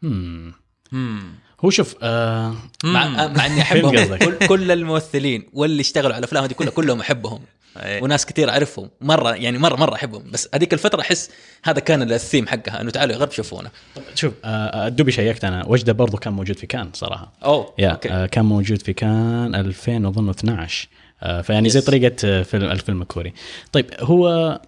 مم. 0.01 0.53
مم. 0.91 1.33
هو 1.65 1.69
شوف 1.69 1.95
آه 2.01 2.55
مع. 2.83 3.27
مع 3.27 3.45
إني 3.45 3.61
أحبهم. 3.61 4.17
كل, 4.17 4.47
كل 4.47 4.71
الممثلين 4.71 5.49
واللي 5.53 5.81
اشتغلوا 5.81 6.13
على 6.13 6.19
الأفلام 6.19 6.43
هذه 6.43 6.53
كلها 6.53 6.71
كلهم 6.71 6.99
أحبهم 6.99 7.41
إيه. 7.77 8.03
وناس 8.03 8.25
كثير 8.25 8.49
أعرفهم. 8.49 8.89
مرة 9.01 9.35
يعني 9.35 9.57
مرة 9.57 9.75
مرة 9.75 9.95
أحبهم. 9.95 10.23
بس 10.31 10.49
هذيك 10.53 10.73
الفترة 10.73 11.01
أحس 11.01 11.29
هذا 11.63 11.79
كان 11.79 12.11
الثيم 12.11 12.47
حقها 12.47 12.81
إنه 12.81 12.91
تعالوا 12.91 13.13
يا 13.13 13.19
غرب 13.19 13.31
شوفونا. 13.31 13.69
شوف 14.15 14.33
آه 14.45 14.87
ال 14.87 14.90
double 14.90 15.11
check 15.11 15.43
أنا. 15.45 15.65
وجده 15.67 15.93
برضو 15.93 16.17
كان 16.17 16.33
موجود 16.33 16.57
في 16.57 16.67
كان 16.67 16.89
صراحة. 16.93 17.33
أوه 17.43 17.73
yeah 17.79 17.89
okay. 17.89 18.09
آه 18.11 18.25
كان 18.25 18.45
موجود 18.45 18.81
في 18.81 18.93
كان 18.93 19.55
2000 19.55 20.07
اظن 20.07 20.29
12 20.29 20.87
آه 21.23 21.41
فيعني 21.41 21.69
زي. 21.69 21.81
طريقة 21.81 22.15
آه، 22.25 22.43
فيلم 22.43 22.71
الفيلم 22.71 23.01
الكوري. 23.01 23.33
طيب 23.71 23.85
هو 23.99 24.59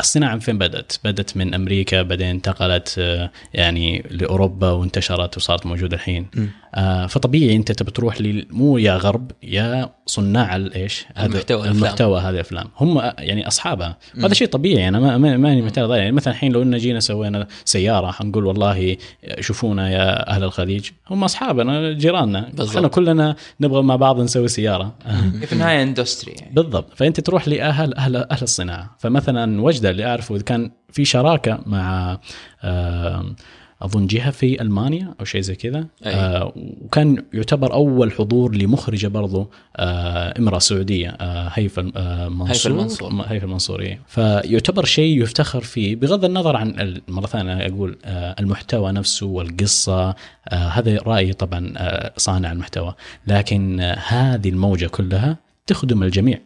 الصناعة 0.00 0.34
من 0.34 0.40
فين 0.40 0.58
بدأت؟ 0.58 0.92
بدأت 1.04 1.36
من 1.36 1.54
أمريكا 1.54 2.02
بعدين 2.02 2.26
انتقلت 2.26 2.94
آه، 2.98 3.30
يعني 3.54 4.04
لأوروبا 4.10 4.70
وانتشرت 4.70 5.36
وصارت 5.36 5.66
موجودة 5.66 5.96
الحين. 5.96 6.26
آه، 6.74 7.06
فطبيعي 7.06 7.56
أنت 7.56 7.72
تبي 7.72 7.90
تروح 7.90 8.18
مو 8.50 8.78
يا 8.78 8.96
غرب 8.96 9.30
يا 9.42 9.90
صناع 10.06 10.56
الايش؟ 10.56 11.06
هذا 11.14 11.26
المحتوى 11.26 11.56
الأفلام. 11.56 11.76
المحتوى 11.84 12.20
هذه 12.20 12.30
الأفلام. 12.30 12.68
هم 12.76 12.98
آه، 12.98 13.14
يعني 13.18 13.46
أصحابها. 13.48 13.96
هذا 14.24 14.34
شيء 14.34 14.48
طبيعي. 14.48 14.88
أنا 14.88 15.00
ما 15.00 15.18
ما- 15.18 15.36
ماني 15.36 15.62
معترض. 15.62 15.90
يعني 15.92 16.12
مثلا 16.12 16.32
الحين 16.34 16.52
لو 16.52 16.62
إن 16.62 16.76
جينا 16.76 17.00
سوينا 17.00 17.46
سيارة 17.64 18.10
حنقول 18.10 18.46
والله 18.46 18.96
شوفونا 19.40 19.90
يا 19.90 20.30
أهل 20.30 20.44
الخليج. 20.44 20.90
هم 21.10 21.24
أصحابنا 21.24 21.92
جيراننا. 21.92 22.48
بالضبط. 22.54 22.76
إحنا 22.76 22.88
كلنا 22.88 23.36
نبغى 23.60 23.82
مع 23.82 23.96
بعض 23.96 24.20
نسوي 24.20 24.48
سيارة. 24.48 24.94
في 25.46 25.52
النهاية 25.52 25.82
اندستري 25.82 26.32
يعني. 26.32 26.52
بالضبط. 26.54 26.94
فأنت 26.96 27.20
تروح 27.20 27.48
لأهل 27.48 27.94
أهل 27.94 28.16
أهل 28.16 28.42
الصناعة. 28.42 28.96
فمثلا 28.98 29.57
وجدة 29.58 29.90
اللي 29.90 30.04
أعرفه 30.06 30.34
إذا 30.34 30.42
كان 30.44 30.70
في 30.92 31.04
شراكة 31.04 31.60
مع 31.66 32.18
آه، 32.62 33.34
أظن 33.82 34.06
جهة 34.06 34.30
في 34.30 34.62
ألمانيا 34.62 35.14
أو 35.20 35.24
شيء 35.24 35.40
زي 35.40 35.54
كذا. 35.54 35.86
آه، 36.04 36.52
وكان 36.56 37.24
يعتبر 37.32 37.72
أول 37.72 38.12
حضور 38.12 38.56
لمخرجة 38.56 39.06
برضو 39.06 39.50
آه، 39.76 40.38
إمرأة 40.38 40.58
سعودية 40.58 41.08
آه، 41.10 41.50
هيفا 41.54 41.92
آه، 41.96 42.28
منصور. 42.28 42.72
المنصور. 42.72 43.12
م- 43.12 43.20
هيفا 43.20 43.46
المنصوريه 43.46 44.00
فيعتبر 44.06 44.84
شيء 44.84 45.22
يفتخر 45.22 45.60
فيه 45.60 45.96
بغض 45.96 46.24
النظر 46.24 46.56
عن 46.56 47.00
مرة 47.08 47.26
ثانية 47.26 47.66
أقول 47.66 47.98
آه، 48.04 48.36
المحتوى 48.40 48.92
نفسه 48.92 49.26
والقصة 49.26 50.08
آه، 50.08 50.14
هذا 50.54 50.96
رأيي 50.98 51.32
طبعا 51.32 51.72
آه، 51.76 52.12
صانع 52.16 52.52
المحتوى. 52.52 52.94
لكن 53.26 53.80
آه، 53.80 53.94
هذه 54.08 54.48
الموجة 54.48 54.86
كلها 54.86 55.36
تخدم 55.66 56.02
الجميع. 56.02 56.38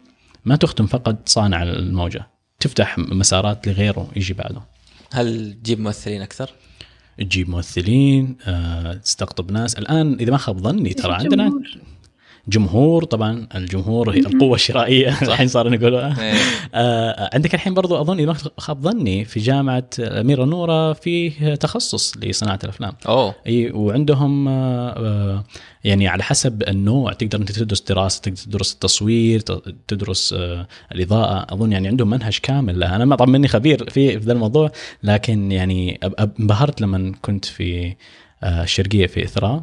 ما 0.45 0.57
تخدم 0.57 0.87
فقط 0.87 1.17
صانع 1.29 1.63
الموجة. 1.63 2.27
تفتح 2.63 2.99
مسارات 2.99 3.69
لغيره 3.69 4.11
يجي 4.17 4.35
بعده. 4.35 4.63
هل 5.13 5.53
تجيب 5.63 5.81
ممثلين 5.81 6.23
أكثر؟ 6.23 6.51
تجيب 7.19 7.51
ممثلين 7.51 8.37
آه، 8.47 8.95
تستقطب 8.95 9.51
ناس. 9.51 9.79
الآن 9.79 10.17
إذا 10.21 10.31
ما 10.31 10.37
خاب 10.37 10.59
ظني 10.59 10.95
ترى 10.95 11.15
عندنا 11.15 11.53
جمهور. 12.49 13.05
طبعا 13.05 13.47
الجمهور 13.55 14.11
هي 14.11 14.19
القوة 14.19 14.55
الشرائية. 14.55 15.19
الحين 15.23 15.49
صار 15.49 15.69
نقولها 15.69 16.23
إيه. 16.23 16.35
آه، 16.75 17.31
عندك 17.35 17.55
الحين 17.55 17.75
برضو 17.75 18.01
أظن 18.01 18.19
إذا 18.19 18.27
ما 18.27 18.37
خاب 18.59 18.83
ظني 18.83 19.25
في 19.25 19.41
جامعة 19.41 19.89
الاميره 19.99 20.45
نوره 20.45 20.93
فيه 20.93 21.55
تخصص 21.55 22.17
لصناعة 22.17 22.59
الأفلام. 22.65 22.93
أوه. 23.09 23.35
إي 23.47 23.71
وعندهم 23.71 24.49
آه، 24.49 24.89
آه، 24.89 25.45
يعني 25.85 26.09
على 26.09 26.23
حسب 26.23 26.63
النوع 26.69 27.13
تقدر 27.13 27.39
أنت 27.39 27.53
تدرس 27.53 27.81
دراسة 27.81 28.21
تقدر 28.21 28.37
تدرس 28.37 28.73
التصوير 28.73 29.41
تدرس 29.89 30.35
آه، 30.39 30.67
الإضاءة. 30.93 31.55
أظن 31.55 31.73
يعني 31.73 31.89
عندهم 31.89 32.11
منهج 32.11 32.39
كامل 32.43 32.81
لها. 32.81 32.97
أنا 32.97 33.05
ما 33.05 33.17
طبعا 33.17 33.31
مني 33.31 33.49
خبير 33.49 33.91
في 33.91 34.21
في 34.21 34.27
ذا 34.27 34.33
الموضوع 34.33 34.73
لكن 35.03 35.53
يعني 35.53 36.01
انبهرت 36.41 36.81
لما 36.81 37.13
كنت 37.23 37.45
في 37.45 37.95
آه، 38.43 38.63
الشرقية 38.63 39.07
في 39.07 39.25
إثراء. 39.25 39.63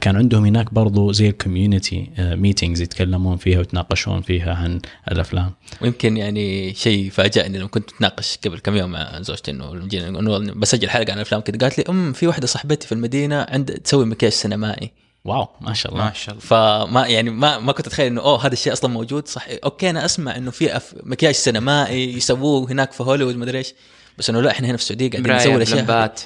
كان 0.00 0.16
عندهم 0.16 0.44
هناك 0.46 0.74
برضو 0.74 1.12
زي 1.12 1.28
ال 1.28 1.36
community 1.36 2.10
meetings 2.18 2.80
يتكلمون 2.80 3.36
فيها 3.36 3.58
ويتناقشون 3.58 4.20
فيها 4.20 4.54
عن 4.54 4.80
الأفلام. 5.12 5.52
ويمكن 5.80 6.16
يعني 6.16 6.74
شيء 6.74 7.10
فاجأني 7.10 7.58
لما 7.58 7.68
كنت 7.68 7.90
أتناقش 7.92 8.38
قبل 8.44 8.58
كم 8.58 8.76
يوم 8.76 8.90
مع 8.90 9.20
زوجتي 9.20 9.50
إنه 9.50 10.52
بسجل 10.52 10.90
حلقة 10.90 11.12
عن 11.12 11.16
الأفلام 11.16 11.40
كذا 11.40 11.58
قالت 11.58 11.78
لي 11.78 11.84
أم 11.88 12.12
في 12.12 12.26
واحدة 12.26 12.46
صاحبتي 12.46 12.86
في 12.86 12.92
المدينة 12.92 13.46
عند 13.48 13.72
تسوي 13.72 14.06
مكياج 14.06 14.32
سينمائي. 14.32 14.90
wow 15.24 15.48
ما 15.60 15.72
شاء 15.74 15.92
الله. 15.92 16.04
ما 16.04 16.12
شاء 16.12 16.34
الله. 16.34 16.46
فما 16.46 17.06
يعني 17.06 17.30
ما 17.30 17.58
ما 17.58 17.72
كنت 17.72 17.86
أتخيل 17.86 18.06
إنه 18.06 18.20
أوه 18.20 18.46
هذا 18.46 18.52
الشيء 18.52 18.72
أصلا 18.72 18.90
موجود. 18.90 19.28
صح 19.28 19.46
okay 19.64 19.90
أنا 19.90 20.04
أسمع 20.04 20.36
إنه 20.36 20.50
في 20.50 20.76
أف... 20.76 20.94
مكياج 21.02 21.34
سينمائي 21.34 22.16
يسووه 22.16 22.70
هناك 22.70 22.92
في 22.92 23.02
هوليوود. 23.02 23.36
مدري 23.36 23.58
إيش. 23.58 23.74
بس 24.18 24.30
إنه 24.30 24.40
لا 24.40 24.50
إحنا 24.50 24.68
هنا 24.68 24.76
في 24.76 24.82
السعودية 24.82 25.10
قاعدين 25.10 25.36
نسوي. 25.36 25.64
بلمبات 25.76 26.20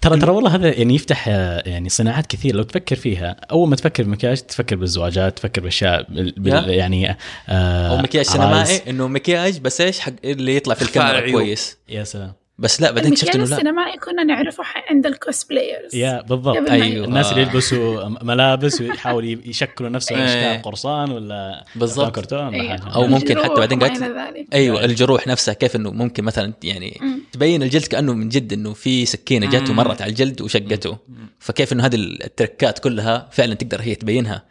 ترى 0.00 0.18
ترى 0.20 0.30
والله 0.30 0.54
هذا 0.54 0.74
يعني 0.74 0.94
يفتح 0.94 1.24
آه، 1.28 1.62
يعني 1.68 1.88
صناعات 1.88 2.26
كثير 2.26 2.56
لو 2.56 2.62
تفكر 2.62 2.96
فيها 2.96 3.36
أول 3.50 3.68
ما 3.68 3.76
تفكر 3.76 4.02
بمكياج 4.02 4.40
تفكر 4.40 4.76
بالزواجات 4.76 5.36
تفكر 5.36 5.62
بأشياء 5.62 6.06
بال. 6.36 6.68
يعني 6.70 7.16
آه 7.48 7.88
أو 7.90 7.96
مكياج 7.96 8.26
عرايس. 8.28 8.68
سينمائي 8.68 8.90
إنه 8.90 9.08
مكياج 9.08 9.58
بس 9.58 9.80
إيش 9.80 10.00
حق 10.00 10.12
اللي 10.24 10.56
يطلع 10.56 10.74
في 10.74 10.82
الكاميرا. 10.82 11.30
كويس 11.30 11.76
يا 11.88 12.04
سلام 12.04 12.32
بس 12.58 12.80
لا 12.80 12.90
بعدين 12.90 13.12
اكتشفت 13.12 13.34
المكياج 13.34 13.52
إنه 13.52 13.56
لا 13.56 13.60
السينمائي 13.60 13.98
كنا 13.98 14.24
نعرفه 14.24 14.64
عند 14.90 15.06
ال 15.06 15.14
cosplayers 15.14 15.94
yeah 15.94 16.22
بالضبط 16.22 16.70
أيوه. 16.70 17.06
الناس 17.06 17.30
اللي 17.32 17.42
يلبسوا 17.42 18.08
ملابس 18.08 18.80
ويحاولوا 18.80 19.36
يشكلوا 19.44 19.90
نفسهم 19.90 20.18
إيه. 20.18 20.24
اشكال 20.24 20.62
قرصان 20.62 21.10
ولا 21.10 21.64
بالضبط. 21.76 22.14
كرتون 22.14 22.46
ولا. 22.46 22.68
حاجة 22.68 22.94
أو 22.94 23.06
ممكن 23.06 23.38
حتى 23.38 23.52
الجروح 23.52 23.58
بعدين 23.58 23.78
وما 23.82 24.24
قالت-. 24.24 24.54
أيوه 24.54 24.84
الجروح 24.84 25.26
نفسها 25.26 25.54
كيف 25.54 25.76
إنه 25.76 25.90
ممكن 25.90 26.24
مثلا 26.24 26.52
يعني 26.64 26.98
مم. 27.00 27.18
تبين 27.32 27.62
الجلد 27.62 27.86
كأنه 27.86 28.12
من 28.12 28.28
جد 28.28 28.52
إنه 28.52 28.72
في 28.72 29.06
سكينة 29.06 29.46
جت. 29.46 29.70
ومرت 29.70 30.02
على 30.02 30.10
الجلد 30.10 30.42
وشقته 30.42 30.98
فكيف 31.38 31.72
إنه 31.72 31.86
هذه 31.86 31.94
ال 31.94 32.06
tricks 32.06 32.78
كلها 32.78 33.28
فعلا 33.32 33.54
تقدر 33.54 33.80
هي 33.80 33.94
تبينها 33.94 34.42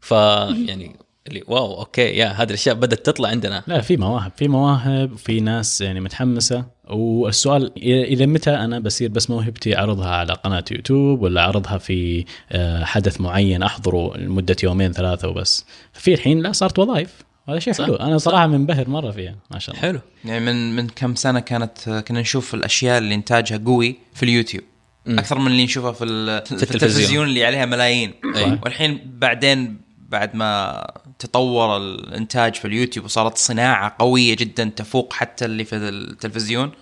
فيعني 0.00 0.96
اللي 1.28 1.42
wow 1.46 1.78
okay 1.78 2.02
yeah 2.02 2.26
هذه 2.26 2.48
الأشياء 2.48 2.74
بدأت 2.74 3.06
تطلع 3.06 3.28
عندنا 3.28 3.62
لا 3.66 3.80
في 3.80 3.96
مواهب 3.96 4.32
في 4.36 4.48
مواهب 4.48 5.16
في 5.16 5.40
ناس 5.40 5.80
يعني 5.80 6.00
متحمسة 6.00 6.64
والسؤال 6.90 7.72
إلى 7.86 8.26
متى 8.26 8.50
أنا 8.50 8.78
بصير 8.78 9.08
بس 9.08 9.30
موهبتي 9.30 9.78
أعرضها 9.78 10.08
على 10.08 10.32
قناة 10.32 10.64
يوتيوب 10.70 11.22
ولا 11.22 11.40
أعرضها 11.40 11.78
في 11.78 12.24
آه، 12.52 12.84
حدث 12.84 13.20
معين 13.20 13.62
أحضره 13.62 14.16
لمدة 14.16 14.56
يومين 14.62 14.92
ثلاثة 14.92 15.28
وبس 15.28 15.64
ففي 15.92 16.14
الحين 16.14 16.42
لا 16.42 16.52
صارت 16.52 16.78
وظائف 16.78 17.10
هذا 17.48 17.58
شيء. 17.58 17.74
حلو 17.74 17.94
أنا 17.94 18.18
صراحة 18.18 18.46
منبهر 18.46 18.88
مرة 18.88 19.10
فيها 19.10 19.36
ما 19.50 19.58
شاء 19.58 19.74
الله 19.74 19.88
حلو 19.88 20.00
يعني 20.24 20.44
من 20.44 20.76
من 20.76 20.88
كم 20.88 21.14
سنة 21.14 21.40
كانت 21.40 22.04
كنا 22.08 22.20
نشوف 22.20 22.54
الأشياء 22.54 22.98
اللي 22.98 23.14
إنتاجها 23.14 23.60
قوي 23.66 23.96
في 24.14 24.22
اليوتيوب. 24.22 24.64
أكثر 25.08 25.38
من 25.38 25.46
اللي 25.46 25.64
نشوفها 25.64 25.92
في, 25.92 25.98
في 25.98 26.52
التلفزيون. 26.52 26.74
التلفزيون 26.74 27.26
اللي 27.26 27.44
عليها 27.44 27.66
ملايين 27.66 28.14
أي. 28.36 28.58
والحين 28.64 29.00
بعدين 29.18 29.85
بعد 30.08 30.36
ما 30.36 30.84
تطور 31.18 31.76
الإنتاج 31.76 32.54
في 32.54 32.64
اليوتيوب 32.64 33.04
وصارت 33.06 33.38
صناعة 33.38 33.96
قوية 33.98 34.36
جدا 34.36 34.64
تفوق 34.76 35.12
حتى 35.12 35.44
اللي 35.44 35.64
في 35.64 35.76
التلفزيون 35.76 36.72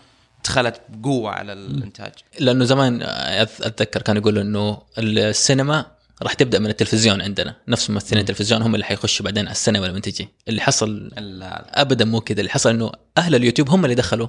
دخلت 0.44 0.80
بقوة 0.88 1.30
على 1.30 1.52
الإنتاج. 1.52 2.12
لأنه 2.40 2.64
زمان 2.64 3.00
أذ- 3.02 3.66
أتذكر 3.66 4.02
كانوا 4.02 4.20
يقولوا 4.22 4.42
إنه 4.42 4.82
السينما 4.98 5.86
راح 6.22 6.32
تبدأ 6.34 6.58
من 6.58 6.66
التلفزيون 6.66 7.22
عندنا. 7.22 7.56
نفس 7.68 7.90
ممثلين 7.90 8.20
التلفزيون 8.20 8.62
هم 8.62 8.74
اللي 8.74 8.84
حيخشوا 8.86 9.24
بعدين 9.24 9.44
على 9.44 9.52
السينما 9.52 9.86
لما 9.86 10.00
تجي. 10.00 10.28
اللي 10.48 10.60
حصل 10.60 11.10
ال- 11.18 11.42
ابدا 11.74 12.04
مو 12.04 12.20
كذا. 12.20 12.40
اللي 12.40 12.50
حصل 12.50 12.70
إنه 12.70 12.92
أهل 13.18 13.34
اليوتيوب 13.34 13.70
هم 13.70 13.84
اللي 13.84 13.94
دخلوا 13.94 14.28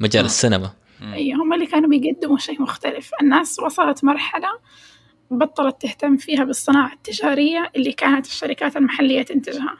مجال 0.00 0.24
السينما. 0.24 0.70
أي 1.02 1.32
هم 1.32 1.52
اللي 1.54 1.66
كانوا 1.66 1.90
بيقدموا 1.90 2.38
شيء 2.38 2.62
مختلف. 2.62 3.10
الناس 3.22 3.58
وصلت 3.58 4.04
مرحلة 4.04 4.48
بطلت 5.38 5.82
تهتم 5.82 6.16
فيها 6.16 6.44
بالصناعة 6.44 6.92
التجارية 6.92 7.70
اللي 7.76 7.92
كانت 7.92 8.26
الشركات 8.26 8.76
المحلية 8.76 9.22
تنتجها. 9.22 9.74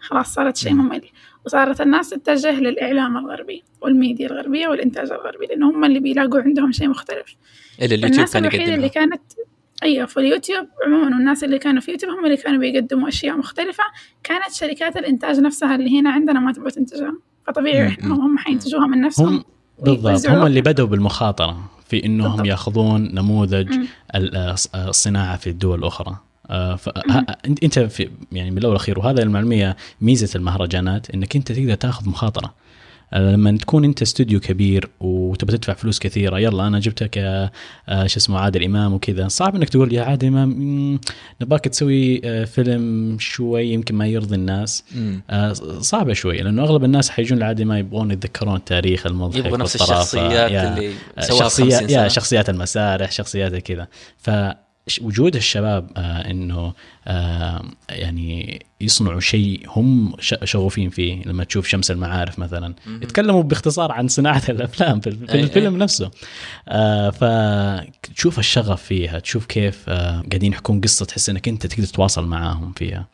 خلاص 0.00 0.34
صارت 0.34 0.56
شيء 0.56 0.74
ممل. 0.74 1.02
وصارت 1.46 1.80
الناس 1.80 2.10
تتجه 2.10 2.60
للإعلام 2.60 3.16
الغربي 3.16 3.62
والميديا 3.80 4.26
الغربية 4.26 4.68
والإنتاج 4.68 5.12
الغربي 5.12 5.46
لأنه 5.46 5.70
هم 5.70 5.84
اللي 5.84 6.00
بيلاقوا 6.00 6.40
عندهم 6.40 6.72
شيء 6.72 6.88
مختلف. 6.88 7.36
اللي 7.82 7.94
اليوتيوب 7.94 8.14
الناس 8.14 8.32
كان 8.32 8.44
الوحيدة 8.44 8.74
اللي 8.74 8.86
يقدمها 8.86 9.06
كانت 9.06 9.22
أيوة 9.82 10.06
في 10.06 10.20
اليوتيوب 10.20 10.66
عموما 10.86 11.16
والناس 11.16 11.44
اللي 11.44 11.58
كانوا 11.58 11.80
في 11.80 11.90
يوتيوب 11.90 12.12
هم 12.12 12.24
اللي 12.24 12.36
كانوا 12.36 12.60
بيقدموا 12.60 13.08
أشياء 13.08 13.36
مختلفة. 13.36 13.84
كانت 14.22 14.52
شركات 14.52 14.96
الإنتاج 14.96 15.40
نفسها 15.40 15.74
اللي 15.74 16.00
هنا 16.00 16.10
عندنا 16.10 16.40
ما 16.40 16.52
تبغى 16.52 16.70
تنتجها. 16.70 17.12
فطبيعي. 17.46 17.88
إحنا 17.88 18.14
هم 18.14 18.38
حينتجوها 18.38 18.86
من 18.86 19.00
نفسهم. 19.00 19.34
هم 19.34 19.44
بالضبط. 19.78 20.32
هم 20.32 20.46
اللي 20.46 20.60
بدأوا 20.60 20.88
بالمخاطرة. 20.88 21.70
في 21.90 22.04
إنهم 22.04 22.30
بالضبط. 22.30 22.46
ياخذون 22.46 23.14
نموذج 23.14 23.72
الصناعة 24.74 25.36
في 25.36 25.50
الدول 25.50 25.78
الأخرى. 25.78 26.16
آه، 26.50 26.78
أنت 27.62 27.78
في 27.78 28.10
يعني 28.32 28.50
من 28.50 28.58
الأول 28.58 28.72
والأخير 28.72 28.98
وهذا 28.98 29.22
المعلومية 29.22 29.76
ميزة 30.00 30.28
المهرجانات 30.36 31.10
إنك 31.10 31.36
أنت 31.36 31.52
تقدر 31.52 31.74
تاخذ 31.74 32.08
مخاطرة. 32.08 32.54
لما 33.12 33.56
تكون 33.58 33.84
انت 33.84 34.02
استوديو 34.02 34.40
كبير 34.40 34.88
وتبغى 35.00 35.56
تدفع 35.58 35.72
فلوس 35.74 35.98
كثيرة 35.98 36.38
يلا 36.40 36.66
أنا 36.66 36.78
جبتك 36.78 37.18
آه، 37.18 37.50
شو 38.06 38.16
اسمه 38.16 38.38
عادل 38.38 38.64
إمام 38.64 38.94
وكذا 38.94 39.28
صعب 39.28 39.56
إنك 39.56 39.68
تقول 39.68 39.92
يا 39.94 40.02
عادل 40.02 40.26
إمام 40.28 40.48
مم، 40.48 41.00
نبغاك 41.42 41.64
تسوي 41.64 42.20
آه، 42.24 42.44
فيلم 42.44 43.16
شوي 43.20 43.66
يمكن 43.72 43.94
ما 43.94 44.06
يرضي 44.06 44.34
الناس. 44.34 44.84
آه، 45.30 45.52
صعبة 45.80 46.12
شوي 46.12 46.36
لأنه 46.38 46.62
أغلب 46.62 46.84
الناس 46.84 47.10
حيجون 47.10 47.38
لعادي 47.38 47.64
ما 47.64 47.78
يبغون 47.78 48.10
يتذكرون 48.10 48.56
التاريخ 48.56 49.06
المضحك 49.06 49.38
يبغوا 49.38 49.56
نفس. 49.58 49.74
الشخصيات 49.74 50.50
يا- 50.50 50.76
اللي 50.78 50.92
سواها 51.20 51.38
شخصيات 51.40 51.72
50 51.80 51.90
يا. 51.90 52.08
شخصيات 52.08 52.50
المسارح 52.50 53.12
شخصيات 53.12 53.54
كذا 53.56 53.88
فوجود 54.88 55.36
الشباب 55.36 55.90
آه 55.96 56.30
إنه 56.30 56.72
آه 57.06 57.64
يعني 57.88 58.62
يصنعوا 58.80 59.20
شيء 59.20 59.66
هم 59.68 60.12
شغوفين 60.20 60.90
فيه. 60.90 61.22
لما 61.26 61.44
تشوف 61.44 61.66
شمس 61.68 61.90
المعارف 61.90 62.38
مثلا. 62.38 62.74
يتكلموا 63.02 63.42
باختصار 63.42 63.92
عن 63.92 64.08
صناعة 64.08 64.42
الأفلام 64.48 65.00
في, 65.00 65.10
في 65.10 65.26
أي- 65.26 65.34
الفيلم 65.34 65.76
نفسه. 65.78 66.10
آه 66.68 67.10
فتشوف 67.10 68.38
الشغف 68.38 68.82
فيها 68.82 69.18
تشوف 69.18 69.46
كيف 69.46 69.90
قاعدين 69.90 70.52
يحكون 70.52 70.80
قصة 70.80 71.04
تحس 71.06 71.30
إنك 71.30 71.48
أنت 71.48 71.66
تقدر 71.66 71.84
تتواصل 71.86 72.26
معاهم 72.26 72.72
فيها. 72.72 73.06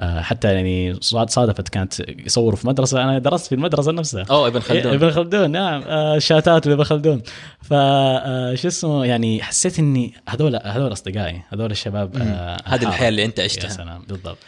حتى 0.00 0.54
يعني 0.54 0.98
صاد- 1.00 1.30
صادفت 1.30 1.68
كانت 1.68 2.00
يصوروا 2.26 2.56
في 2.56 2.66
مدرسة. 2.66 3.02
أنا 3.04 3.18
درست 3.18 3.46
في 3.46 3.54
المدرسة 3.54 3.92
نفسها. 3.92 4.26
اوه 4.30 4.46
إبن 4.46 4.60
خلدون. 4.60 4.94
إبن 4.94 5.10
خلدون. 5.10 5.50
نعم. 5.50 5.82
آه، 5.86 6.18
شاتات 6.18 6.66
لإبن 6.66 6.84
خلدون. 6.84 7.22
ف 7.62 7.72
آه، 7.72 8.54
شو 8.54 8.68
اسمه 8.68 9.04
يعني 9.04 9.42
حسيت 9.42 9.78
إني 9.78 10.14
هذول 10.28 10.56
هذول 10.64 10.92
أصدقائي 10.92 11.42
هذول 11.48 11.70
الشباب 11.70 12.16
آه، 12.16 12.56
هذه. 12.64 12.88
الحياة 12.88 13.08
اللي 13.08 13.24
أنت 13.24 13.38
يا 13.38 13.44
عشتها. 13.44 13.68
سلام. 13.68 14.02
بالضبط. 14.08 14.38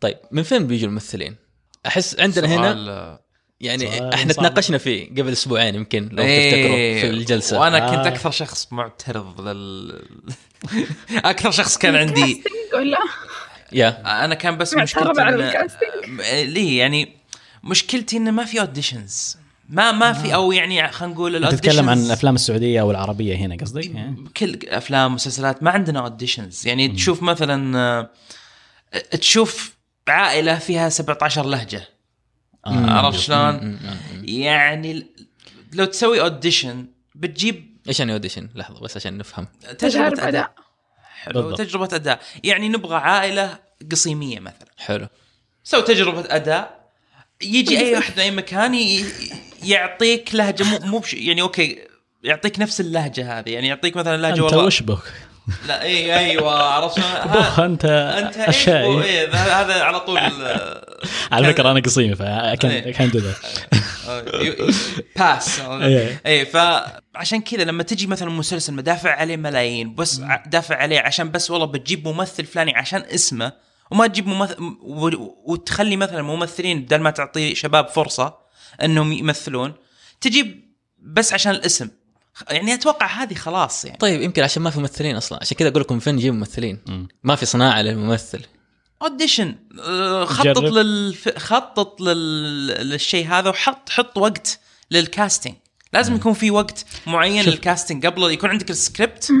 طيب 0.00 0.16
من 0.30 0.42
فين 0.42 0.66
بيجوا 0.66 0.88
الممثلين؟ 0.88 1.36
أحس 1.86 2.20
عندنا 2.20 2.46
هنا 2.46 3.18
يعني 3.60 4.14
إحنا. 4.14 4.32
تناقشنا 4.32 4.78
فيه 4.78 5.10
قبل 5.10 5.32
أسبوعين 5.32 5.74
يمكن 5.74 6.08
لو 6.12 6.22
إيه، 6.22 6.50
تفتكروا 6.50 7.00
في 7.00 7.18
الجلسة. 7.18 7.60
وأنا 7.60 7.78
كنت 7.78 8.06
آه. 8.06 8.08
أكثر 8.08 8.30
شخص 8.30 8.68
معترض 8.72 9.40
لل 9.40 10.02
أكثر 11.24 11.50
شخص 11.50 11.78
كان 11.78 11.96
عندي 11.96 12.42
ال 13.72 13.73
casting 13.73 13.80
ولا 13.80 14.18
يا 14.18 14.24
أنا 14.24 14.34
كان 14.34 14.58
بس 14.58 14.74
مشكلتي 14.74 15.20
إن-. 15.20 16.20
آه، 16.24 16.42
ليه 16.42 16.78
يعني 16.78 17.08
مشكلتي 17.64 18.16
انه 18.16 18.30
ما 18.30 18.44
في 18.44 18.60
auditions 18.60 19.36
ما 19.68 19.92
ما 19.92 20.12
في 20.12 20.34
أو 20.34 20.52
يعني 20.52 20.88
خلينا 20.92 21.14
نقول 21.14 21.44
أنت 21.44 21.54
تتكلم 21.54 21.88
عن 21.88 21.98
الأفلام 21.98 22.34
السعودية 22.34 22.80
أو 22.80 22.90
العربية 22.90 23.36
هنا 23.36 23.56
قصدك؟ 23.60 23.86
يعني؟ 23.86 24.24
كل 24.36 24.58
أفلام 24.68 25.14
مسلسلات 25.14 25.62
ما 25.62 25.70
عندنا 25.70 26.00
auditions 26.00 26.66
يعني 26.66 26.88
تشوف 26.88 27.22
مثلا 27.22 27.78
آه، 27.78 28.10
تشوف 29.10 29.76
عائلة 30.08 30.58
فيها 30.58 30.88
17 30.88 31.46
لهجة. 31.46 31.88
آه. 32.66 32.90
عرفت 32.90 33.18
شلون؟ 33.18 33.54
م- 33.54 33.58
م- 33.58 34.18
م- 34.20 34.24
يعني 34.28 35.06
لو 35.72 35.84
تسوي 35.84 36.20
audition 36.20 36.86
بتجيب 37.14 37.76
إيش 37.88 37.98
يعني 38.00 38.12
audition؟ 38.12 38.48
لحظة 38.54 38.80
بس 38.80 38.96
عشان 38.96 39.18
نفهم. 39.18 39.46
تجارب 39.78 40.14
تجربه 40.14 40.28
أداء. 40.28 40.54
حلو. 41.22 41.42
بالضبط. 41.42 41.58
تجربة 41.58 41.96
أداء. 41.96 42.20
يعني 42.44 42.68
نبغى 42.68 42.96
عائلة 42.96 43.58
قصيمية 43.92 44.40
مثلا. 44.40 44.68
حلو. 44.78 45.06
سوي 45.64 45.82
تجربة 45.82 46.24
أداء. 46.28 46.90
يجي 47.42 47.78
أي 47.78 47.94
واحد 47.94 48.12
من 48.16 48.20
أي 48.20 48.30
مكان 48.30 49.04
يعطيك 49.64 50.34
لهجة. 50.34 50.64
مو 50.64 50.78
مو 50.86 50.98
بش 50.98 51.14
يعني 51.14 51.42
okay 51.42 51.78
يعطيك 52.22 52.60
نفس 52.60 52.80
اللهجة 52.80 53.38
هذه. 53.38 53.50
يعني 53.50 53.68
يعطيك 53.68 53.96
مثلا 53.96 54.16
لهجة 54.16 54.32
أنت 54.32 54.40
والله 54.40 54.64
وش 54.64 54.82
بك؟ 54.82 55.02
لا 55.66 55.82
اي 55.82 56.18
أيوه 56.18 56.62
عرفت؟ 56.62 56.98
بخ 57.34 57.60
أنت 57.60 57.84
أنت 57.84 58.48
الشاي 58.48 58.84
هو- 58.84 59.02
إيه، 59.02 59.34
هذا 59.34 59.82
على 59.82 60.00
طول 60.00 60.18
آه، 60.22 60.98
على 61.32 61.52
فكرة 61.52 61.70
أنا 61.70 61.80
قصيم 61.80 62.16
إيه. 62.22 62.54
فكان 62.54 63.10
دو 63.10 63.20
باس 65.16 65.60
إيه. 65.82 66.20
اي 66.26 66.46
فعشان 66.46 67.40
كذا 67.40 67.64
لما 67.64 67.82
تجي 67.82 68.06
مثلا 68.06 68.30
مسلسل 68.30 68.74
مدافع 68.74 69.10
عليه 69.10 69.36
ملايين 69.36 69.94
بس 69.94 70.20
دافع 70.46 70.76
عليه 70.76 71.00
عشان 71.00 71.30
بس 71.30 71.50
والله 71.50 71.66
بتجيب 71.66 72.08
ممثل 72.08 72.44
فلاني 72.44 72.76
عشان 72.76 73.02
اسمه 73.14 73.52
وما 73.90 74.06
تجيب 74.06 74.26
ممثل 74.26 74.56
وتخلي 75.44 75.96
مثلا 75.96 76.22
ممثلين 76.22 76.82
بدل 76.82 77.00
ما 77.00 77.10
تعطي 77.10 77.54
شباب 77.54 77.88
فرصة 77.88 78.38
إنهم 78.82 79.12
يمثلون 79.12 79.72
تجيب 80.20 80.68
بس 80.98 81.32
عشان 81.32 81.52
الاسم 81.52 81.88
يعني 82.50 82.74
أتوقع 82.74 83.06
هذه 83.06 83.34
خلاص 83.34 83.84
يعني. 83.84 83.98
طيب 83.98 84.22
يمكن 84.22 84.42
عشان 84.42 84.62
ما 84.62 84.70
في 84.70 84.80
ممثلين 84.80 85.16
أصلا. 85.16 85.38
عشان 85.42 85.56
كذا 85.56 85.68
أقول 85.68 85.82
لكم 85.82 85.98
فين 85.98 86.14
نجيب 86.14 86.34
ممثلين. 86.34 86.78
مم. 86.86 87.08
ما 87.22 87.36
في 87.36 87.46
صناعة 87.46 87.82
للممثل. 87.82 88.40
audition 89.02 89.54
خطط 90.24 90.44
جرب. 90.46 90.64
للف... 90.64 91.38
خطط 91.38 92.00
لل... 92.00 92.66
للشيء 92.66 93.28
هذا 93.28 93.50
وحط 93.50 93.90
حط 93.90 94.18
وقت 94.18 94.60
لل 94.90 95.04
casting 95.04 95.54
لازم 95.92 96.14
يكون 96.14 96.32
في 96.32 96.50
وقت 96.50 96.84
معين 97.06 97.44
شوف. 97.44 97.54
لل 97.54 97.66
casting 97.66 98.06
قبل 98.06 98.32
يكون 98.32 98.50
عندك 98.50 98.70
السكريبت. 98.70 99.32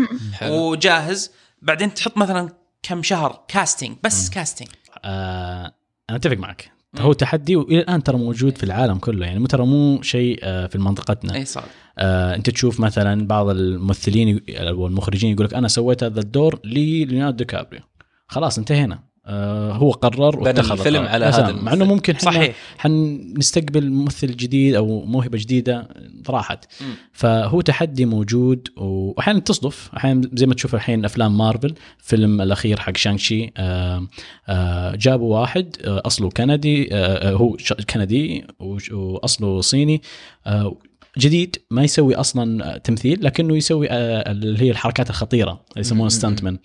وجاهز 0.42 1.30
بعدين 1.62 1.94
تحط 1.94 2.16
مثلا 2.16 2.52
كم 2.82 3.02
شهر 3.02 3.44
casting 3.48 3.96
بس 4.04 4.30
casting 4.30 4.68
آه 5.04 5.74
أنا 6.10 6.18
أتفق 6.18 6.36
معك. 6.36 6.70
هو 6.98 7.12
تحدي 7.12 7.56
وإلى 7.56 7.78
الآن 7.78 8.02
ترى 8.02 8.16
موجود 8.16 8.58
في 8.58 8.64
العالم 8.64 8.98
كله. 8.98 9.26
يعني 9.26 9.38
مو 9.38 9.46
ترى 9.46 9.66
مو 9.66 10.02
شيء 10.02 10.38
آه 10.42 10.66
في 10.66 10.78
منطقتنا. 10.78 11.34
إي 11.34 11.44
صار. 11.44 11.64
آه 11.98 12.34
انت 12.34 12.50
تشوف 12.50 12.80
مثلا 12.80 13.26
بعض 13.26 13.48
الممثلين 13.48 14.40
أو 14.48 14.86
المخرجين 14.86 15.32
يقول 15.32 15.46
لك 15.46 15.54
أنا 15.54 15.68
سويت 15.68 16.04
هذا 16.04 16.20
الدور 16.20 16.60
ليوناردو 16.64 17.36
ديكابريو 17.36 17.80
خلاص 18.28 18.58
انتهينا 18.58 19.08
آه 19.26 19.72
هو 19.72 19.90
قرر 19.90 20.40
واتخذ 20.40 20.72
الفيلم. 20.72 21.02
على 21.02 21.24
هذا. 21.24 21.52
مع 21.52 21.72
إنه 21.72 21.84
ممكن 21.84 22.16
حنا 22.16 22.30
صحيح. 22.30 22.54
حنستقبل 22.78 23.90
ممثل 23.90 24.36
جديد 24.36 24.74
أو 24.74 25.04
موهبة 25.04 25.38
جديدة 25.38 25.88
راحت. 26.30 26.64
فهو 27.12 27.60
تحدي 27.60 28.04
موجود 28.04 28.68
واحيانا 28.76 29.40
تصدف 29.40 29.90
أحيانا 29.96 30.30
زي 30.32 30.46
ما 30.46 30.54
تشوف 30.54 30.74
الحين 30.74 31.04
أفلام 31.04 31.38
مارفل 31.38 31.74
فيلم 31.98 32.40
الأخير 32.40 32.80
حق 32.80 32.96
شانشي 32.96 33.52
آه 33.56 34.06
آه 34.48 34.96
جابوا 34.96 35.40
واحد 35.40 35.76
أصله 35.84 36.30
كندي 36.30 36.88
هو 37.24 37.56
كندي 37.90 38.44
وأصله 38.90 39.60
صيني 39.60 40.02
جديد 41.18 41.56
ما 41.70 41.84
يسوي 41.84 42.14
أصلا 42.14 42.78
تمثيل 42.78 43.24
لكنه 43.24 43.56
يسوي 43.56 43.90
آه، 43.90 44.30
اللي 44.32 44.62
هي 44.62 44.70
الحركات 44.70 45.10
الخطيرة 45.10 45.50
اللي 45.50 45.80
يسمونها 45.80 46.08
ستانتمان 46.08 46.58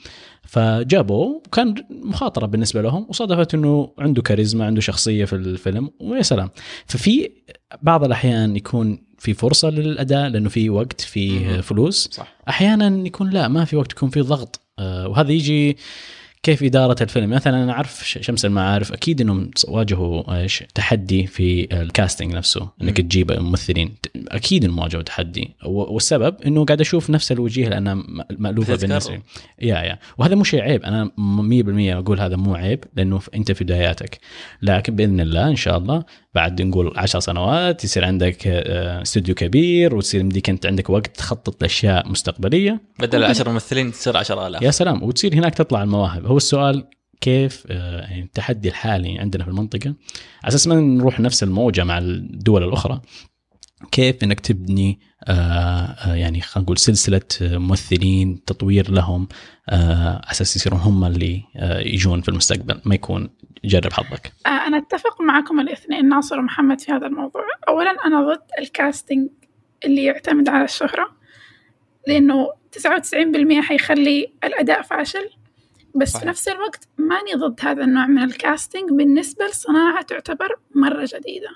فجابوه 0.43 1.41
وكان 1.47 1.75
مخاطرة 1.89 2.45
بالنسبة 2.45 2.81
لهم 2.81 3.05
وصادفت 3.09 3.53
إنه 3.53 3.93
عنده 3.99 4.21
كاريزما 4.21 4.65
عنده 4.65 4.81
شخصية 4.81 5.25
في 5.25 5.33
الفيلم 5.33 5.89
ويا 5.99 6.21
سلام. 6.21 6.49
ففي 6.85 7.29
بعض 7.81 8.03
الأحيان 8.03 8.55
يكون 8.55 9.03
في 9.19 9.33
فرصة 9.33 9.69
للأداء 9.69 10.27
لأنه 10.27 10.49
في 10.49 10.69
وقت 10.69 11.01
في. 11.01 11.61
فلوس. 11.61 12.09
صح. 12.11 12.35
أحيانا 12.49 13.07
يكون 13.07 13.29
لا 13.29 13.47
ما 13.47 13.65
في 13.65 13.75
وقت 13.75 13.91
يكون 13.91 14.09
في 14.09 14.21
ضغط. 14.21 14.59
آه، 14.79 15.07
وهذا 15.07 15.31
يجي 15.31 15.77
كيف 16.43 16.63
إدارة 16.63 17.03
الفيلم؟ 17.03 17.29
مثلا 17.29 17.63
أنا 17.63 17.71
أعرف 17.71 18.03
شمس 18.21 18.45
المعارف 18.45 18.91
أكيد 18.93 19.21
إنهم 19.21 19.51
واجهوا 19.67 20.41
إيش 20.41 20.63
تحدي 20.75 21.27
في 21.27 21.67
الكاستنج 21.81 22.33
نفسه 22.35 22.69
إنك 22.81 22.99
مم. 22.99 23.07
تجيب 23.07 23.31
ممثلين 23.31 23.95
أكيد 24.15 24.63
إنهم 24.63 24.79
واجهوا 24.79 25.01
تحدي. 25.03 25.55
والسبب 25.65 26.35
إنه 26.45 26.65
قاعد 26.65 26.81
أشوف 26.81 27.09
نفس 27.09 27.31
الوجيه 27.31 27.69
لأنها 27.69 27.93
م- 27.93 28.21
مألوفة. 28.37 28.75
بالنسبة 28.75 29.13
لي. 29.15 29.21
يا 29.61 29.75
يا. 29.77 29.99
وهذا 30.17 30.35
مو 30.35 30.43
شيء 30.43 30.61
عيب. 30.61 30.83
أنا 30.83 31.11
م- 31.17 31.49
100% 31.49 31.93
أقول 31.97 32.19
هذا 32.19 32.35
مو 32.35 32.55
عيب 32.55 32.83
لأنه 32.95 33.19
أنت 33.35 33.51
في 33.51 33.63
بداياتك. 33.63 34.19
لكن 34.61 34.95
بإذن 34.95 35.19
الله 35.19 35.47
إن 35.49 35.55
شاء 35.55 35.77
الله 35.77 36.03
بعد 36.35 36.61
نقول 36.61 36.93
عشر 36.95 37.19
سنوات 37.19 37.83
يصير 37.83 38.05
عندك 38.05 38.47
آه، 38.47 39.01
استوديو 39.01 39.35
كبير 39.35 39.95
وتصير 39.95 40.21
يمديك 40.21 40.49
أنت 40.49 40.65
عندك 40.65 40.89
وقت 40.89 41.17
تخطط 41.17 41.61
لأشياء 41.61 42.07
مستقبلية. 42.09 42.81
بدل 42.99 43.23
10 43.23 43.51
ممثلين 43.51 43.91
تصير 43.91 44.17
10000 44.17 44.61
يا 44.61 44.71
سلام. 44.71 45.03
وتصير 45.03 45.33
هناك 45.33 45.55
تطلع 45.55 45.83
المواهب. 45.83 46.32
هو 46.33 46.37
السؤال 46.37 46.87
كيف 47.21 47.63
آه، 47.69 48.01
يعني 48.01 48.21
التحدي 48.21 48.69
الحالي 48.69 49.19
عندنا 49.19 49.43
في 49.43 49.49
المنطقة. 49.49 49.95
على 50.43 50.47
أساس 50.47 50.67
ما 50.67 50.75
نروح 50.75 51.19
نفس 51.19 51.43
الموجة 51.43 51.83
مع 51.83 51.97
الدول 51.97 52.63
الأخرى 52.63 53.01
كيف 53.91 54.23
إنك 54.23 54.39
تبني 54.39 54.99
آه، 55.27 55.31
آه، 55.31 56.15
يعني 56.15 56.41
خلينا 56.41 56.63
نقول 56.65 56.77
سلسلة 56.77 57.21
ممثلين 57.41 58.43
تطوير 58.45 58.91
لهم 58.91 59.27
أساس 59.69 60.55
يصيرون 60.55 60.79
هم 60.79 61.05
اللي 61.05 61.43
يجون 61.85 62.21
في 62.21 62.29
المستقبل 62.29 62.81
ما 62.85 62.95
يكون 62.95 63.29
جرب 63.65 63.93
حظك. 63.93 64.31
أنا 64.45 64.77
أتفق 64.77 65.21
معكم 65.21 65.59
الاثنين 65.59 66.09
ناصر 66.09 66.39
ومحمد 66.39 66.81
في 66.81 66.91
هذا 66.91 67.07
الموضوع. 67.07 67.43
أولا 67.67 67.91
أنا 68.05 68.33
ضد 68.33 68.41
الكاستنج 68.59 69.29
اللي 69.85 70.03
يعتمد 70.03 70.49
على 70.49 70.63
الشهرة 70.63 71.09
لأنه 72.07 72.47
99% 72.71 73.61
حيخلي 73.61 74.33
الأداء 74.43 74.81
فاشل. 74.81 75.29
بس 75.95 76.09
صحيح. 76.09 76.21
في 76.21 76.29
نفس 76.29 76.47
الوقت 76.47 76.87
ماني 76.97 77.33
ضد 77.35 77.59
هذا 77.61 77.83
النوع 77.83 78.07
من 78.07 78.23
الكاستنج 78.23 78.89
بالنسبة 78.89 79.45
لصناعة 79.45 80.01
تعتبر 80.01 80.59
مرة 80.75 81.09
جديدة. 81.13 81.49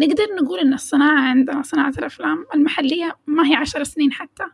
نقدر 0.00 0.24
نقول 0.42 0.58
إن 0.58 0.74
الصناعة 0.74 1.20
عندنا 1.20 1.62
صناعة 1.62 1.92
الأفلام 1.98 2.46
المحلية 2.54 3.16
ما 3.26 3.50
هي 3.50 3.54
عشر 3.54 3.84
سنين 3.84 4.12
حتى. 4.12 4.44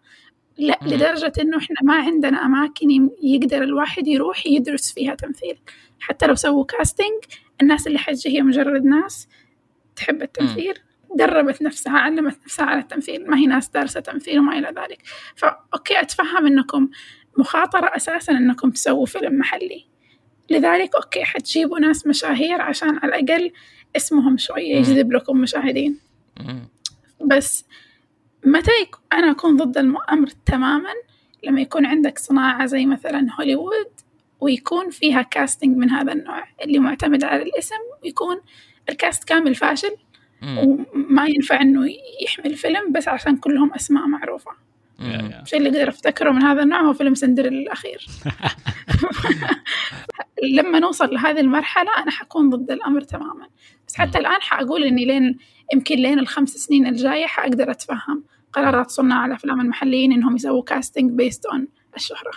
لا 0.58 0.78
مم. 0.82 0.88
لدرجة 0.88 1.32
إنه 1.40 1.58
إحنا 1.58 1.76
ما 1.82 1.94
عندنا 1.94 2.46
أماكن 2.46 3.10
يقدر 3.22 3.62
الواحد 3.62 4.08
يروح 4.08 4.46
يدرس 4.46 4.92
فيها 4.92 5.14
تمثيل. 5.14 5.58
حتى 6.00 6.26
لو 6.26 6.34
سووا 6.34 6.64
كاستنج 6.64 7.24
الناس 7.62 7.86
اللي 7.86 7.98
حتجي 7.98 8.28
هي 8.28 8.42
مجرد 8.42 8.84
ناس 8.84 9.28
تحب 9.96 10.22
التمثيل 10.22 10.74
دربت 11.14 11.62
نفسها 11.62 11.98
علمت 11.98 12.38
نفسها 12.44 12.64
على 12.64 12.80
التمثيل. 12.80 13.30
ما 13.30 13.36
هي 13.36 13.46
ناس 13.46 13.68
دارسة 13.68 14.00
تمثيل 14.00 14.38
وما 14.38 14.58
إلى 14.58 14.68
ذلك. 14.68 15.02
فأوكي 15.36 16.00
أتفهم 16.00 16.46
أنكم 16.46 16.88
مخاطرة 17.38 17.96
أساسا 17.96 18.32
أنكم 18.32 18.70
تسووا 18.70 19.06
فيلم 19.06 19.38
محلي 19.38 19.84
لذلك 20.50 20.94
okay 20.94 21.24
حتجيبوا 21.24 21.78
ناس 21.78 22.06
مشاهير 22.06 22.60
عشان 22.60 22.98
على 23.02 23.18
الأقل 23.18 23.52
اسمهم 23.96 24.38
شوية. 24.38 24.76
يجذب 24.76 25.12
لكم 25.12 25.36
مشاهدين. 25.40 25.98
بس 27.26 27.64
متى 28.44 28.70
أنا 29.12 29.30
أكون 29.30 29.56
ضد 29.56 29.78
الأمر 29.78 30.28
تماما 30.46 30.92
لما 31.44 31.60
يكون 31.60 31.86
عندك 31.86 32.18
صناعة 32.18 32.66
زي 32.66 32.86
مثلا 32.86 33.26
هوليوود 33.40 33.88
ويكون 34.40 34.90
فيها 34.90 35.22
casting 35.22 35.76
من 35.76 35.90
هذا 35.90 36.12
النوع 36.12 36.44
اللي 36.64 36.78
معتمد 36.78 37.24
على 37.24 37.42
الاسم 37.42 37.74
ويكون 38.04 38.40
ال 38.88 38.95
cast 38.95 39.24
كامل 39.24 39.54
فاشل. 39.54 39.96
وما 40.42 41.26
ينفع 41.26 41.60
إنه 41.60 41.86
يحمل 42.22 42.54
فيلم 42.56 42.92
بس 42.92 43.08
عشان 43.08 43.36
كلهم 43.36 43.74
أسماء 43.74 44.06
معروفة 44.06 44.50
مم. 44.50 44.69
الشيء 45.00 45.58
اللي 45.58 45.68
أقدر 45.68 45.88
أفتكره 45.88 46.30
من 46.30 46.42
هذا 46.42 46.62
النوع 46.62 46.80
هو 46.80 46.92
فيلم 46.92 47.14
سندريلا 47.14 47.58
الأخير. 47.58 48.02
لما 50.56 50.78
نوصل 50.78 51.14
لهذه 51.14 51.40
المرحلة 51.40 51.90
أنا 51.98 52.10
حكون 52.10 52.50
ضد 52.50 52.70
الأمر 52.70 53.00
تماما. 53.00 53.48
بس 53.88 53.96
حتى 53.96 54.18
الآن 54.18 54.40
حأقول 54.40 54.84
إني 54.84 55.04
لين 55.04 55.38
يمكن 55.74 55.96
لين 55.96 56.18
الخمس 56.18 56.50
سنين 56.50 56.86
الجاية 56.86 57.26
حأقدر 57.26 57.70
أتفهم 57.70 58.24
قرارات 58.52 58.90
صناع 58.90 59.26
الأفلام 59.26 59.60
المحليين 59.60 60.12
إنهم 60.12 60.36
يسووا 60.36 60.62
casting 60.62 61.10
based 61.10 61.46
on 61.46 61.68
الشهرة. 61.96 62.30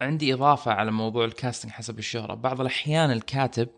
عندي 0.00 0.34
إضافة 0.34 0.72
على 0.72 0.90
موضوع 0.90 1.24
ال 1.24 1.30
casting 1.30 1.72
حسب 1.72 1.98
الشهرة. 1.98 2.34
بعض 2.34 2.60
الأحيان 2.60 3.10
الكاتب 3.10 3.68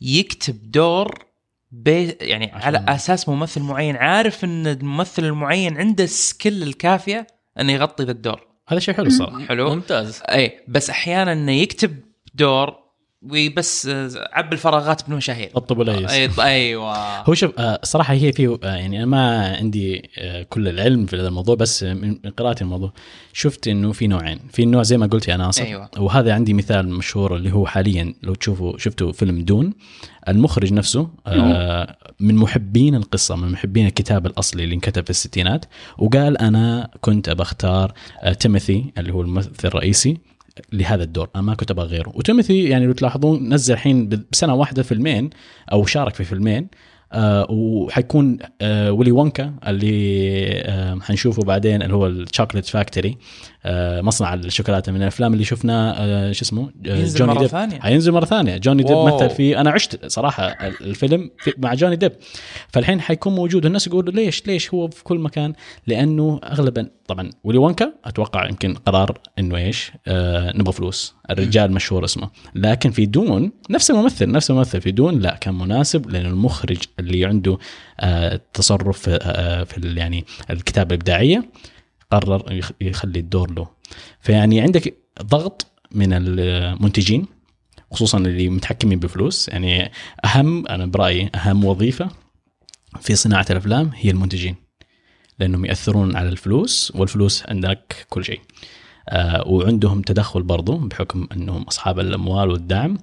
يكتب 0.00 0.70
دور 0.70 1.28
بي 1.70 2.16
يعني 2.20 2.52
على 2.52 2.84
أساس 2.88 3.28
ممثل 3.28 3.62
معين 3.62 3.96
عارف 3.96 4.44
إن 4.44 4.66
الممثل 4.66 5.24
المعين 5.24 5.76
عنده 5.76 6.04
ال 6.04 6.14
skill 6.14 6.62
الكافية؟ 6.62 7.26
إنه 7.60 7.72
يغطي 7.72 8.04
ذا 8.04 8.10
الدور. 8.10 8.46
هذا 8.68 8.80
شيء 8.80 8.94
حلو 8.94 9.10
صراحة. 9.10 9.38
حلو؟ 9.38 9.74
ممتاز. 9.74 10.22
اي 10.24 10.60
بس 10.68 10.90
أحيانا 10.90 11.32
إنه 11.32 11.52
يكتب 11.52 11.96
دور 12.34 12.87
وبس 13.22 13.86
آه، 13.86 14.10
عب 14.32 14.52
الفراغات 14.52 15.08
بالمشاهير 15.08 15.50
طبطب 15.50 15.78
وليس 15.78 16.10
أي- 16.10 16.40
أيوه. 16.40 17.18
هو 17.22 17.34
شوف 17.34 17.58
آه، 17.58 17.80
صراحة 17.82 18.14
هي 18.14 18.32
في 18.32 18.58
آه، 18.64 18.74
يعني 18.74 18.96
أنا 18.96 19.06
ما 19.06 19.56
عندي 19.56 20.10
آه، 20.18 20.42
كل 20.42 20.68
العلم 20.68 21.06
في 21.06 21.16
هذا 21.16 21.28
الموضوع 21.28 21.54
بس 21.54 21.82
من 21.82 22.08
من 22.24 22.30
قراءتي 22.30 22.64
الموضوع 22.64 22.92
شفت 23.32 23.68
إنه 23.68 23.92
في 23.92 24.06
نوعين. 24.06 24.38
في 24.52 24.64
نوع 24.66 24.82
زي 24.82 24.98
ما 24.98 25.06
قلت 25.06 25.28
يا 25.28 25.36
ناصر 25.36 25.62
أيوة. 25.64 25.88
وهذا 25.98 26.34
عندي 26.34 26.54
مثال 26.54 26.88
مشهور 26.88 27.36
اللي 27.36 27.52
هو 27.52 27.66
حاليا 27.66 28.14
لو 28.22 28.34
تشوفوا 28.34 28.78
شفتوا 28.78 29.12
فيلم 29.12 29.40
دون 29.40 29.72
المخرج 30.28 30.72
نفسه 30.72 31.08
آه، 31.26 31.96
من 32.20 32.34
محبين 32.34 32.94
القصة 32.94 33.36
من 33.36 33.52
محبين 33.52 33.86
الكتاب 33.86 34.26
الأصلي 34.26 34.64
اللي 34.64 34.74
انكتب 34.74 35.04
في 35.04 35.10
الستينات 35.10 35.64
وقال 35.98 36.38
أنا 36.38 36.90
كنت 37.00 37.28
ابى 37.28 37.42
أختار 37.42 37.92
آه، 38.22 38.32
تيموثي 38.32 38.84
اللي 38.98 39.12
هو 39.12 39.22
الممثل 39.22 39.50
الرئيسي 39.64 40.18
لهذا 40.72 41.02
الدور. 41.02 41.28
أنا 41.34 41.42
ما 41.42 41.54
كنت 41.54 41.70
أبغى 41.70 41.86
غيره. 41.86 42.12
وتيموثي 42.14 42.68
يعني 42.68 42.86
لو 42.86 42.92
تلاحظون 42.92 43.54
نزل 43.54 43.74
الحين 43.74 44.08
بسنة 44.32 44.54
واحدة 44.54 44.82
فيلمين 44.82 45.30
أو 45.72 45.86
شارك 45.86 46.14
في 46.14 46.24
فيلمين 46.24 46.68
آه 47.12 47.46
وحيكون 47.50 48.38
آه 48.60 48.92
ولي 48.92 49.12
وونكا 49.12 49.54
اللي 49.66 50.60
آه 50.64 50.98
حنشوفه 51.00 51.42
بعدين 51.42 51.82
اللي 51.82 51.94
هو 51.94 52.06
ال 52.06 52.12
Chocolate 52.12 52.66
Factory 52.66 53.16
مصنع 54.02 54.34
الشوكولاتة 54.34 54.92
من 54.92 55.02
الأفلام 55.02 55.32
اللي 55.32 55.44
شفناه 55.44 55.92
آه 55.92 56.32
شو 56.32 56.42
اسمه؟ 56.42 56.70
آه 56.86 56.96
ينزل 56.96 57.18
جوني 57.18 57.32
مرة 57.32 57.38
ديب. 57.40 57.48
ثانية. 57.48 57.80
حينزل 57.80 58.12
مرة 58.12 58.24
ثانية. 58.24 58.56
جوني 58.56 58.82
ديب. 58.82 58.96
مثل 58.96 59.30
فيه 59.30 59.60
أنا 59.60 59.70
عشت 59.70 60.06
صراحة 60.06 60.46
الفيلم 60.80 61.30
في 61.38 61.52
مع 61.58 61.74
جوني 61.74 61.96
ديب. 61.96 62.12
فالحين 62.68 63.00
حيكون 63.00 63.34
موجود. 63.34 63.64
والناس 63.64 63.86
يقولوا 63.86 64.12
ليش 64.12 64.46
ليش 64.46 64.74
هو 64.74 64.88
في 64.88 65.04
كل 65.04 65.18
مكان؟ 65.18 65.52
لأنه 65.86 66.40
اغلبا 66.44 66.90
طبعا 67.06 67.30
ولي 67.44 67.58
وونكا 67.58 67.92
أتوقع 68.04 68.48
يمكن 68.48 68.74
قرار 68.74 69.18
إنه 69.38 69.56
إيش؟ 69.56 69.92
آه 70.06 70.56
نبغى 70.56 70.72
فلوس. 70.72 71.14
الرجال 71.30 71.72
مشهور 71.72 72.04
اسمه. 72.04 72.30
لكن 72.54 72.90
في 72.90 73.06
دون 73.06 73.52
نفس 73.70 73.90
الممثل 73.90 74.30
نفس 74.30 74.50
الممثل. 74.50 74.80
في 74.80 74.90
دون 74.90 75.18
لا 75.18 75.34
كان 75.34 75.54
مناسب 75.54 76.10
لأن 76.10 76.26
المخرج 76.26 76.78
اللي 77.00 77.24
عنده 77.24 77.58
آه 78.00 78.40
تصرف 78.54 78.98
في, 78.98 79.18
آه 79.22 79.64
في 79.64 79.94
يعني 79.96 80.24
الكتابة 80.50 80.94
الإبداعية. 80.94 81.44
قرر 82.12 82.52
يخ- 82.52 82.72
يخلي 82.80 83.18
الدور 83.18 83.50
له. 83.50 83.68
فيعني 84.20 84.60
عندك 84.60 84.94
ضغط 85.22 85.66
من 85.92 86.12
المنتجين 86.12 87.26
خصوصا 87.90 88.18
اللي 88.18 88.48
متحكمين 88.48 88.98
بفلوس. 88.98 89.48
يعني 89.48 89.92
أهم 90.24 90.66
أنا 90.66 90.86
برأيي 90.86 91.30
أهم 91.34 91.64
وظيفة 91.64 92.08
في 93.00 93.14
صناعة 93.16 93.46
الأفلام 93.50 93.90
هي 93.94 94.10
المنتجين 94.10 94.56
لأنهم 95.38 95.64
يأثرون 95.64 96.16
على 96.16 96.28
الفلوس 96.28 96.92
والفلوس 96.96 97.44
عندك 97.48 98.06
كل 98.08 98.24
شيء. 98.24 98.40
آه 99.08 99.48
وعندهم 99.48 100.02
تدخل 100.02 100.42
برضو 100.42 100.76
بحكم 100.76 101.26
أنهم 101.32 101.62
أصحاب 101.62 102.00
الأموال 102.00 102.50
والدعم 102.50 102.98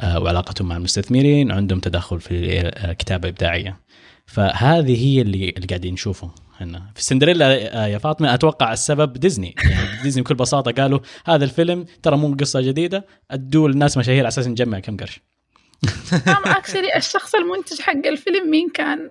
آه 0.00 0.20
وعلاقتهم 0.20 0.68
مع 0.68 0.76
المستثمرين 0.76 1.52
عندهم 1.52 1.80
تدخل 1.80 2.20
في 2.20 2.60
آه 2.60 2.92
كتابة 2.92 3.28
إبداعية. 3.28 3.80
فهذه 4.26 5.04
هي 5.04 5.20
اللي 5.22 5.48
اللي 5.48 5.66
قاعدين 5.66 5.92
نشوفه 5.92 6.30
هنا 6.60 6.92
في 6.94 7.04
سندريلا 7.04 7.84
آه، 7.84 7.86
يا 7.86 7.98
فاطمة 7.98 8.34
أتوقع 8.34 8.72
السبب 8.72 9.12
ديزني 9.12 9.54
يعني 9.64 10.02
ديزني 10.02 10.22
بكل 10.22 10.34
بساطة 10.34 10.72
قالوا 10.72 10.98
هذا 11.26 11.44
الفيلم 11.44 11.86
ترى 12.02 12.16
مو 12.16 12.36
قصة 12.40 12.60
جديدة 12.60 13.06
أدوا 13.30 13.68
للناس 13.68 13.98
مشاهير 13.98 14.18
على 14.18 14.28
أساس 14.28 14.46
نجمع 14.46 14.78
كم 14.78 14.96
قرش 14.96 15.20
actually 16.46 16.96
الشخص 16.96 17.34
المنتج 17.34 17.80
حق 17.80 18.06
الفيلم 18.06 18.50
مين 18.50 18.68
كان؟ 18.68 19.10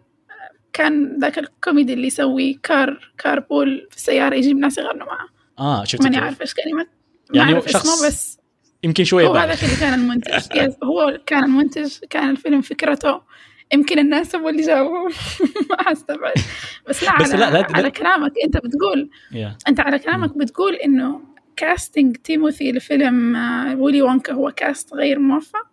كان 0.74 1.20
ذاك 1.22 1.40
الكوميدي 1.40 1.94
اللي 1.94 2.08
يسوي 2.08 2.60
car 2.64 3.14
carpool 3.18 3.88
في 3.92 3.98
السيارة 3.98 4.36
يجيب 4.36 4.58
ناس 4.58 4.78
يغنوا 4.78 5.08
معه 5.08 5.28
آه 5.60 5.84
شفت 5.84 6.02
ماني 6.02 6.16
كيف؟ 6.16 6.24
عارفة 6.24 6.42
إيش 6.42 6.54
كلمة 6.54 6.88
ما 7.30 7.38
يعني 7.38 7.54
أعرف 7.54 7.68
شخص 7.68 7.90
اسمه 7.90 8.08
بس 8.08 8.38
يمكن 8.84 9.04
شوية 9.04 9.28
هو. 9.28 9.36
هذاك 9.36 9.64
اللي 9.64 9.76
كان 9.76 9.94
المنتج 9.94 10.34
هو 10.84 11.20
كان 11.26 11.44
المنتج 11.44 11.94
كان 12.10 12.30
الفيلم 12.30 12.62
فكرته 12.62 13.22
يمكن 13.74 14.00
الناس 14.00 14.36
هم 14.36 14.48
اللي 14.48 14.62
جابوه 14.68 15.08
ما 15.70 15.92
استبعد 15.92 16.34
بس 16.90 17.04
لا 17.04 17.18
بس 17.20 17.32
على, 17.32 17.42
لا- 17.46 17.52
لا- 17.60 17.68
على 17.78 17.92
كلامك 17.92 18.32
أنت 18.46 18.58
بتقول 18.58 19.10
يا. 19.32 19.58
أنت 19.68 19.80
على 19.80 20.00
كلامك 20.00 20.38
بتقول 20.38 20.76
إنه 20.76 21.20
casting 21.56 22.16
تيموثي 22.18 22.72
لفيلم 22.72 23.36
آه، 23.36 23.76
ويلي 23.76 24.02
وونكا 24.02 24.34
هو 24.34 24.52
cast 24.52 24.94
غير 24.94 25.20
موفق؟ 25.20 25.68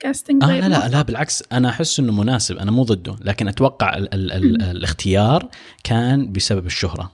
كاستنج 0.00 0.44
آه 0.44 0.46
غير 0.46 0.62
لا 0.62 0.68
لا 0.68 0.76
موفق. 0.78 0.86
لا 0.92 1.02
بالعكس. 1.02 1.44
أنا 1.52 1.68
أحس 1.68 2.00
إنه 2.00 2.12
مناسب. 2.12 2.56
أنا 2.56 2.70
مو 2.70 2.82
ضده. 2.82 3.16
لكن 3.24 3.48
أتوقع 3.48 3.96
ال 3.96 4.14
ال 4.14 4.32
ال 4.32 4.62
الاختيار 4.62 5.48
كان 5.84 6.32
بسبب 6.32 6.66
الشهرة. 6.66 7.12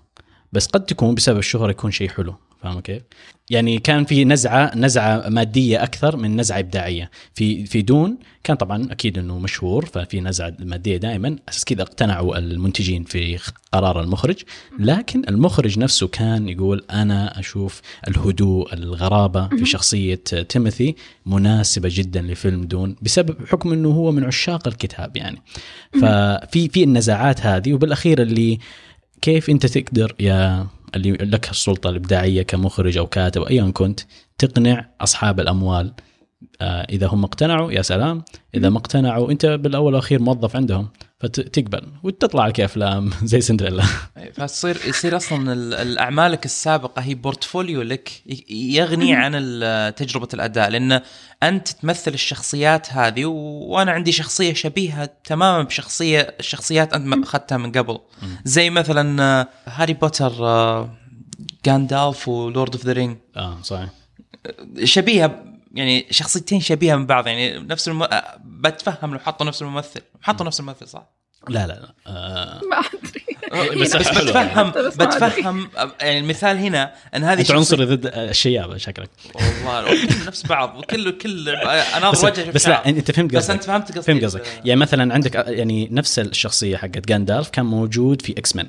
بس 0.52 0.66
قد 0.66 0.84
تكون 0.86 1.14
بسبب 1.14 1.38
الشهرة 1.38 1.70
يكون 1.70 1.90
شيء 1.90 2.08
حلو. 2.08 2.34
فاهم 2.64 2.80
كيف؟ 2.80 3.02
يعني 3.50 3.78
كان 3.78 4.04
في 4.04 4.24
نزعة 4.24 4.76
نزعة 4.76 5.28
مادية 5.28 5.82
أكثر 5.82 6.16
من 6.16 6.36
نزعة 6.36 6.58
إبداعية. 6.58 7.10
في 7.34 7.66
في 7.66 7.82
دون 7.82 8.18
كان 8.44 8.56
طبعا 8.56 8.92
أكيد 8.92 9.18
إنه 9.18 9.38
مشهور 9.38 9.86
ففي 9.86 10.20
نزعة 10.20 10.56
مادية 10.58 10.96
دائما. 10.96 11.36
أساس 11.48 11.64
كذا 11.64 11.82
اقتنعوا 11.82 12.38
المنتجين 12.38 13.04
في 13.04 13.38
قرار 13.72 14.00
المخرج. 14.00 14.36
لكن 14.78 15.22
المخرج 15.28 15.78
نفسه 15.78 16.08
كان 16.08 16.48
يقول 16.48 16.84
أنا 16.90 17.40
أشوف 17.40 17.80
الهدوء 18.08 18.74
الغرابة 18.74 19.48
في 19.48 19.64
شخصية 19.64 20.14
تيموثي 20.48 20.94
مناسبة 21.26 21.88
جدا 21.92 22.22
لفيلم 22.22 22.64
دون 22.64 22.96
بسبب 23.02 23.36
حكم 23.46 23.72
إنه 23.72 23.88
هو 23.88 24.12
من 24.12 24.24
عشاق 24.24 24.68
الكتاب 24.68 25.16
يعني. 25.16 25.42
ففي 25.92 26.68
في 26.68 26.84
النزاعات 26.84 27.46
هذه 27.46 27.72
وبالأخير 27.72 28.22
اللي 28.22 28.58
كيف 29.22 29.50
أنت 29.50 29.66
تقدر 29.66 30.14
يا 30.20 30.66
اللي 30.96 31.12
لك 31.12 31.50
السلطة 31.50 31.90
الإبداعية 31.90 32.42
كمخرج 32.42 32.96
أو 32.96 33.06
كاتب 33.06 33.42
أو 33.42 33.48
ايا 33.48 33.70
كنت 33.70 34.00
تقنع 34.38 34.90
أصحاب 35.00 35.40
الأموال 35.40 35.92
إذا 36.62 37.06
هم 37.06 37.24
اقتنعوا 37.24 37.72
يا 37.72 37.82
سلام. 37.82 38.24
إذا 38.54 38.70
ما 38.70 38.78
اقتنعوا 38.78 39.30
أنت 39.30 39.46
بالأول 39.46 39.86
والأخير 39.86 40.22
موظف 40.22 40.56
عندهم 40.56 40.88
فتقبل 41.20 41.82
وتطلع 42.02 42.46
لك 42.46 42.60
أفلام 42.60 43.10
زي 43.22 43.40
سندريلا. 43.40 43.82
فتصير 44.34 44.76
يصير 44.86 45.16
أصلا 45.16 45.52
ال- 45.52 45.74
الأعمالك 45.74 46.44
السابقة 46.44 47.02
هي 47.02 47.14
portfolio 47.14 47.82
لك 47.82 48.10
يغني 48.50 49.14
عن 49.14 49.32
تجربة 49.96 50.28
الأداء 50.34 50.70
لأن 50.70 51.00
أنت 51.42 51.68
تمثل 51.68 52.14
الشخصيات 52.14 52.92
هذه 52.92 53.24
و- 53.24 53.34
وأنا 53.74 53.92
عندي 53.92 54.12
شخصية 54.12 54.52
شبيهة 54.52 55.10
تماما 55.24 55.62
بشخصية 55.62 56.34
الشخصيات 56.40 56.92
أنت 56.94 57.06
ما 57.06 57.24
أخذتها 57.24 57.58
من 57.58 57.72
قبل. 57.72 57.98
زي 58.44 58.70
مثلا 58.70 59.22
آه، 59.22 59.48
هاري 59.66 59.92
بوتر 59.94 60.32
آه، 60.46 60.90
غاندالف 61.68 62.28
و 62.28 62.37
Lord 62.37 62.74
of 62.74 62.86
the 62.86 62.92
Ring 62.92 63.16
آه 63.36 63.58
صحيح. 63.62 63.88
شبيهة 64.84 65.44
يعني 65.74 66.06
شخصيتين 66.10 66.60
شبيهة 66.60 66.96
من 66.96 67.06
بعض 67.06 67.26
يعني 67.26 67.58
نفس 67.58 67.88
الم... 67.88 68.02
آه، 68.02 68.40
بتفهم 68.44 69.12
لو 69.12 69.18
حطوا 69.18 69.46
نفس 69.46 69.62
الممثل. 69.62 70.00
حطوا 70.22 70.46
نفس 70.46 70.60
الممثل 70.60 70.88
صح؟ 70.88 71.10
لا 71.48 71.66
لا 71.66 71.72
لا. 71.72 71.94
آه 72.06 72.60
ما 72.70 72.76
أدري. 72.78 73.80
بس. 73.80 73.96
بتفهم 73.96 74.70
بس 74.70 75.00
أدري. 75.00 75.06
بتفهم 75.06 75.70
يعني 76.00 76.18
المثال 76.18 76.58
هنا 76.58 76.94
إن 77.16 77.24
هذه 77.24 77.40
أنت 77.40 77.50
عنصري 77.50 77.84
ضد 77.84 78.06
الشيابه 78.06 78.76
شكلك. 78.76 79.10
والله 79.34 80.06
كل 80.06 80.26
نفس 80.26 80.46
بعض 80.46 80.78
وكل 80.78 81.18
كل 81.18 81.48
أنا 81.48 82.10
بس, 82.10 82.24
وجه 82.24 82.50
بس 82.50 82.68
لا 82.68 82.88
أنت 82.88 83.10
فهمت 83.10 83.34
بس 83.34 83.50
قصدك. 83.50 83.54
انت 83.54 83.64
فهمت 83.64 83.88
قصدي. 83.88 84.02
فهمت 84.02 84.24
قصدك. 84.24 84.60
يعني 84.64 84.80
مثلا 84.80 85.14
عندك 85.14 85.36
آه، 85.36 85.50
يعني 85.50 85.88
نفس 85.90 86.18
الشخصية 86.18 86.76
حقت 86.76 87.08
جاندالف 87.08 87.48
كان 87.48 87.66
موجود 87.66 88.22
في 88.22 88.32
إكس 88.38 88.56
مان 88.56 88.68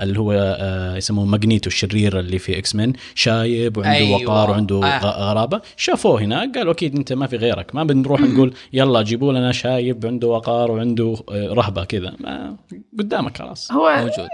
اللي 0.00 0.18
هو 0.18 0.32
آه 0.32 0.96
يسموه 0.96 1.24
ماجنيتو 1.24 1.68
الشرير 1.68 2.18
اللي 2.18 2.38
في 2.38 2.58
إكس 2.58 2.74
مان 2.74 2.92
شايب 3.14 3.76
وعنده 3.76 3.96
أيوة. 3.96 4.22
وقار 4.22 4.50
وعنده 4.50 4.84
آه. 4.84 5.30
غرابة. 5.30 5.60
شافوه 5.76 6.20
هناك 6.22 6.58
قالوا 6.58 6.72
أكيد 6.72 6.96
أنت 6.96 7.12
ما 7.12 7.26
في 7.26 7.36
غيرك. 7.36 7.74
ما 7.74 7.84
بنروح 7.84 8.20
نقول 8.20 8.54
يلا 8.72 9.02
جيبوا 9.02 9.32
لنا 9.32 9.52
شايب 9.52 10.06
عنده 10.06 10.28
وقار 10.28 10.70
وعنده 10.70 11.16
آه، 11.30 11.52
رهبة 11.52 11.84
كذا. 11.84 12.14
ما 12.20 12.56
قدامك 12.98 13.36
خلاص. 13.38 13.72
هو 13.72 13.96
موجود. 13.96 14.28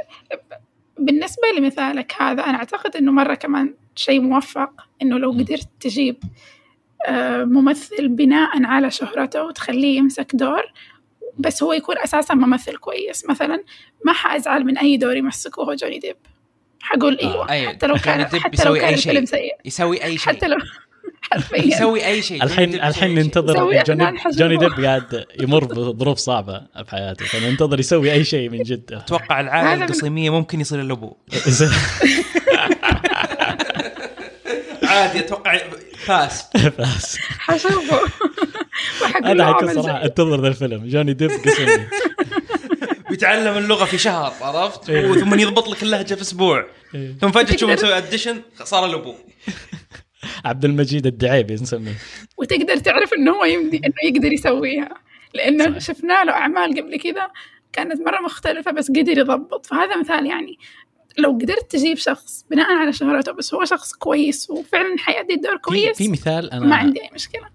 بالنسبة 0.99 1.43
لمثالك 1.59 2.15
هذا 2.19 2.43
أنا 2.43 2.59
أعتقد 2.59 2.97
إنه 2.97 3.13
مرة 3.13 3.35
كمان 3.35 3.75
شيء 3.95 4.21
موفق 4.21 4.71
إنه 5.03 5.19
لو 5.19 5.31
قدرت 5.31 5.69
تجيب 5.81 6.17
آه، 7.09 7.45
ممثل 7.45 8.09
بناء 8.09 8.65
على 8.65 8.91
شهرته 8.91 9.45
وتخليه 9.45 9.99
يمسك 9.99 10.31
دور 10.35 10.63
بس 11.39 11.63
هو 11.63 11.73
يكون 11.73 11.99
أساسا 11.99 12.35
ممثل 12.35 12.77
كويس. 12.77 13.25
مثلا 13.31 13.65
ما 14.05 14.13
حأزعل 14.13 14.65
من 14.65 14.79
أي 14.79 14.97
دور 14.97 15.17
يمسكه 15.17 15.63
هو 15.63 15.75
جوني 15.75 15.99
ديب. 15.99 16.17
حقول 16.81 17.19
آه، 17.19 17.23
إيوه 17.33 17.51
أيوة. 17.51 17.73
حتى 17.73 17.87
لو 17.87 17.95
كان 17.95 18.25
حتى 18.25 18.49
بيسوي 18.51 18.69
لو 18.79 18.85
كان 18.85 18.85
أي 18.95 18.97
شيء. 18.97 19.11
الفيلم 19.13 19.27
سيء. 19.27 19.53
يسوي 19.65 20.05
أي 20.05 20.19
شيء. 20.19 20.33
حتى 20.35 20.49
لو 20.49 20.57
حرفيا. 21.33 21.59
يسوي 21.75 22.07
أي 22.07 22.23
شيء. 22.23 22.43
الحين 22.43 22.75
الحين. 22.75 23.15
ننتظر 23.15 23.83
جوني. 23.83 24.15
جوني 24.33 24.57
ديب 24.57 24.85
قاعد 24.85 25.25
يمر 25.41 25.65
بظروف 25.65 26.19
صعبة 26.19 26.63
بحياته 26.77 27.25
فننتظر 27.25 27.81
يسوي 27.81 28.13
أي 28.13 28.25
شيء 28.25 28.49
من 28.51 28.63
جد 28.63 28.93
أتوقع 28.93 29.41
العائله 29.41 29.85
القصيميه 29.85 30.31
ممكن 30.31 30.61
يصير 30.61 30.81
الابو 30.81 31.17
عادي 34.95 35.19
أتوقع 35.19 36.45
بس 36.79 36.98
بس 36.98 37.17
حشوفه. 37.47 38.01
له 39.21 39.45
حيكون 39.45 39.69
عمل 39.71 39.75
صراحة 39.75 40.05
أنتظر 40.05 40.41
ذا 40.41 40.49
الفيلم. 40.49 40.87
جوني 40.87 41.13
ديب 41.13 41.31
قسم 41.31 41.67
بيتعلم 43.11 43.57
اللغة 43.59 43.85
في 43.85 43.99
شهر 43.99 44.33
عرفت؟ 44.41 44.91
إيه. 44.91 45.11
وثم 45.11 45.39
يضبط 45.39 45.69
لك 45.69 45.83
اللهجة 45.83 46.15
في 46.15 46.23
أسبوع. 46.23 46.67
إيه. 46.95 47.15
ثم 47.21 47.31
فجأة 47.31 47.55
تشوفه 47.57 47.73
مسوي 47.75 47.97
audition 47.97 48.43
صار 48.65 48.87
الابو 48.87 49.15
عبد 50.45 50.65
المجيد 50.65 51.07
الدعيبي 51.07 51.55
نسميه. 51.55 51.95
وتقدر 52.37 52.77
تعرف 52.77 53.13
إنه 53.13 53.33
هو 53.33 53.45
يمدي 53.45 53.77
إنه 53.77 53.95
يقدر 54.15 54.33
يسويها. 54.33 54.95
لأنه. 55.35 55.79
شفنا 55.79 56.25
له 56.25 56.33
أعمال 56.33 56.81
قبل 56.81 56.97
كذا 56.99 57.29
كانت 57.73 58.01
مرة 58.01 58.21
مختلفة 58.21 58.71
بس 58.71 58.89
قدر 58.91 59.19
يضبط. 59.19 59.67
فهذا 59.67 59.97
مثال 59.97 60.27
يعني 60.27 60.59
لو 61.19 61.39
قدرت 61.43 61.71
تجيب 61.71 61.97
شخص 61.97 62.45
بناء 62.51 62.73
على 62.73 62.93
شهرته 62.93 63.33
بس 63.33 63.55
هو 63.55 63.65
شخص 63.65 63.93
كويس 63.93 64.51
وفعلا 64.51 64.97
حيأدي 64.99 65.35
الدور 65.35 65.57
كويس 65.57 65.97
في 65.97 66.09
مثال 66.09 66.51
أنا 66.51 66.67
ما 66.67 66.77
عندي 66.77 67.03
أي 67.03 67.11
مشكلة. 67.15 67.55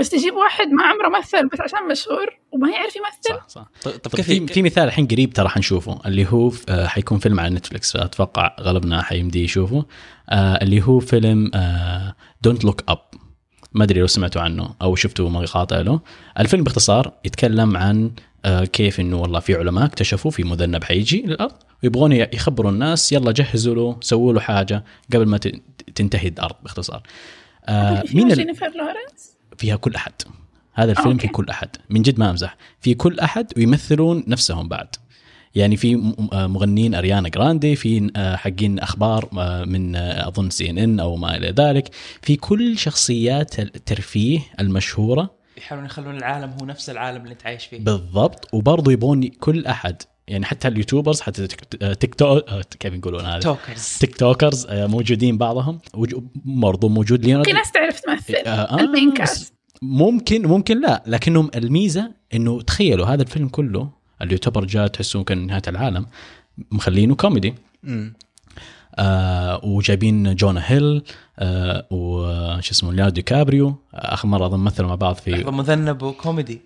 بس 0.00 0.10
تجيب 0.10 0.34
واحد 0.34 0.66
ما 0.68 0.82
عمره 0.84 1.18
مثل 1.18 1.48
بس 1.48 1.60
عشان 1.60 1.88
مشهور 1.88 2.38
وما 2.52 2.70
يعرف 2.70 2.96
يمثل؟ 2.96 3.40
صح 3.40 3.48
صح. 3.48 3.70
طب 3.82 3.90
طب 3.90 4.10
كيف 4.16 4.26
في 4.26 4.46
في 4.46 4.62
مثال 4.62 4.84
الحين 4.84 5.06
قريب 5.06 5.32
ترى 5.32 5.48
حنشوفه 5.48 6.00
اللي 6.06 6.26
هو 6.30 6.52
آه، 6.68 6.86
حيكون 6.86 7.18
فيلم 7.18 7.40
على 7.40 7.54
نتفلكس 7.54 7.96
أتوقع 7.96 8.56
غالبنا 8.60 9.02
حيمدي 9.02 9.44
يشوفه. 9.44 9.84
آه، 10.30 10.62
اللي 10.62 10.82
هو 10.82 11.00
فيلم 11.00 11.50
Don't 12.42 12.64
Look 12.64 12.82
Up 12.88 12.98
ما 13.72 13.84
أدري 13.84 14.00
لو 14.00 14.06
سمعتوا 14.06 14.42
عنه 14.42 14.74
أو 14.82 14.94
شفتوا 14.96 15.30
مقاطع 15.30 15.80
له. 15.80 16.00
الفيلم 16.38 16.64
باختصار 16.64 17.12
يتكلم 17.24 17.76
عن 17.76 18.10
كيف 18.72 19.00
إنه 19.00 19.20
والله 19.20 19.40
في 19.40 19.54
علماء 19.54 19.84
اكتشفوا 19.84 20.30
في 20.30 20.44
مذنب 20.44 20.84
حيجي 20.84 21.22
للأرض 21.26 21.54
ويبغون 21.82 22.12
يخبروا 22.12 22.70
الناس 22.70 23.12
يلا 23.12 23.32
جهزوا 23.32 23.74
له 23.74 23.96
سووا 24.00 24.32
له 24.32 24.40
حاجة 24.40 24.84
قبل 25.14 25.26
ما 25.26 25.38
تنتهي 25.94 26.28
الأرض 26.28 26.54
باختصار. 26.62 27.02
آه، 27.64 28.04
مين 28.14 28.28
جينيفر 28.28 28.66
لورنس؟ 28.66 29.36
فيها 29.56 29.76
كل 29.76 29.94
أحد. 29.94 30.12
هذا 30.74 30.90
الفيلم 30.90 31.10
okay. 31.10 31.26
في 31.26 31.32
كل 31.32 31.48
أحد. 31.48 31.68
من 31.90 32.02
جد 32.02 32.18
ما 32.18 32.30
أمزح. 32.30 32.56
في 32.80 32.94
كل 32.94 33.18
أحد 33.18 33.52
ويمثلون 33.56 34.24
نفسهم 34.26 34.68
بعد. 34.68 34.88
يعني 35.54 35.76
في 35.76 36.14
آه 36.32 36.46
مغنيين 36.46 36.94
أريانا 36.94 37.28
جراندي 37.28 37.76
في 37.76 38.10
آه، 38.16 38.36
حقين 38.36 38.78
أخبار 38.78 39.28
آه، 39.38 39.64
من 39.64 39.96
آه، 39.96 40.28
أظن 40.28 40.50
CNN 40.50 41.00
أو 41.00 41.16
ما 41.16 41.36
إلى 41.36 41.50
ذلك. 41.50 41.90
في 42.22 42.36
كل 42.36 42.78
شخصيات 42.78 43.60
الترفيه 43.60 44.40
المشهورة 44.60 45.37
يحاولون 45.58 45.86
يخلون 45.86 46.16
العالم 46.16 46.54
هو 46.60 46.66
نفس 46.66 46.90
العالم 46.90 47.22
اللي 47.22 47.32
انت 47.32 47.46
عايش 47.46 47.66
فيه. 47.66 47.78
بالضبط. 47.78 48.54
وبرضه 48.54 48.92
يبون 48.92 49.28
كل 49.28 49.66
أحد 49.66 50.02
يعني 50.28 50.44
حتى 50.44 50.68
اليوتيوبرز 50.68 51.20
حتى 51.20 51.46
تيك 51.46 51.82
آه، 51.82 52.22
آه، 52.22 52.62
كيف 52.80 52.94
يقولون 52.94 53.24
هذا؟ 53.24 53.40
tokers. 53.40 53.98
TikTokers 54.00 54.66
آه، 54.66 54.86
موجودين 54.86 55.38
بعضهم. 55.38 55.78
برضه 56.44 56.88
موجود 56.88 57.24
ليوناردو. 57.24 57.50
في 57.50 57.56
ناس 57.56 57.72
تعرف 57.72 58.00
تمثل. 58.00 58.34
آه، 58.34 58.80
ال 58.80 58.86
main 58.86 59.10
بس 59.10 59.18
cast 59.18 59.54
ممكن 59.82 60.46
ممكن 60.46 60.80
لا. 60.80 61.02
لكنهم 61.06 61.50
الميزة 61.54 62.10
إنه 62.34 62.60
تخيلوا 62.60 63.06
هذا 63.06 63.22
الفيلم 63.22 63.48
كله 63.48 63.90
يعتبر 64.20 64.64
جاء 64.64 64.86
تحسه 64.86 65.24
كان 65.24 65.46
نهاية 65.46 65.62
العالم 65.68 66.06
مخلينه 66.72 67.14
كوميدي. 67.14 67.54
آه 68.98 69.64
وجايبين 69.64 70.34
جونا 70.34 70.62
هيل 70.64 71.02
آه 71.38 71.86
وش 71.90 72.70
اسمه 72.70 72.92
ليوناردو 72.92 73.22
كابريو 73.22 73.74
آخر 73.94 74.28
مرة 74.28 74.46
أظن 74.46 74.60
مثلوا 74.60 74.88
مع 74.88 74.94
بعض 74.94 75.14
في 75.14 75.30
لحظه 75.30 75.50
مذنب 75.50 76.02
وكوميدي. 76.02 76.60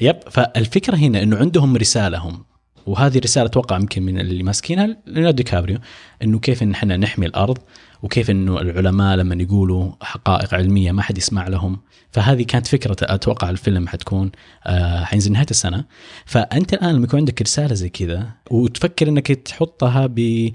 يب. 0.00 0.16
فالفكرة 0.30 0.96
هنا 0.96 1.22
إنه 1.22 1.36
عندهم 1.36 1.76
رسالة 1.76 2.18
هم. 2.18 2.44
وهذه 2.86 3.18
الرسالة 3.18 3.46
أتوقع 3.46 3.76
يمكن 3.76 4.02
من 4.02 4.20
اللي 4.20 4.42
ماسكينها 4.42 4.96
ليوناردو 5.06 5.42
كابريو 5.42 5.78
إنه 6.22 6.38
كيف 6.38 6.62
إن 6.62 6.70
إحنا 6.70 6.96
نحمي 6.96 7.26
الأرض 7.26 7.58
وكيف 8.02 8.30
إنه 8.30 8.60
العلماء 8.60 9.16
لما 9.16 9.42
يقولوا 9.42 9.92
حقائق 10.00 10.54
علمية 10.54 10.92
ما 10.92 11.02
حد 11.02 11.18
يسمع 11.18 11.48
لهم. 11.48 11.78
فهذه 12.10 12.42
كانت 12.42 12.66
فكرة 12.66 12.96
أتوقع 13.02 13.50
الفيلم 13.50 13.88
حتكون 13.88 14.30
آه 14.66 15.04
حينزل 15.04 15.32
نهاية 15.32 15.46
السنة. 15.50 15.84
فأنت 16.26 16.74
الآن 16.74 16.94
لما 16.94 17.04
يكون 17.04 17.18
عندك 17.20 17.42
رسالة 17.42 17.74
زي 17.74 17.88
كذا 17.88 18.26
وتفكر 18.50 19.08
إنك 19.08 19.26
تحطها 19.26 20.06
ب 20.06 20.50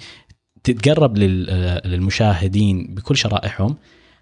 تتقرب 0.63 1.17
لل- 1.17 1.47
آه، 1.49 1.87
للمشاهدين 1.87 2.87
بكل 2.95 3.17
شرائحهم 3.17 3.75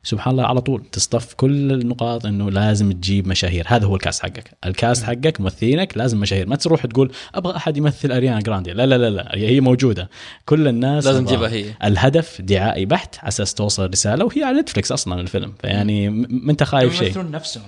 سبحان 0.03 0.31
الله 0.31 0.43
على 0.45 0.61
طول 0.61 0.85
تصطف 0.91 1.33
كل 1.33 1.71
النقاط 1.71 2.25
إنه 2.25 2.51
لازم 2.51 2.91
تجيب 2.91 3.27
مشاهير. 3.27 3.65
هذا 3.67 3.85
هو 3.85 3.95
الكاس 3.95 4.19
حقك. 4.21 4.51
الكاس 4.65 5.03
حقك 5.03 5.41
ممثلينك 5.41 5.97
لازم 5.97 6.19
مشاهير. 6.19 6.47
ما 6.47 6.55
تروح 6.55 6.85
تقول 6.85 7.11
أبغى 7.35 7.55
أحد 7.55 7.77
يمثل 7.77 8.11
أريانا 8.11 8.39
جراندي. 8.39 8.71
لا 8.71 8.85
لا 8.85 8.97
لا 8.97 9.09
لا. 9.09 9.35
هي 9.35 9.61
موجودة. 9.61 10.09
كل 10.45 10.67
الناس 10.67 11.05
لازم. 11.05 11.25
تجيبها 11.25 11.49
هي. 11.49 11.65
الهدف 11.83 12.41
دعائي 12.41 12.85
بحت 12.85 13.19
على 13.19 13.27
أساس 13.27 13.53
توصل 13.53 13.89
رسالة 13.89 14.25
وهي 14.25 14.43
على 14.43 14.59
نتفلكس 14.59 14.91
أصلا 14.91 15.21
الفيلم. 15.21 15.53
فيعني 15.61 16.09
ما 16.09 16.51
أنت 16.51 16.63
خايف 16.63 16.95
شيء. 16.97 17.07
يمثلون 17.07 17.31
نفسهم 17.31 17.63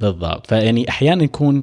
بالضبط. 0.00 0.46
فيعني 0.46 0.88
أحيانا 0.88 1.24
يكون 1.24 1.62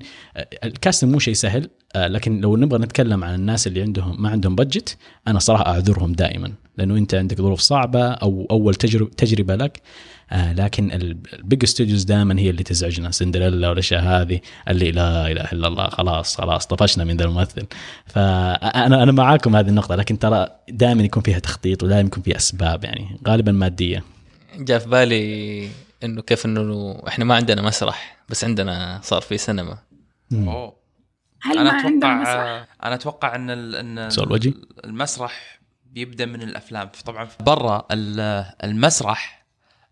ال 0.64 0.70
casting 0.70 1.12
مو 1.12 1.20
شيء 1.20 1.34
سهل. 1.34 1.64
آه، 1.64 1.70
لكن 1.96 2.42
لو 2.42 2.58
نبغى 2.58 2.80
نتكلم 2.80 3.24
عن 3.24 3.36
الناس 3.36 3.68
اللي 3.68 3.82
عندهم 3.82 4.22
ما 4.22 4.30
عندهم 4.30 4.56
budget 4.56 4.98
أنا 5.28 5.40
صراحة 5.40 5.68
أعذرهم 5.68 6.14
دائما 6.14 6.52
لأنه 6.78 6.98
أنت 6.98 7.16
عندك 7.16 7.38
ظروف 7.38 7.60
صعبة 7.60 8.08
أو 8.08 8.48
أول 8.52 8.76
تجربه 8.76 9.12
تجربة 9.18 9.56
لك. 9.56 9.82
آه 10.32 10.54
لكن 10.54 10.92
ال 10.92 11.10
big 11.10 11.66
studios 11.66 12.04
دائما 12.04 12.40
هي 12.40 12.50
اللي 12.50 12.64
تزعجنا. 12.64 13.12
سندريلا 13.12 13.70
والأشياء 13.70 14.02
هذه 14.02 14.40
اللي 14.68 14.92
لا 14.92 15.32
إله 15.32 15.52
إلا 15.52 15.68
الله 15.68 15.90
خلاص 15.90 16.38
خلاص 16.38 16.68
طفشنا 16.68 17.04
من 17.04 17.18
ذا 17.18 17.26
الممثل. 17.26 17.66
فانا 18.06 19.04
أنا 19.04 19.12
معاكم 19.12 19.56
هذه 19.56 19.70
النقطة 19.70 19.96
لكن 19.96 20.20
ترى 20.20 20.48
دائما 20.70 21.04
يكون 21.04 21.24
فيها 21.24 21.40
تخطيط 21.40 21.84
ودائما 21.84 22.08
يكون 22.08 22.24
فيها 22.24 22.38
أسباب 22.38 22.84
يعني 22.84 23.20
غالبا 23.28 23.52
مادية. 23.52 24.04
جاء 24.60 24.80
في 24.80 24.90
بالي 24.90 25.70
إنه 26.04 26.22
كيف 26.22 26.46
إنه 26.46 27.02
إحنا 27.08 27.26
ما 27.26 27.36
عندنا 27.36 27.62
مسرح 27.62 28.18
بس 28.30 28.44
عندنا 28.44 29.00
صار 29.04 29.22
في 29.22 29.38
سينما. 29.38 29.78
أوه. 30.34 30.79
هل 31.42 31.58
أنا 31.58 31.72
ما 31.72 31.82
عندهم 31.82 32.22
أتوقع 32.22 32.22
مسرح؟ 32.22 32.68
أنا 32.84 32.96
أتوقع 32.96 33.36
أن 33.36 33.50
ال- 33.50 33.76
أن؟ 33.76 34.10
المسرح 34.86 35.60
بيبدا 35.92 36.26
من 36.26 36.42
الأفلام. 36.42 36.90
طبعا 37.06 37.28
برا 37.40 37.86
ال- 37.92 38.46
المسرح 38.64 39.40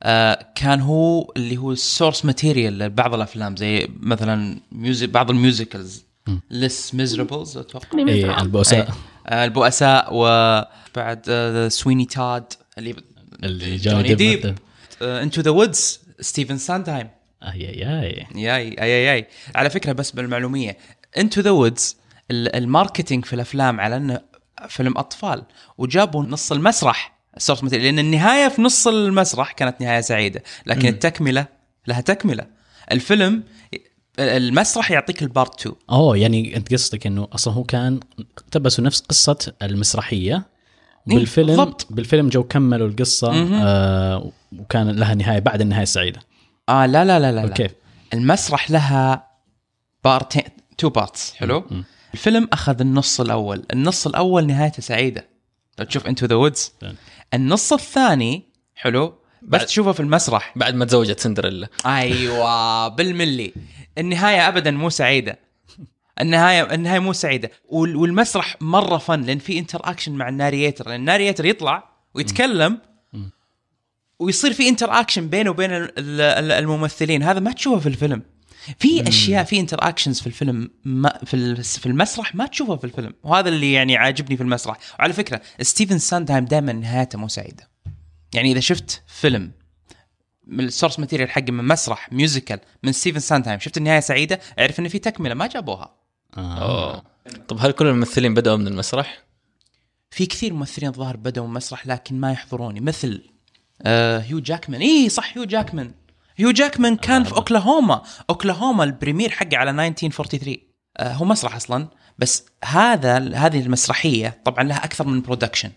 آه، 0.03 0.47
كان 0.55 0.81
هو 0.81 1.31
اللي 1.37 1.57
هو 1.57 1.71
ال 1.71 1.79
source 1.79 2.25
material 2.25 2.79
لبعض 2.79 3.13
الأفلام 3.13 3.55
زي 3.55 3.87
مثلا 3.99 4.59
music 4.71 5.09
بعض 5.09 5.29
ال 5.29 5.37
musicals. 5.37 6.05
Les 6.51 6.95
Misérables 6.95 7.57
أتوقع. 7.57 7.99
اي 7.99 8.03
مثل- 8.25 8.41
البؤساء. 8.41 8.91
آه، 9.27 9.45
البؤساء 9.45 10.07
وبعد 10.11 11.29
Sweeney 11.71 12.05
Todd 12.05 12.53
اللي 12.77 12.95
اللي 13.43 13.75
جوني 13.75 14.13
ديب. 14.15 14.41
ديب 14.41 14.55
Into 15.01 15.41
the 15.41 15.51
Woods 15.51 15.99
ستيفن 16.19 16.57
ساندهايم 16.57 17.09
آي 17.43 17.69
آي 17.69 18.01
آي. 18.01 18.27
ياي 18.35 18.75
آي 18.81 19.13
آي. 19.13 19.27
على 19.55 19.69
فكرة 19.69 19.91
بس 19.91 20.11
بالمعلومية 20.11 20.77
Into 21.17 21.41
the 21.41 21.51
Woods 21.51 21.97
ال 22.31 22.41
marketing 22.41 23.25
في 23.25 23.33
الأفلام 23.33 23.79
على 23.79 23.97
إنه 23.97 24.21
فيلم 24.69 24.97
أطفال 24.97 25.43
وجابوا 25.77 26.23
نص 26.23 26.51
المسرح 26.51 27.17
ال 27.38 27.41
source 27.41 27.63
material 27.63 27.95
لأن 27.95 28.05
النهاية 28.05 28.47
في 28.47 28.61
نص 28.61 28.87
المسرح 28.87 29.51
كانت 29.51 29.81
نهاية 29.81 30.01
سعيدة 30.01 30.43
لكن 30.65 30.87
التكملة 30.87 31.45
لها 31.87 32.01
تكملة 32.01 32.45
الفيلم 32.91 33.43
المسرح 34.19 34.91
يعطيك 34.91 35.23
ال 35.23 35.31
part 35.31 35.59
2 35.59 35.75
أوه 35.89 36.17
يعني 36.17 36.57
أنت 36.57 36.73
قصدك 36.73 37.07
إنه 37.07 37.27
أصلا 37.33 37.53
هو 37.53 37.63
كان 37.63 37.99
اقتبسوا 38.37 38.83
نفس 38.83 38.99
قصة 39.01 39.53
المسرحية 39.61 40.35
إيه، 41.11 41.15
بالفيلم 41.15 41.47
بالضبط. 41.47 41.87
بالفيلم 41.89 42.29
جو 42.29 42.43
كملوا 42.43 42.87
القصة. 42.87 43.33
آه 43.63 44.31
وكان 44.59 44.89
لها 44.89 45.15
نهاية 45.15 45.39
بعد 45.39 45.61
النهاية 45.61 45.83
السعيده 45.83 46.19
آه 46.69 46.85
لا 46.85 47.05
لا 47.05 47.19
لا 47.19 47.31
لا, 47.31 47.45
لا. 47.45 47.53
كيف؟ 47.53 47.71
المسرح 48.13 48.71
لها 48.71 49.27
بارتين 50.03 50.43
two 50.77 50.89
parts 50.89 51.33
حلو 51.34 51.63
مم. 51.71 51.84
الفيلم 52.13 52.47
أخذ 52.53 52.82
النص 52.82 53.21
الأول. 53.21 53.65
النص 53.73 54.07
الأول 54.07 54.47
نهايته 54.47 54.82
سعيدة. 54.82 55.28
لو 55.80 55.86
تشوف 55.86 56.07
Into 56.07 56.25
the 56.25 56.35
Woods. 56.35 56.73
النص 57.34 57.73
الثاني 57.73 58.43
حلو 58.75 59.13
بس 59.41 59.65
تشوفه 59.65 59.91
في 59.91 59.99
المسرح. 59.99 60.53
بعد 60.55 60.75
ما 60.75 60.86
تزوجت 60.86 61.19
سندريلا. 61.19 61.67
أيوه 61.86 62.88
بالملي. 62.88 63.53
النهاية 63.97 64.47
ابدا 64.47 64.71
مو 64.71 64.89
سعيدة. 64.89 65.39
النهايه 66.21 66.73
النهاية 66.73 66.99
مو 66.99 67.13
سعيدة. 67.13 67.51
وال- 67.69 67.95
والمسرح 67.95 68.55
مرة 68.61 68.97
فن 68.97 69.21
لأن 69.21 69.39
في 69.39 69.59
interaction 69.59 70.11
مع 70.11 70.30
ال 70.29 70.36
narrator 70.36 70.89
لأن 70.89 70.99
ال 70.99 71.05
narrator 71.05 71.45
يطلع 71.45 71.89
ويتكلم. 72.13 72.80
ويصير 74.19 74.53
في 74.53 74.69
interaction 74.69 75.29
بينه 75.30 75.49
وبين 75.49 75.71
ال- 75.71 75.91
ال- 76.21 76.51
الممثلين. 76.51 77.23
هذا 77.23 77.39
ما 77.39 77.51
تشوفه 77.51 77.80
في 77.80 77.89
الفيلم. 77.89 78.21
في 78.80 79.07
أشياء 79.07 79.43
في 79.43 79.59
interactions 79.59 80.19
في 80.20 80.28
الفيلم 80.28 80.70
ما 80.84 81.20
في 81.26 81.34
ال- 81.34 81.63
في 81.63 81.86
المسرح 81.86 82.36
ما 82.36 82.45
تشوفها 82.47 82.76
في 82.78 82.84
الفيلم. 82.84 83.13
وهذا 83.24 83.49
اللي 83.49 83.74
يعني 83.74 83.97
عاجبني 83.97 84.38
في 84.38 84.43
المسرح. 84.43 84.78
وعلى 84.99 85.13
فكرة 85.13 85.41
ستيفن 85.61 85.97
ساندهايم 85.97 86.45
دائما 86.45 86.74
نهايته 86.74 87.20
مو 87.20 87.28
سعيدة. 87.28 87.70
يعني 88.34 88.51
إذا 88.51 88.59
شفت 88.59 89.03
فيلم 89.07 89.51
من 90.47 90.65
ال 90.65 90.70
source 90.70 90.99
material 90.99 91.29
حقي 91.30 91.51
من 91.51 91.63
مسرح 91.63 92.13
musical 92.13 92.59
من 92.84 92.91
ستيفن 92.91 93.20
ساندهايم 93.20 93.59
شفت 93.59 93.78
النهاية 93.78 93.99
سعيدة 93.99 94.39
اعرف 94.59 94.80
ان 94.80 94.88
في 94.88 94.99
تكملة 94.99 95.34
ما 95.34 95.47
جابوها. 95.47 95.95
آه. 96.38 96.61
أوه. 96.93 97.03
طب 97.47 97.57
هل 97.59 97.72
كل 97.72 97.88
الممثلين 97.88 98.34
بدأوا 98.34 98.57
من 98.57 98.68
المسرح؟ 98.68 99.24
في 100.11 100.26
كثير 100.26 100.53
ممثلين 100.53 100.91
ظهر 100.91 101.18
بدأوا 101.18 101.47
مسرح 101.47 101.88
لكن 101.88 102.20
ما 102.20 102.32
يحضروني. 102.32 102.80
مثل 102.80 103.24
آه 103.82 104.20
هيو 104.20 104.39
جاكمان 104.39 104.82
اي 104.82 105.09
صح 105.09 105.38
هيو 105.38 105.43
جاكمان 105.45 105.91
هيو 106.38 106.51
جاكمان 106.51 106.95
كان 106.95 107.23
في 107.23 107.35
أوكلاهوما. 107.35 108.01
أوكلاهوما 108.29 108.83
ال 108.83 108.89
premiere 108.89 109.29
حقه 109.29 109.57
على 109.57 109.71
1943 109.71 110.57
آه 110.97 111.13
هو 111.13 111.25
مسرح 111.25 111.55
أصلا 111.55 111.88
بس 112.19 112.45
هذا 112.65 113.17
هذه 113.35 113.59
المسرحية 113.59 114.41
طبعا 114.45 114.63
لها 114.63 114.85
أكثر 114.85 115.07
من 115.07 115.21
production 115.21 115.71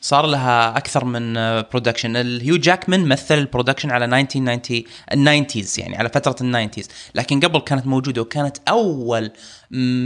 صار 0.00 0.26
لها 0.26 0.76
أكثر 0.76 1.04
من 1.04 1.34
production 1.62 2.16
الهيو 2.16 2.56
جاكمان 2.56 3.06
مثل 3.08 3.38
ال 3.38 3.43
production 3.43 3.90
على 3.90 4.04
1990 4.04 4.82
ال 5.12 5.19
nineties 5.19 5.78
يعني 5.80 5.96
على 5.96 6.08
فترة 6.08 6.36
ال 6.40 6.45
nineties. 6.45 6.88
لكن 7.14 7.40
قبل 7.40 7.58
كانت 7.60 7.86
موجودة 7.86 8.22
وكانت 8.22 8.56
أول 8.68 9.30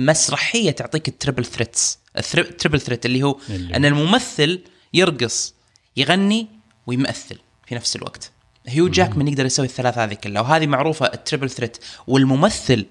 مسرحية 0.05 0.71
تعطيك 0.71 1.09
ال 1.09 1.14
triple 1.14 1.45
threats 1.45 1.99
ال 2.39 2.45
triple 2.45 2.81
threat 2.81 3.07
اللي 3.07 3.23
هو 3.23 3.39
اللي- 3.51 3.77
أن 3.77 3.85
الممثل 3.85 4.61
يرقص 4.95 5.55
يغني 5.97 6.47
ويمثل 6.87 7.39
في 7.67 7.75
نفس 7.75 7.97
الوقت. 7.97 8.33
هيو 8.69 8.89
جاكمان 8.89 9.29
يقدر 9.29 9.47
يسوي 9.47 9.67
الثلاث 9.67 9.99
هذه 9.99 10.15
كلها 10.15 10.43
وهذه 10.43 10.67
معروفة 10.67 11.07
ال 11.07 11.13
triple 11.13 11.51
threat. 11.51 11.77
والممثل 12.07 12.87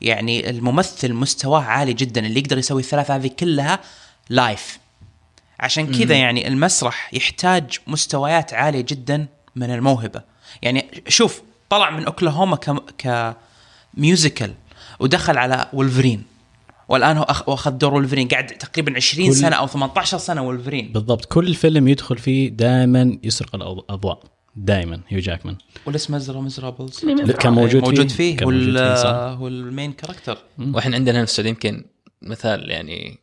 يعني 0.00 0.50
الممثل 0.50 1.12
مستواه 1.12 1.60
عالي 1.62 1.92
جدا 1.92 2.26
اللي 2.26 2.40
يقدر 2.40 2.58
يسوي 2.58 2.80
الثلاث 2.80 3.10
هذه 3.10 3.26
كلها 3.38 3.78
live 4.30 4.78
عشان 5.60 5.92
كذا 5.98 6.14
يعني 6.14 6.48
المسرح 6.48 7.14
يحتاج 7.14 7.78
مستويات 7.86 8.54
عالية 8.54 8.80
جدا 8.80 9.26
من 9.56 9.70
الموهبة. 9.74 10.22
يعني 10.62 10.86
شوف 11.08 11.42
طلع 11.70 11.90
من 11.90 12.04
أوكلاهوما 12.04 12.56
ك 12.56 13.34
ك 13.94 14.02
musical 14.02 14.54
ودخل 15.00 15.38
على 15.38 15.68
ولفرين 15.72 16.22
والآن 16.88 17.16
هو 17.16 17.22
أخذ 17.22 17.70
دور 17.70 17.94
ولفرين 17.94 18.28
قاعد 18.28 18.46
تقريبا 18.46 18.96
20 18.96 19.28
كل- 19.28 19.34
سنة 19.36 19.56
أو 19.56 19.66
18 19.66 20.18
سنة 20.18 20.42
ولفرين 20.42 20.92
بالضبط. 20.92 21.24
كل 21.24 21.54
فيلم 21.54 21.88
يدخل 21.88 22.18
فيه 22.18 22.48
دائما 22.48 23.18
يسرق 23.22 23.54
الأضواء. 23.54 24.22
دائما 24.56 25.00
هيو 25.08 25.20
جاكمان 25.20 25.56
ولا 25.86 25.96
اسمه 25.96 26.16
مزرا 26.16 26.40
مزرابلز 26.40 27.00
كان. 27.40 27.52
موجود 27.52 27.82
موجود 27.82 28.10
فيه. 28.10 28.36
فيه. 28.36 28.44
هو 29.34 29.48
ال 29.48 29.57
main 29.57 29.92
character 29.92 30.38
وإحنا 30.58 30.96
عندنا 30.96 31.18
هنا 31.18 31.24
في 31.24 31.30
السعوديه 31.30 31.50
يمكن 31.50 31.84
مثال 32.22 32.70
يعني 32.70 33.18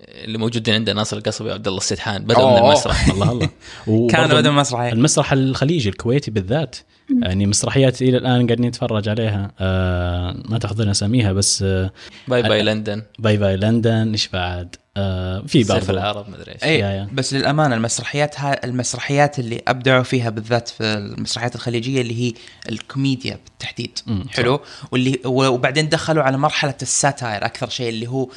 اللي 0.00 0.38
موجودين 0.38 0.74
عندنا 0.74 0.94
ناصر 0.96 1.16
القصبي 1.16 1.48
وعبد 1.48 1.66
الله 1.68 1.78
السدحان 1.78 2.24
بدأوا 2.24 2.60
من. 2.60 2.66
المسرح 2.66 3.08
الله 3.12 3.32
الله 3.32 3.48
كان 3.86 4.24
وبرضه 4.24 4.40
بدا 4.40 4.50
مسرحيه 4.50 4.92
المسرح 4.92 5.32
الخليجي 5.32 5.88
الكويتي 5.88 6.30
بالذات 6.30 6.76
يعني 7.22 7.46
مسرحيات 7.46 8.02
إلى 8.02 8.18
الآن 8.18 8.46
قاعدين 8.46 8.66
نتفرج 8.66 9.08
عليها. 9.08 9.52
آه 9.60 10.42
ما 10.48 10.58
تحضرنا 10.58 10.90
أساميها 10.90 11.32
بس 11.32 11.62
آه 11.62 11.90
باي 12.28 12.42
باي 12.42 12.62
لندن. 12.62 13.02
باي 13.18 13.36
باي 13.36 13.56
لندن 13.56 14.12
إيش 14.12 14.28
بعد؟ 14.28 14.76
آه 14.96 15.42
في 15.46 15.64
سيف 15.64 15.72
برضه 15.72 15.90
العرب 15.90 16.28
مدري 16.30 16.52
إيش. 16.52 16.64
اي 16.64 16.78
يا- 16.78 16.86
يا. 16.90 17.08
بس 17.12 17.34
للأمانة 17.34 17.74
المسرحيات 17.74 18.40
ها 18.40 18.64
المسرحيات 18.64 19.38
اللي 19.38 19.62
أبدعوا 19.68 20.02
فيها 20.02 20.30
بالذات 20.30 20.68
في 20.68 20.82
المسرحيات 20.84 21.54
الخليجية 21.54 22.00
اللي 22.00 22.22
هي 22.28 22.32
الكوميديا 22.68 23.38
بالتحديد. 23.44 23.98
مم، 24.06 24.24
صح. 24.24 24.32
حلو؟ 24.32 24.60
واللي 24.92 25.20
وبعدين 25.24 25.88
دخلوا 25.88 26.22
على 26.22 26.38
مرحلة 26.38 26.74
ال 26.82 26.91
satire 26.91 27.44
أكثر 27.44 27.68
شيء 27.68 27.88
اللي 27.88 28.06
هو. 28.06 28.28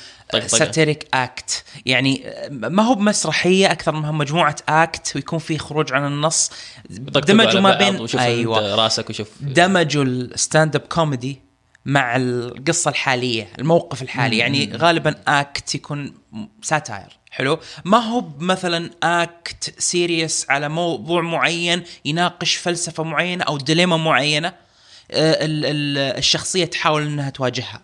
satiric 0.46 1.08
act. 1.14 1.64
يعني 1.86 2.24
ما 2.52 2.84
هو 2.84 2.96
بمسرحيه 2.96 3.72
أكثر 3.72 3.92
منها 3.92 4.12
مجموعة 4.12 4.56
act 4.70 5.12
ويكون 5.16 5.40
في 5.40 5.58
خروج 5.58 5.94
عن 5.94 6.08
النص 6.08 6.52
دمجوا 6.90 7.62
ما 7.62 7.70
بعض 7.70 7.84
بين 7.84 8.20
أيوه. 8.20 8.59
راسك 8.60 9.10
وشوف. 9.10 9.30
دمجوا 9.42 10.04
ال 10.04 10.76
stand-up 10.76 10.82
comedy 10.82 11.42
مع 11.86 12.16
القصة 12.16 12.90
الحالية 12.90 13.48
الموقف 13.60 14.02
الحالي. 14.02 14.38
يعني 14.38 14.72
غالبا 14.76 15.16
act 15.28 15.76
يكون 15.76 16.14
satire 16.62 17.20
حلو؟ 17.32 17.60
ما 17.86 17.98
هو 17.98 18.24
مثلا 18.40 18.90
act 19.04 19.74
serious 19.78 20.46
على 20.50 20.70
موضوع 20.70 21.22
معين 21.22 21.84
يناقش 22.06 22.56
فلسفة 22.56 23.04
معينة 23.04 23.44
أو 23.44 23.58
dilemma 23.58 23.98
معينة 23.98 24.48
آه، 25.12 25.46
ال- 25.46 25.66
ال- 25.66 26.18
الشخصية 26.18 26.66
تحاول 26.66 27.02
إنها 27.06 27.30
تواجهها. 27.30 27.82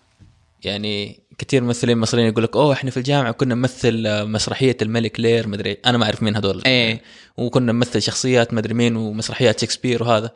يعني 0.64 1.20
كثير 1.38 1.64
ممثلين 1.64 1.98
مصريين 1.98 2.28
يقول 2.28 2.44
لك 2.44 2.56
أوه 2.56 2.74
إحنا 2.74 2.92
في 2.92 2.98
الجامعة 2.98 3.32
كنا 3.32 3.56
نمثل 3.56 4.04
آه، 4.08 4.24
مسرحية 4.24 4.78
الملك 4.82 5.20
لير 5.20 5.48
مدري 5.48 5.78
أنا 5.86 5.98
ما 5.98 6.06
أعرف 6.06 6.24
مين 6.24 6.36
هذول. 6.36 6.62
إيه. 6.66 7.02
وكنا 7.38 7.72
نمثل 7.72 8.02
شخصيات 8.02 8.54
مدري 8.54 8.74
مين 8.74 8.96
ومسرحيات 8.96 9.60
شكسبير 9.62 10.04
وهذا. 10.04 10.32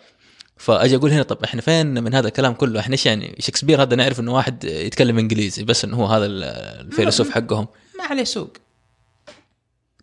فأجي 0.59 0.95
أقول 0.95 1.11
هنا 1.11 1.23
طب 1.23 1.43
إحنا 1.43 1.61
فين 1.61 2.03
من 2.03 2.15
هذا 2.15 2.27
الكلام 2.27 2.53
كله؟ 2.53 2.79
إحنا 2.79 2.93
إيش 2.93 3.05
يعني؟ 3.05 3.35
شكسبير 3.39 3.81
هذا 3.81 3.95
نعرف 3.95 4.19
إنه 4.19 4.33
واحد 4.33 4.63
يتكلم 4.63 5.17
إنجليزي 5.19 5.63
بس 5.63 5.85
إنه 5.85 5.97
هو 5.97 6.05
هذا 6.05 6.25
ال- 6.25 6.43
الفيلسوف 6.87 7.29
حقهم. 7.29 7.67
ما 7.99 8.03
عليه 8.05 8.23
سوق. 8.23 8.57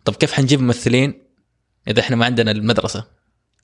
طب 0.05 0.15
كيف 0.15 0.33
حنجيب 0.33 0.61
ممثلين 0.61 1.21
إذا 1.87 1.99
إحنا 1.99 2.15
ما 2.15 2.25
عندنا 2.25 2.51
المدرسة؟ 2.51 3.05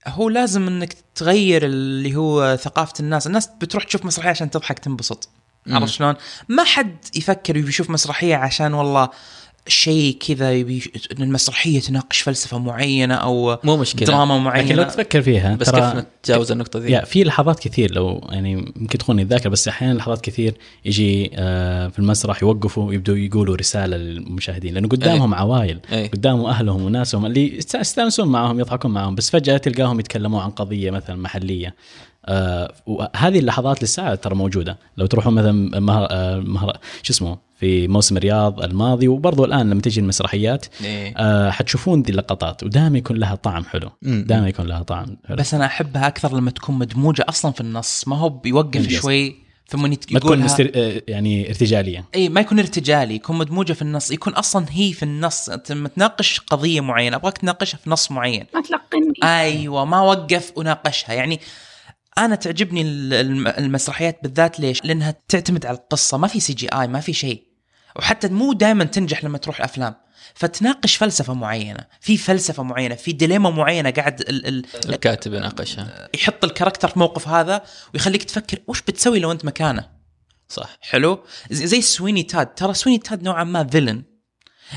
هو 0.07 0.29
لازم 0.29 0.67
إنك 0.67 0.95
تغير 1.15 1.65
اللي 1.65 2.15
هو 2.15 2.55
ثقافة 2.55 2.93
الناس. 2.99 3.27
الناس 3.27 3.49
بتروح 3.61 3.83
تشوف 3.83 4.05
مسرحية 4.05 4.29
عشان 4.29 4.49
تضحك 4.51 4.79
تنبسط. 4.79 5.29
عرفت 5.67 5.93
شلون؟ 5.93 6.15
ما 6.49 6.63
حد 6.63 6.97
يفكر 7.15 7.57
يشوف 7.57 7.89
مسرحية 7.89 8.35
عشان 8.35 8.73
والله 8.73 9.09
شيء 9.67 10.17
كذا 10.27 10.53
يبي 10.53 10.91
إن 11.17 11.23
المسرحية 11.23 11.79
تناقش 11.79 12.21
فلسفة 12.21 12.57
معينة 12.57 13.15
أو 13.15 13.57
مو 13.63 13.77
مشكلة. 13.77 14.07
دراما 14.07 14.33
لكن 14.33 14.39
لو 14.43 14.43
معينه 14.43 14.83
تفكر 14.83 15.21
فيها 15.21 15.55
بس 15.55 15.69
كيف 15.69 15.83
نتجاوز 15.83 16.51
النقطة 16.51 16.79
ذي؟ 16.79 16.91
يا 16.91 17.05
في 17.05 17.23
لحظات 17.23 17.59
كثير 17.59 17.91
لو 17.93 18.27
يعني 18.31 18.51
يمكن 18.51 18.97
تخوني 18.97 19.21
الذاكرة 19.21 19.49
بس 19.49 19.67
أحيانا 19.67 19.93
لحظات 19.97 20.21
كثير 20.21 20.53
يجي 20.85 21.31
آه 21.35 21.87
في 21.87 21.99
المسرح 21.99 22.43
يوقفوا 22.43 22.83
ويبدوا 22.87 23.17
يقولوا 23.17 23.55
رسالة 23.55 23.97
للمشاهدين 23.97 24.73
لأنه 24.73 24.87
قدامهم 24.87 25.33
عوائل 25.33 25.79
أي. 25.91 26.07
قدامهم 26.07 26.45
أهلهم 26.45 26.81
وناسهم 26.85 27.25
اللي 27.25 27.57
يست- 27.57 27.75
يستأنسون 27.75 28.27
معهم 28.27 28.59
يضحكون 28.59 28.91
معهم 28.91 29.15
بس 29.15 29.29
فجأة 29.29 29.57
تلقاهم 29.57 29.99
يتكلموا 29.99 30.41
عن 30.41 30.49
قضية 30.49 30.91
مثلا 30.91 31.15
محلية. 31.15 31.75
وهذه 32.85 33.39
اللحظات 33.39 33.83
لسه 33.83 34.15
ترى 34.15 34.35
موجودة. 34.35 34.77
لو 34.97 35.05
تروحون 35.05 35.33
مثلا 35.33 35.79
مهر 35.79 36.07
آه 36.11 36.39
مهر 36.39 36.77
شو 37.03 37.13
اسمه 37.13 37.37
في 37.59 37.87
موسم 37.87 38.17
الرياض 38.17 38.61
الماضي 38.63 39.07
وبرضو 39.07 39.45
الآن 39.45 39.69
لما 39.69 39.81
تجي 39.81 39.99
المسرحيات 39.99 40.65
إيه. 40.83 41.13
آه 41.17 41.49
حتشوفون 41.51 42.01
ذي 42.01 42.11
اللقطات 42.11 42.63
ودائما 42.63 42.97
يكون 42.97 43.17
لها 43.17 43.35
طعم 43.35 43.63
حلو. 43.65 43.89
دائما 44.01 44.47
يكون 44.47 44.65
لها 44.65 44.83
طعم 44.83 45.17
حلو. 45.27 45.37
بس 45.37 45.53
أنا 45.53 45.65
أحبها 45.65 46.07
أكثر 46.07 46.37
لما 46.37 46.51
تكون 46.51 46.75
مدموجة 46.77 47.25
أصلا 47.29 47.51
في 47.51 47.61
النص 47.61 48.07
ما 48.07 48.17
هو 48.17 48.29
بيوقف. 48.29 48.87
شوي 48.89 49.43
ثم 49.67 49.85
يت- 49.85 50.13
ما 50.13 50.19
تكون 50.19 50.31
يقولها. 50.31 50.45
مستر... 50.45 50.71
آه، 50.75 51.01
يعني 51.07 51.49
ارتجالية. 51.49 52.05
اي 52.15 52.29
ما 52.29 52.41
يكون 52.41 52.59
ارتجالي 52.59 53.15
يكون 53.15 53.37
مدموجة 53.37 53.73
في 53.73 53.81
النص 53.81 54.11
يكون 54.11 54.33
أصلا 54.33 54.65
هي 54.69 54.93
في 54.93 55.03
النص. 55.03 55.49
أنت 55.49 55.71
لما 55.71 55.87
تناقش 55.89 56.39
قضية 56.39 56.81
معينة 56.81 57.15
أبغاك 57.17 57.37
تناقشها 57.37 57.77
في 57.77 57.89
نص 57.89 58.11
معين. 58.11 58.45
ما 58.53 58.61
تلقني. 58.61 59.13
أيوه 59.23 59.85
ما 59.85 60.01
وقف 60.01 60.51
وناقشها 60.55 61.13
يعني 61.13 61.39
أنا 62.17 62.35
تعجبني 62.35 62.81
ال- 62.81 63.13
الم- 63.13 63.47
المسرحيات 63.47 64.19
بالذات 64.23 64.59
ليش؟ 64.59 64.85
لأنها 64.85 65.15
تعتمد 65.27 65.65
على 65.65 65.77
القصة 65.77 66.17
ما 66.17 66.27
في 66.27 66.39
CGI 66.39 66.87
ما 66.87 66.99
في 66.99 67.13
شيء. 67.13 67.43
وحتى 67.95 68.27
مو 68.27 68.53
دائما 68.53 68.83
تنجح 68.83 69.23
لما 69.23 69.37
تروح 69.37 69.61
افلام 69.61 69.95
فتناقش 70.35 70.95
فلسفة 70.95 71.33
معينة 71.33 71.85
في 72.01 72.17
فلسفة 72.17 72.63
معينة 72.63 72.95
في 72.95 73.11
dilemma 73.11 73.49
معينة 73.49 73.89
قاعد 73.89 74.21
ال 74.21 74.45
ال 74.47 74.65
الكاتب 74.89 75.33
يناقشها. 75.33 76.09
يحط 76.13 76.43
ال 76.43 76.48
character 76.48 76.87
في 76.87 76.99
موقف 76.99 77.27
هذا 77.27 77.63
ويخليك 77.93 78.23
تفكر 78.23 78.57
وش 78.67 78.81
بتسوي 78.81 79.19
لو 79.19 79.31
أنت 79.31 79.45
مكانه؟ 79.45 79.89
صح. 80.49 80.77
حلو؟ 80.81 81.23
زي 81.51 81.67
زي 81.67 81.81
سويني 81.81 82.23
تود. 82.23 82.53
ترى 82.53 82.73
سويني 82.73 82.99
تود 82.99 83.23
نوعا 83.23 83.43
ما 83.43 83.63
villain 83.67 84.03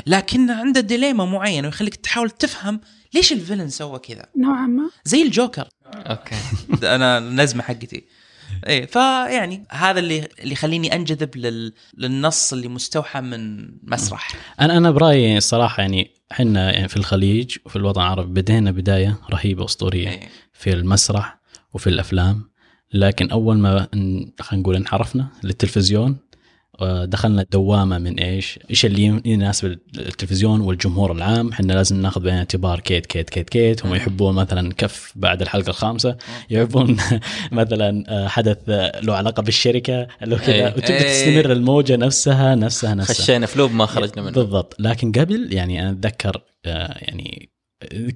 لكن 0.06 0.50
عنده 0.50 0.80
dilemma 0.80 1.24
معينه 1.24 1.68
ويخليك 1.68 1.96
تحاول 1.96 2.30
تفهم 2.30 2.80
ليش 3.14 3.32
ال 3.32 3.37
villain 3.37 3.68
سوى 3.68 3.98
كذا. 3.98 4.26
نوعا 4.36 4.66
ما. 4.66 4.90
زي 5.04 5.22
الجوكر. 5.22 5.68
أوكي. 5.94 6.36
ده 6.80 6.94
أنا 6.94 7.18
النزمه 7.18 7.62
حقتي. 7.62 8.04
إيه 8.66 8.86
فيعني 8.86 9.64
هذا 9.70 9.98
اللي 9.98 10.28
اللي 10.40 10.52
يخليني 10.52 10.94
أنجذب 10.94 11.36
لل... 11.36 11.72
للنص 11.98 12.52
اللي 12.52 12.68
مستوحى 12.68 13.20
من 13.20 13.68
مسرح. 13.82 14.28
أنا 14.60 14.76
أنا 14.76 14.90
برأيي 14.90 15.36
الصراحه 15.36 15.80
يعني 15.80 16.10
إحنا 16.32 16.72
يعني 16.72 16.88
في 16.88 16.96
الخليج 16.96 17.56
وفي 17.64 17.76
الوطن 17.76 18.00
العربي 18.00 18.40
بدينا 18.42 18.70
بداية 18.70 19.18
رهيبة 19.30 19.64
أسطورية 19.64 20.08
إيه. 20.08 20.28
في 20.52 20.72
المسرح 20.72 21.38
وفي 21.74 21.86
الأفلام. 21.86 22.50
لكن 22.92 23.30
أول 23.30 23.58
ما 23.58 23.88
خلينا 24.40 24.62
نقول 24.62 24.76
انحرفنا 24.76 25.28
للتلفزيون 25.44 26.16
دخلنا 27.04 27.46
دوامه 27.52 27.98
من 27.98 28.18
إيش؟ 28.18 28.58
إيش 28.70 28.86
اللي 28.86 29.20
يناسب 29.24 29.78
التلفزيون 29.98 30.60
والجمهور 30.60 31.12
العام، 31.12 31.48
إحنا 31.48 31.72
لازم 31.72 32.02
ناخذ 32.02 32.20
بعين 32.20 32.34
الاعتبار 32.34 32.80
كيت 32.80 33.06
كيت 33.06 33.30
كيت 33.30 33.50
كيت، 33.50 33.86
هم 33.86 33.94
يحبون 33.94 34.34
مثلا 34.34 34.72
كف 34.72 35.12
بعد 35.16 35.42
الحلقة 35.42 35.70
الخامسة، 35.70 36.16
يحبون 36.50 36.96
مثلا 37.52 38.04
آه، 38.08 38.28
حدث 38.28 38.58
آه، 38.68 39.00
له 39.00 39.14
علاقة 39.14 39.42
بالشركة 39.42 40.06
لو 40.22 40.36
كذا. 40.36 40.54
إيه. 40.54 40.66
وتبدأ 40.66 41.04
إيه. 41.04 41.34
تستمر 41.40 41.52
الموجة 41.52 41.96
نفسها 41.96 42.54
نفسها 42.54 42.94
نفسها. 42.94 43.14
خشينا 43.14 43.46
في 43.46 43.58
loop 43.58 43.72
ما 43.72 43.86
خرجنا 43.86 44.22
منه 44.22 44.32
بالضبط. 44.32 44.76
لكن 44.78 45.12
قبل 45.12 45.52
يعني 45.52 45.82
أنا 45.82 45.90
أتذكر 45.90 46.42
آه، 46.66 46.98
يعني 46.98 47.55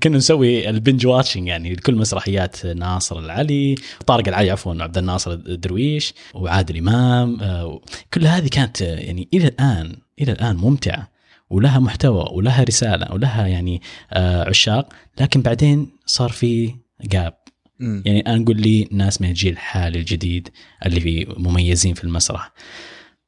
كنا 0.02 0.16
نسوي 0.16 0.70
ال 0.70 0.76
binge 0.76 1.06
watching 1.06 1.46
يعني 1.48 1.72
لكل 1.74 1.94
مسرحيات 1.94 2.66
ناصر 2.66 3.18
العلي 3.18 3.74
طارق 4.06 4.28
العلي 4.28 4.50
عفوا 4.50 4.82
عبد 4.82 4.98
الناصر 4.98 5.32
الدرويش 5.32 6.14
وعادل 6.34 6.76
إمام 6.76 7.40
آه، 7.40 7.80
كل 8.14 8.26
هذه 8.26 8.48
كانت 8.48 8.82
آه، 8.82 8.96
يعني 8.96 9.28
إلى 9.34 9.48
الآن 9.48 9.96
إلى 10.20 10.32
الآن 10.32 10.56
ممتعة 10.56 11.10
ولها 11.50 11.78
محتوى 11.78 12.28
ولها 12.32 12.64
رسالة 12.64 13.12
ولها 13.12 13.46
يعني 13.46 13.82
آه، 14.12 14.48
عشاق 14.48 14.92
لكن 15.20 15.42
بعدين 15.42 15.88
صار 16.06 16.30
في 16.30 16.74
جاب. 17.02 17.34
يعني 17.80 18.20
أنا 18.20 18.38
نقول 18.38 18.60
لي 18.60 18.88
ناس 18.92 19.20
من 19.20 19.28
الجيل 19.28 19.52
الحالي 19.52 19.98
الجديد 19.98 20.48
اللي 20.86 21.00
في 21.00 21.26
مميزين 21.36 21.94
في 21.94 22.04
المسرح. 22.04 22.52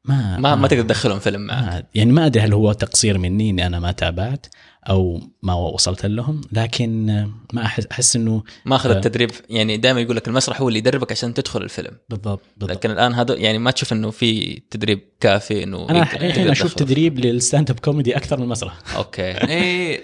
ما 0.05 0.39
ما 0.39 0.55
ما 0.55 0.69
تقدر 0.69 0.83
تدخلهم 0.83 1.19
فيلم 1.19 1.41
ما 1.41 1.83
يعني 1.95 2.13
ما 2.13 2.27
أدري 2.27 2.43
هل 2.43 2.53
هو 2.53 2.73
تقصير 2.73 3.19
مني 3.19 3.51
إني 3.51 3.67
أنا 3.67 3.81
ما 3.81 3.93
تابعت 3.93 4.47
أو 4.89 5.21
ما 5.43 5.55
وصلت 5.55 6.07
لهم 6.07 6.41
لكن 6.53 7.07
ما 7.53 7.65
احس 7.65 7.87
أحس 7.87 8.17
إنه 8.17 8.43
ما 8.65 8.77
أخذ 8.77 8.91
ف- 8.91 8.97
التدريب. 8.97 9.31
يعني 9.51 9.77
دائما 9.77 10.01
يقول 10.01 10.17
لك 10.17 10.29
المسرح 10.29 10.61
هو 10.61 10.69
اللي 10.69 10.79
يدربك 10.79 11.13
عشان 11.13 11.35
تدخل 11.35 11.63
الفيلم. 11.63 11.97
بالضبط 12.09 12.41
بالضبط. 12.57 12.77
لكن 12.77 12.91
الآن 12.91 13.15
هذا 13.15 13.35
يعني 13.35 13.59
ما 13.59 13.71
تشوف 13.71 13.93
إنه 13.93 14.11
في 14.11 14.63
تدريب 14.71 15.01
كافي 15.21 15.63
إنه 15.63 15.89
أنا 15.91 16.03
الحين 16.03 16.49
أشوف. 16.51 16.75
تدريب 16.75 17.19
لل 17.19 17.71
stand-up 17.71 17.81
comedy 17.81 18.17
أكثر 18.17 18.37
من 18.37 18.43
المسرح. 18.43 18.79
أوكي. 18.97 19.33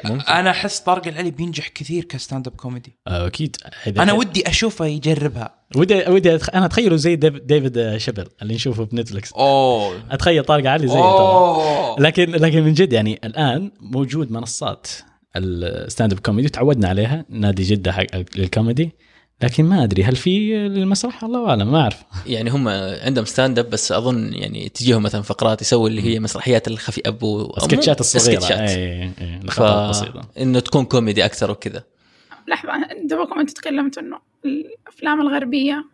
ممكن. 0.04 0.20
أنا 0.38 0.50
أحس 0.50 0.78
طارق 0.80 1.06
العلي 1.06 1.30
بينجح 1.30 1.68
كثير 1.68 2.04
ك 2.04 2.46
stand-up 2.48 2.54
comedy. 2.54 2.96
آه، 3.08 3.26
أكيد. 3.26 3.56
أنا 3.86 4.12
ودي 4.12 4.48
أشوفه 4.48 4.86
يجربها. 4.86 5.57
ودي 5.76 6.04
ودي 6.08 6.34
أتخ... 6.34 6.50
أنا 6.54 6.66
أتخيله 6.66 6.96
زي 6.96 7.16
ديف- 7.16 7.42
ديفيد 7.42 7.96
شابيل 7.96 8.26
اللي 8.42 8.54
نشوفه 8.54 8.84
في 8.84 8.96
نتفلكس 8.96 9.32
أوه. 9.32 10.02
أتخيل 10.10 10.44
طارق 10.44 10.70
علي 10.70 10.88
زي 10.88 10.98
أوه. 10.98 12.00
لكن 12.00 12.30
لكن 12.30 12.62
من 12.62 12.74
جد 12.74 12.92
يعني 12.92 13.20
الآن 13.24 13.70
موجود 13.80 14.30
منصات 14.32 14.86
ال 15.36 16.12
stand-up 16.12 16.18
comedy 16.18 16.48
تعودنا 16.48 16.88
عليها 16.88 17.24
نادي 17.28 17.62
جدة 17.62 17.92
حق 17.92 18.06
الكوميدي. 18.14 18.90
لكن 19.42 19.64
ما 19.64 19.84
أدري 19.84 20.04
هل 20.04 20.16
في 20.16 20.56
المسرح؟ 20.66 21.24
الله 21.24 21.48
أعلم 21.50 21.72
ما 21.72 21.80
أعرف. 21.80 22.02
يعني 22.26 22.50
هم 22.50 22.68
عندهم 23.02 23.24
stand-up 23.24 23.70
بس 23.70 23.92
أظن 23.92 24.32
يعني 24.32 24.68
تجيهم 24.68 25.02
مثلا 25.02 25.22
فقرات 25.22 25.62
يسوي 25.62 25.90
اللي 25.90 26.02
هي 26.02 26.20
مسرحيات 26.20 26.68
الخفي 26.68 27.02
أبو 27.06 27.54
سكتشات 27.58 28.00
الصغيرة. 28.00 28.40
سكتشات. 28.40 28.58
اي 28.58 29.02
اي 29.02 29.40
ف... 29.40 29.44
لقطات 29.44 29.90
بسيطة. 29.90 30.28
إنه 30.38 30.60
تكون 30.60 30.84
كوميدي 30.84 31.24
أكثر 31.24 31.50
وكذا. 31.50 31.84
لحظة 32.48 32.72
دوبكم 33.04 33.40
أنتوا 33.40 33.54
تكلمتوا 33.54 34.02
إنه 34.02 34.27
الأفلام 34.44 35.20
الغربية 35.20 35.84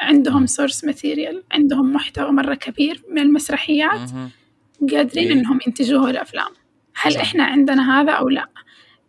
عندهم 0.00 0.46
source 0.46 0.84
material 0.84 1.44
عندهم 1.52 1.92
محتوى 1.92 2.30
مرة 2.30 2.54
كبير 2.54 3.02
من 3.10 3.18
المسرحيات. 3.18 4.10
قادرين 4.90 5.26
إيه. 5.28 5.32
إنهم 5.32 5.58
ينتجوه 5.66 6.10
الأفلام 6.10 6.50
هل. 6.96 7.16
إحنا 7.16 7.44
عندنا 7.44 8.00
هذا 8.00 8.12
أو 8.12 8.28
لا 8.28 8.48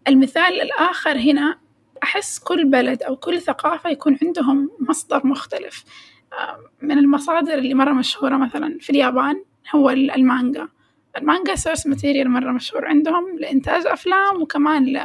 المثال 0.08 0.62
الآخر 0.62 1.18
هنا 1.18 1.58
أحس 2.04 2.40
كل 2.40 2.66
بلد 2.70 3.04
أو 3.04 3.16
كل 3.16 3.42
ثقافة 3.42 3.90
يكون 3.90 4.18
عندهم 4.24 4.70
مصدر 4.80 5.28
مختلف 5.28 5.84
من 6.82 6.98
المصادر 6.98 7.54
اللي 7.54 7.74
مرة 7.74 7.94
مشهورة 7.94 8.38
مثلا 8.38 8.78
في 8.82 8.90
اليابان 8.90 9.44
هو 9.76 9.90
ال- 9.90 10.12
المانجا 10.12 10.68
المانجا 11.18 11.56
source 11.56 11.88
material 11.88 12.30
مرة 12.30 12.52
مشهور 12.52 12.86
عندهم 12.86 13.40
لإنتاج 13.40 13.88
أفلام 13.88 14.42
وكمان 14.42 14.86
ل... 14.86 15.00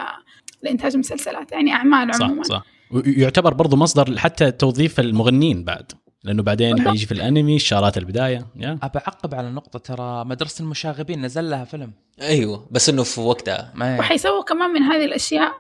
لإنتاج 0.63 0.97
مسلسلات 0.97 1.53
يعني 1.53 1.73
أعمال 1.73 2.11
عموما 2.23 2.43
صح 2.43 2.49
صح 2.57 2.65
ويعتبر 2.91 3.55
برضو 3.55 3.77
مصدر 3.77 4.19
حتى 4.19 4.51
توظيف 4.51 5.01
المغنين 5.01 5.65
بعد 5.65 5.93
لأنه 6.25 6.43
بعدين. 6.43 6.89
حيجي 6.89 7.07
في 7.07 7.13
الأنمي 7.13 7.59
شارات 7.59 7.99
البداية 7.99 8.47
yeah. 8.57 8.79
ابى 8.83 8.99
اعقب 8.99 9.35
على 9.35 9.51
نقطة 9.51 9.79
ترى 9.79 10.25
مدرسة 10.25 10.63
المشاغبين 10.63 11.23
نزل 11.23 11.51
لها 11.51 11.65
فيلم. 11.65 11.93
أيوه 12.23 12.69
بس 12.71 12.89
إنه 12.89 13.03
في 13.03 13.21
وقتها. 13.21 13.73
ما 13.75 13.99
وحيسووا 13.99 14.43
كمان 14.43 14.71
من 14.71 14.83
هذه 14.83 15.05
الأشياء 15.05 15.53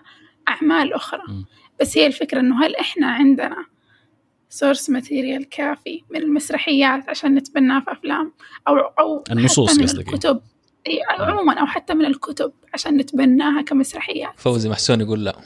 أعمال 0.48 0.92
أخرى. 0.92 1.22
م. 1.28 1.44
بس 1.80 1.98
هي 1.98 2.06
الفكرة 2.06 2.40
إنه 2.40 2.66
هل 2.66 2.76
إحنا 2.76 3.06
عندنا 3.06 3.56
source 4.48 4.90
material 4.90 5.48
كافي 5.48 6.02
من 6.10 6.22
المسرحيات 6.22 7.08
عشان 7.08 7.34
نتبناه 7.34 7.80
في 7.80 7.92
أفلام؟ 7.92 8.32
أو 8.68 8.76
أو 8.76 9.24
النصوص 9.30 9.70
حتى 9.70 9.78
من 9.78 9.86
قصدك. 9.86 10.08
الكتب. 10.08 10.40
أي 10.86 11.00
عموما 11.18 11.60
أو 11.60 11.66
حتى 11.66 11.94
من 11.94 12.04
الكتب 12.04 12.52
عشان 12.74 12.96
نتبناها 12.96 13.62
كمسرحيات. 13.62 14.32
فوزي 14.36 14.68
محسون 14.68 15.00
يقول 15.00 15.24
لا. 15.24 15.36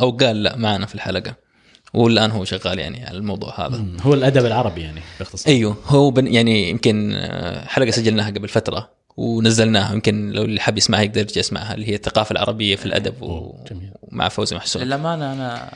أو 0.00 0.10
قال 0.10 0.42
لا 0.42 0.56
معنا 0.56 0.86
في 0.86 0.94
الحلقة. 0.94 1.46
والآن 1.94 2.30
هو 2.30 2.44
شغال 2.44 2.78
يعني 2.78 3.06
على 3.06 3.18
الموضوع 3.18 3.66
هذا. 3.66 3.84
هو 4.00 4.14
الأدب 4.14 4.46
العربي 4.46 4.80
يعني 4.80 5.00
باختصار. 5.18 5.54
أيوه 5.54 5.76
هو 5.86 6.10
بن 6.10 6.34
يعني 6.34 6.70
يمكن 6.70 7.12
آه، 7.14 7.64
حلقة 7.64 7.90
سجلناها 7.90 8.30
قبل 8.30 8.48
فترة 8.48 8.90
ونزلناها. 9.16 9.94
يمكن 9.94 10.30
لو 10.30 10.42
اللي 10.42 10.60
حاب 10.60 10.78
يسمعها 10.78 11.02
يقدر 11.02 11.20
يرجع 11.20 11.38
يسمعها 11.40 11.74
اللي 11.74 11.88
هي 11.88 11.94
الثقافة 11.94 12.32
العربية 12.32 12.76
في 12.76 12.86
الأدب 12.86 13.22
و... 13.22 13.54
جميل. 13.70 13.90
ومع 14.02 14.28
فوزي 14.28 14.56
محسون 14.56 14.82
للأمانة 14.82 15.32
أنا 15.32 15.70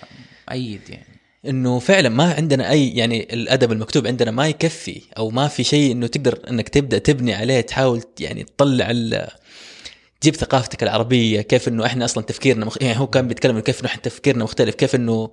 أيد 0.53 0.81
يعني. 0.89 1.11
إنه 1.47 1.79
فعلا 1.79 2.09
ما 2.09 2.35
عندنا 2.35 2.71
أي 2.71 2.89
يعني 2.89 3.29
الأدب 3.33 3.73
المكتوب 3.73 4.07
عندنا 4.07 4.31
ما 4.31 4.49
يكفي 4.49 5.03
أو 5.19 5.31
ما 5.31 5.49
في 5.49 5.65
شيء 5.65 5.93
إنه 5.93 6.07
تقدر 6.07 6.39
إنك 6.51 6.69
تبدأ 6.69 6.99
تبني 6.99 7.35
عليه 7.35 7.61
تحاول 7.61 8.03
يعني 8.21 8.45
تطلع 8.45 8.87
تجيب 10.21 10.35
ثقافتك 10.37 10.83
العربية 10.83 11.41
كيف 11.41 11.69
إنه 11.69 11.87
إحنا 11.87 12.05
أصلا 12.05 12.25
تفكيرنا 12.25 12.65
مخ... 12.65 12.77
يعني 12.83 12.99
هو 12.99 13.07
كان 13.07 13.29
بيتكلم 13.29 13.61
كيف 13.61 13.81
إنه 13.81 13.89
إحنا 13.89 14.03
تفكيرنا 14.03 14.45
مختلف 14.45 14.75
كيف 14.75 14.95
إنه 14.95 15.31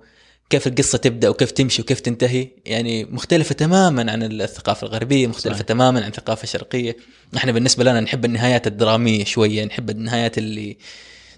كيف 0.50 0.66
القصة 0.66 0.98
تبدأ 0.98 1.28
وكيف 1.28 1.50
تمشي 1.50 1.82
وكيف 1.82 2.00
تنتهي 2.00 2.48
يعني 2.66 3.04
مختلفة 3.04 3.54
تماما 3.54 4.12
عن 4.12 4.22
الثقافة 4.22 4.86
الغربية 4.86 5.26
مختلفة 5.26 5.56
صحيح. 5.56 5.66
تماما 5.66 6.00
عن 6.02 6.08
الثقافة 6.08 6.42
الشرقية 6.42 6.96
إحنا 7.36 7.52
بالنسبة 7.52 7.84
لنا 7.84 8.00
نحب 8.00 8.24
النهايات 8.24 8.66
الدرامية 8.66 9.24
شوية 9.24 9.64
نحب 9.64 9.90
النهايات 9.90 10.38
اللي 10.38 10.76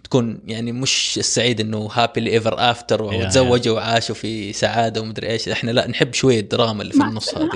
تكون 0.04 0.40
يعني 0.46 0.72
مش 0.72 1.18
السعيد 1.18 1.60
إنه 1.60 1.88
happy 1.92 2.32
ever 2.32 2.70
after 2.70 3.02
وتزوجوا 3.02 3.74
وعاشوا 3.76 4.14
في 4.14 4.52
سعادة 4.52 5.00
ومدري 5.00 5.30
إيش 5.30 5.48
إحنا 5.48 5.70
لا 5.70 5.88
نحب 5.88 6.14
شوية 6.14 6.40
الدراما 6.40 6.82
اللي 6.82 6.92
في 6.92 7.02
النص 7.02 7.34
هذه. 7.34 7.50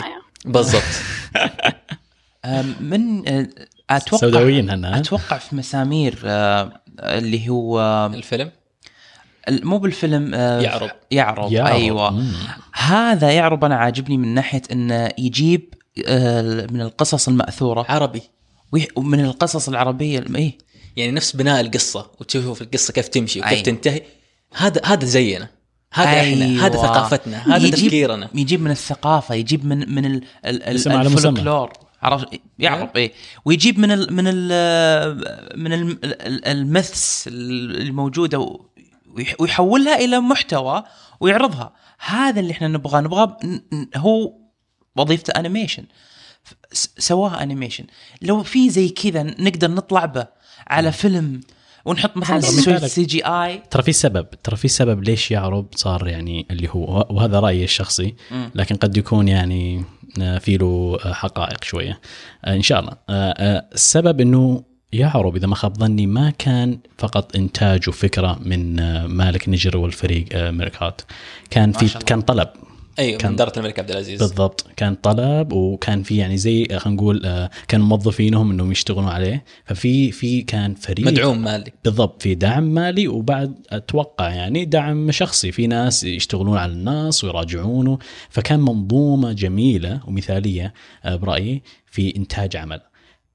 بالضبط 0.44 0.82
من 2.80 3.28
أه، 3.28 3.48
أتوقع 3.90 4.20
سوداويين 4.20 4.70
هنا؟ 4.70 4.98
أتوقع 4.98 5.38
في 5.38 5.56
مسامير 5.56 6.18
أه، 6.24 6.80
اللي 7.00 7.48
هو 7.48 7.80
الفيلم 8.14 8.50
ال- 9.48 9.66
مو 9.66 9.78
بالفيلم 9.78 10.34
أه، 10.34 10.60
يعرب. 10.60 10.90
يعرب 11.10 11.52
يا 11.52 11.66
أيوه 11.72 12.10
مم. 12.10 12.32
هذا 12.74 13.30
يعرب 13.32 13.64
أنا 13.64 13.74
عاجبني 13.76 14.16
من 14.16 14.34
ناحية 14.34 14.62
إنه 14.72 15.08
يجيب 15.18 15.74
من 16.70 16.80
القصص 16.80 17.28
المأثورة 17.28 17.86
عربي 17.88 18.22
ومن 18.96 19.20
القصص 19.24 19.68
العربية 19.68 20.18
الم- 20.18 20.36
إيه 20.36 20.58
يعني 20.96 21.12
نفس 21.12 21.36
بناء 21.36 21.60
القصة 21.60 22.10
وتشوف 22.20 22.62
القصة 22.62 22.92
كيف 22.92 23.08
تمشي 23.08 23.38
وكيف 23.40 23.52
أيوة. 23.52 23.62
تنتهي 23.62 24.02
هذا 24.56 24.80
هذا 24.84 25.04
زينا 25.04 25.48
هذا 25.92 26.08
إحنا 26.08 26.44
أيوة. 26.44 26.66
هذا 26.66 26.76
ثقافتنا 26.76 27.56
هذا 27.56 27.66
يجيب- 27.66 27.74
تفكيرنا 27.74 28.28
يجيب 28.34 28.62
من 28.62 28.70
الثقافة 28.70 29.34
يجيب 29.34 29.66
من 29.66 29.94
من. 29.94 30.20
الفولكلور 30.44 31.72
عرفت؟ 32.04 32.40
يعرف 32.58 32.96
إيه. 32.96 33.12
ويجيب 33.44 33.78
من 33.78 33.90
ال 33.90 34.12
من 34.12 34.24
ال 34.26 34.44
من 35.58 35.72
ال- 35.72 36.04
ال- 36.04 36.44
المثس 36.46 37.28
الموجوده 37.32 38.58
ويحولها 39.38 39.96
إلى 39.96 40.20
محتوى 40.20 40.84
ويعرضها. 41.20 41.72
هذا 42.06 42.40
اللي 42.40 42.52
إحنا 42.52 42.68
نبغاه. 42.68 43.00
نبغاه 43.00 43.38
هو 43.96 44.32
وظيفته 44.96 45.30
animation 45.30 45.84
سواها 46.98 47.42
animation 47.42 47.84
لو 48.22 48.42
في 48.42 48.70
زي 48.70 48.88
كذا 48.88 49.22
نقدر 49.22 49.70
نطلع 49.70 50.04
به 50.04 50.26
على 50.66 50.92
فيلم 50.92 51.40
ونحط 51.84 52.16
مثلا. 52.16 52.40
CGI 52.88 53.62
ترى 53.70 53.82
في 53.82 53.92
سبب. 53.92 54.26
ترى 54.42 54.56
في 54.56 54.68
سبب 54.68 55.02
ليش 55.04 55.30
يعرب 55.30 55.66
صار 55.74 56.08
يعني 56.08 56.46
اللي 56.50 56.68
هو 56.70 57.06
وهذا 57.10 57.40
رأيي 57.40 57.64
الشخصي. 57.64 58.14
لكن 58.54 58.76
قد 58.76 58.96
يكون 58.96 59.28
يعني 59.28 59.84
في 60.14 60.56
له 60.56 60.98
حقائق 61.04 61.64
شوية. 61.64 62.00
آه، 62.44 62.54
إن 62.54 62.62
شاء 62.62 62.80
الله. 62.80 62.92
آه، 62.92 63.34
آه، 63.38 63.64
السبب 63.74 64.20
إنه 64.20 64.62
يعرب 64.92 65.36
إذا 65.36 65.46
ما 65.46 65.54
خاب 65.54 65.78
ظني 65.78 66.06
ما 66.06 66.30
كان 66.30 66.78
فقط 66.98 67.36
انتاج 67.36 67.88
وفكره 67.88 68.38
من 68.44 68.76
مالك 69.06 69.48
نجر 69.48 69.76
والفريق 69.76 70.26
ميركات 70.34 71.00
كان 71.50 71.72
في. 71.72 71.98
كان 71.98 72.20
طلب. 72.20 72.48
أيوه 72.98 73.18
كان- 73.18 73.30
من 73.30 73.36
دارة 73.36 73.58
الملك 73.58 73.78
عبد 73.78 73.90
العزيز. 73.90 74.18
بالضبط. 74.20 74.66
كان 74.76 74.94
طلب 74.94 75.52
وكان 75.52 76.02
في 76.02 76.16
يعني 76.16 76.36
زي 76.36 76.66
آه، 76.70 76.78
خلينا 76.78 77.00
نقول 77.02 77.22
آه، 77.26 77.50
كان 77.68 77.80
موظفينهم 77.80 78.50
إنهم 78.50 78.72
يشتغلون 78.72 79.08
عليه. 79.08 79.44
ففي 79.64 80.12
في 80.12 80.42
كان 80.42 80.74
فريق 80.74 81.06
مدعوم 81.06 81.42
مالي. 81.42 81.72
بالضبط 81.84 82.22
في 82.22 82.34
دعم 82.34 82.62
مالي 82.64 83.08
وبعد 83.08 83.54
أتوقع 83.70 84.28
يعني 84.30 84.64
دعم 84.64 85.10
شخصي. 85.10 85.52
في 85.52 85.66
ناس 85.66 86.04
يشتغلون 86.04 86.56
على 86.58 86.72
النص 86.72 87.24
ويراجعونه. 87.24 87.98
فكان 88.30 88.60
منظومة 88.60 89.32
جميلة 89.32 90.00
ومثالية 90.06 90.74
آه، 91.04 91.16
برأيي 91.16 91.62
في 91.90 92.16
إنتاج 92.16 92.56
عمل. 92.56 92.80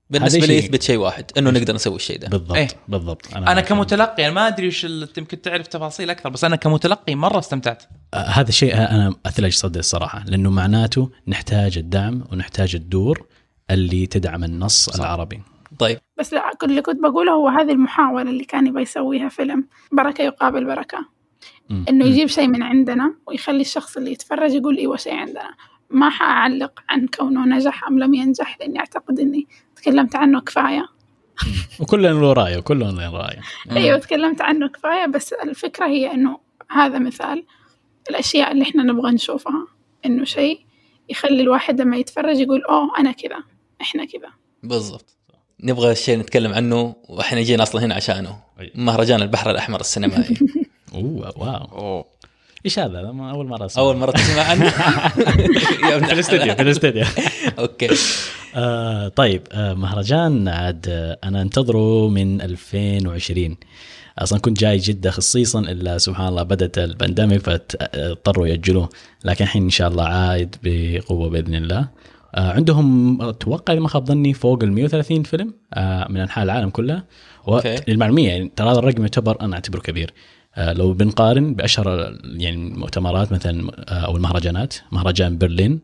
بالنسبة 0.10 0.40
هذا 0.40 0.48
لي 0.48 0.54
شيء- 0.54 0.64
يثبت 0.66 0.82
شيء 0.82 0.98
واحد 0.98 1.32
إنه 1.38 1.50
نقدر 1.50 1.76
نسوي 1.76 1.96
الشيء 1.96 2.20
ده. 2.20 2.28
بالضبط 2.28 2.56
إيه. 2.58 2.68
بالضبط. 2.88 3.36
أنا 3.36 3.62
كمتلقي 3.62 4.26
أنا 4.26 4.34
ما 4.34 4.48
أدري 4.48 4.68
وش 4.68 4.84
يمكن 5.18 5.42
تعرف 5.42 5.68
تفاصيل 5.68 6.10
أكثر 6.10 6.30
بس 6.30 6.44
أنا 6.44 6.56
كمتلقي 6.56 7.16
مرة 7.16 7.40
استمتعت. 7.40 7.84
آه، 8.14 8.18
هذا 8.18 8.50
الشيء 8.50 8.76
أنا 8.76 9.16
أثلج 9.26 9.54
صدري 9.54 9.80
الصراحة 9.80 10.24
لأنه 10.28 10.50
معناته 10.50 11.10
نحتاج 11.28 11.78
الدعم 11.78 12.24
ونحتاج 12.32 12.76
الدور 12.76 13.26
اللي 13.72 14.06
تدعم 14.06 14.44
النص 14.44 14.90
صح. 14.90 14.96
العربي. 15.00 15.42
طيب. 15.80 16.00
بس 16.20 16.34
لا 16.34 16.52
كل 16.62 16.70
اللي 16.70 16.82
كنت 16.82 17.00
بقوله 17.04 17.32
هو 17.32 17.48
هذه 17.48 17.72
المحاولة 17.72 18.30
اللي 18.30 18.44
كان 18.46 18.68
يبغى 18.68 18.82
يسويها 18.82 19.30
فيلم 19.30 19.68
بركة 19.92 20.22
يقابل 20.22 20.66
بركة. 20.66 20.98
مم. 21.70 21.86
إنه 21.90 22.06
يجيب 22.06 22.28
شيء 22.28 22.48
من 22.48 22.64
عندنا 22.64 23.14
ويخلي 23.28 23.62
الشخص 23.62 23.98
اللي 23.98 24.12
يتفرج 24.12 24.52
يقول 24.54 24.78
إيوه 24.78 24.98
شيء 24.98 25.14
عندنا. 25.14 25.50
ما 25.90 26.10
حأعلق 26.10 26.80
عن 26.90 27.08
كونه 27.08 27.46
نجح 27.46 27.88
أم 27.88 28.00
لم 28.00 28.14
ينجح 28.14 28.58
لأني 28.60 28.80
أعتقد 28.80 29.20
إني 29.20 29.48
تكلمت 29.76 30.16
عنه 30.16 30.42
كفاية. 30.42 30.86
وكل 31.80 32.04
له 32.04 32.34
رايه 32.34 32.58
وكل 32.58 32.80
له 32.80 33.18
رايه 33.18 33.40
أيوة 33.78 33.98
تكلمت 33.98 34.42
عنه 34.42 34.68
كفاية 34.68 35.06
بس 35.06 35.34
الفكرة 35.34 35.86
هي 35.86 36.14
إنه 36.14 36.40
هذا 36.72 37.00
مثال 37.00 37.44
الأشياء 38.10 38.52
اللي 38.52 38.64
إحنا 38.64 38.84
نبغى 38.84 39.12
نشوفها 39.12 39.68
إنه 40.06 40.24
شيء 40.24 40.60
يخلي 41.10 41.42
الواحد 41.42 41.82
لما 41.82 41.98
يتفرج 41.98 42.40
يقول 42.40 42.64
أوه 42.64 43.00
أنا 43.00 43.12
كذا 43.12 43.44
إحنا 43.82 44.06
كذا. 44.06 44.30
بالضبط. 44.64 45.18
نبغى 45.64 45.92
الشيء 45.92 46.18
نتكلم 46.18 46.54
عنه 46.54 46.96
وإحنا 47.10 47.42
جينا 47.42 47.64
أصلا 47.64 47.86
هنا 47.86 47.96
عشانه. 47.96 48.40
مهرجان 48.76 49.22
البحر 49.22 49.52
الأحمر 49.52 49.80
السينمائي. 49.80 50.38
أوه 50.94 51.34
واو. 51.38 51.78
أوه. 51.78 52.06
إيش 52.66 52.80
هذا؟ 52.80 53.00
أول 53.08 53.48
مرة 53.48 53.66
أسمع. 53.66 53.84
أول 53.84 53.98
مرة 53.98 54.12
تسمع 54.12 54.44
عنه 54.50 54.70
في 56.08 56.14
الاستديو 56.14 56.56
في 56.56 56.62
الاستديو 56.68 57.06
okay. 57.60 57.88
آه 58.56 59.08
طيب 59.08 59.42
آه 59.52 59.74
مهرجان 59.74 60.48
عاد 60.48 60.86
آه 60.90 61.18
أنا 61.24 61.42
أنتظره 61.42 62.10
من 62.10 62.42
2020 62.42 63.58
أصلا 64.20 64.40
كنت 64.40 64.60
جاي 64.60 64.78
جدة 64.78 65.12
خصيصا 65.12 65.60
إلا 65.60 65.98
سبحان 65.98 66.28
الله 66.28 66.44
بدأت 66.44 66.78
ال 66.78 66.85
pandemic 66.85 67.42
فاضطروا 67.42 68.48
يأجلوه. 68.48 68.90
لكن 69.26 69.46
الحين 69.46 69.64
إن 69.64 69.70
شاء 69.70 69.88
الله 69.88 70.04
عايد 70.04 70.56
بقوة 70.64 71.30
بإذن 71.30 71.56
الله. 71.56 71.88
آه 72.36 72.52
عندهم 72.52 73.22
أتوقع 73.22 73.74
إذا 73.74 73.82
ما 73.82 73.88
خاب 73.88 74.06
ظني 74.06 74.34
فوق 74.34 74.64
ال 74.64 74.72
130 74.74 75.24
فيلم 75.24 75.54
آه 75.74 76.08
من 76.10 76.20
أنحاء 76.20 76.44
العالم 76.44 76.70
كلها 76.70 77.04
okay. 77.48 77.76
وللمعلوميه 77.88 78.28
يعني 78.30 78.52
ترى 78.56 78.72
هذا 78.72 78.80
الرقم 78.80 79.02
يعتبر 79.02 79.42
أنا 79.42 79.56
أعتبره 79.56 79.80
كبير. 79.80 80.14
لو 80.58 80.94
بنقارن 80.94 81.54
بأشهر 81.54 82.18
يعني 82.24 82.56
المؤتمرات 82.56 83.32
مثلا 83.32 83.72
آه 83.90 83.94
أو 83.94 84.16
المهرجانات 84.16 84.74
مهرجان 84.92 85.38
برلين 85.38 85.80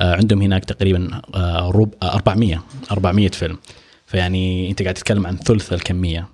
آه 0.00 0.14
عندهم 0.14 0.42
هناك 0.42 0.64
تقريبا 0.64 1.20
آه 1.34 1.70
ربع 1.70 1.92
آه 2.02 2.14
400 2.14 2.62
400 2.92 3.28
فيلم. 3.28 3.58
فيعني 4.06 4.70
أنت 4.70 4.82
قاعد 4.82 4.94
تتكلم 4.94 5.26
عن 5.26 5.36
ثلث 5.36 5.72
الكمية. 5.72 6.28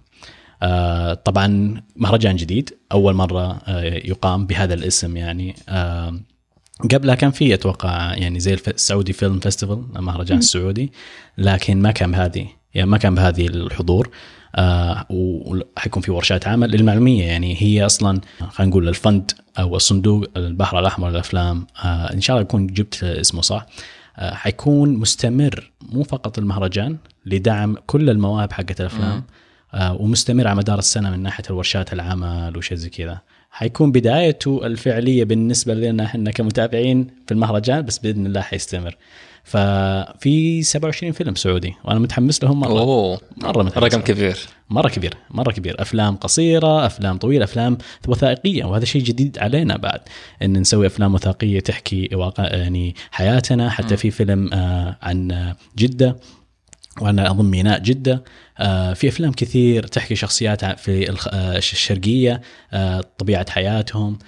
آه 0.62 1.14
طبعا 1.14 1.74
مهرجان 1.96 2.36
جديد 2.36 2.70
أول 2.92 3.14
مرة 3.14 3.52
آه 3.66 3.82
يقام 3.82 4.46
بهذا 4.46 4.74
الاسم 4.74 5.16
يعني. 5.16 5.54
آه 5.68 6.20
قبلها 6.92 7.14
كان 7.14 7.30
في 7.30 7.54
أتوقع 7.54 8.14
يعني 8.14 8.40
زي 8.40 8.54
السعودي 8.54 9.12
فيلم 9.12 9.40
فيستيفال 9.40 9.84
المهرجان 9.96 10.38
السعودي 10.38 10.92
لكن 11.38 11.82
ما 11.82 11.90
كان 11.90 12.10
بهذه 12.12 12.46
يعني 12.74 12.90
ما 12.90 12.98
كان 12.98 13.14
بهذه 13.14 13.46
الحضور. 13.46 14.06
آه 14.06 14.10
وحيكون 15.10 16.02
في 16.02 16.10
ورشات 16.10 16.48
عمل. 16.48 16.70
للمعلومية 16.70 17.24
يعني 17.24 17.56
هي 17.62 17.86
أصلا 17.86 18.20
خلينا 18.48 18.70
نقول 18.70 18.88
الفند 18.88 19.30
أو 19.58 19.76
الصندوق 19.76 20.24
البحر 20.36 20.78
الأحمر 20.78 21.10
للافلام 21.10 21.66
آه 21.84 22.12
إن 22.12 22.20
شاء 22.20 22.36
الله 22.36 22.42
يكون 22.48 22.66
جبت 22.66 23.04
اسمه 23.04 23.42
صح؟ 23.42 23.66
آه 24.16 24.34
حيكون 24.34 24.88
مستمر 24.94 25.70
مو 25.92 26.02
فقط 26.02 26.38
المهرجان 26.38 26.96
لدعم 27.26 27.76
كل 27.86 28.10
المواهب 28.10 28.52
حقت 28.52 28.80
الأفلام 28.80 29.22
آه 29.74 29.94
ومستمر 30.00 30.46
على 30.48 30.56
مدار 30.56 30.78
السنة 30.78 31.10
من 31.10 31.22
ناحية 31.22 31.44
الورشات 31.50 31.92
العمل 31.92 32.56
وشيء 32.56 32.76
زي 32.78 32.90
كذا. 32.90 33.18
حيكون 33.50 33.92
بدايته 33.92 34.66
الفعلية 34.66 35.24
بالنسبة 35.24 35.74
لنا 35.74 36.04
إحنا 36.04 36.30
كمتابعين 36.30 37.06
في 37.26 37.34
المهرجان 37.34 37.82
بس 37.82 37.98
بإذن 37.98 38.26
الله 38.26 38.40
حيستمر. 38.40 38.96
ففي 39.44 40.62
27 40.62 41.12
فيلم 41.12 41.34
سعودي 41.34 41.74
وأنا 41.84 41.98
متحمس 41.98 42.44
لهم 42.44 42.60
مرة. 42.60 42.80
أوه. 42.80 43.20
مرة 43.36 43.62
متحمس. 43.62 43.84
رقم. 43.84 44.00
كبير. 44.00 44.38
مرة 44.70 44.88
كبير 44.88 45.14
مرة 45.30 45.52
كبير. 45.52 45.82
أفلام 45.82 46.16
قصيرة 46.16 46.86
أفلام 46.86 47.18
طويلة 47.18 47.44
أفلام 47.44 47.78
وثائقية 48.08 48.64
وهذا 48.64 48.84
شيء 48.84 49.02
جديد 49.02 49.38
علينا 49.38 49.76
بعد 49.76 50.00
إن 50.42 50.52
نسوي 50.60 50.86
أفلام 50.86 51.14
وثائقية 51.14 51.60
تحكي 51.60 52.08
واقع 52.12 52.44
يعني 52.44 52.94
حياتنا. 53.10 53.70
حتى 53.70 53.96
في 53.96 54.10
فيلم 54.10 54.50
آه 54.52 54.96
عن 55.02 55.54
جدة 55.78 56.16
وأنا 57.00 57.30
اظن 57.30 57.44
ميناء 57.50 57.78
جدة. 57.78 58.24
آه، 58.58 58.92
في 58.92 59.08
أفلام 59.08 59.32
كثير 59.32 59.86
تحكي 59.86 60.14
شخصيات 60.14 60.64
في 60.64 61.10
آه، 61.32 61.56
الشرقية 61.56 62.40
طبيعة 63.18 63.50
حياتهم. 63.50 64.18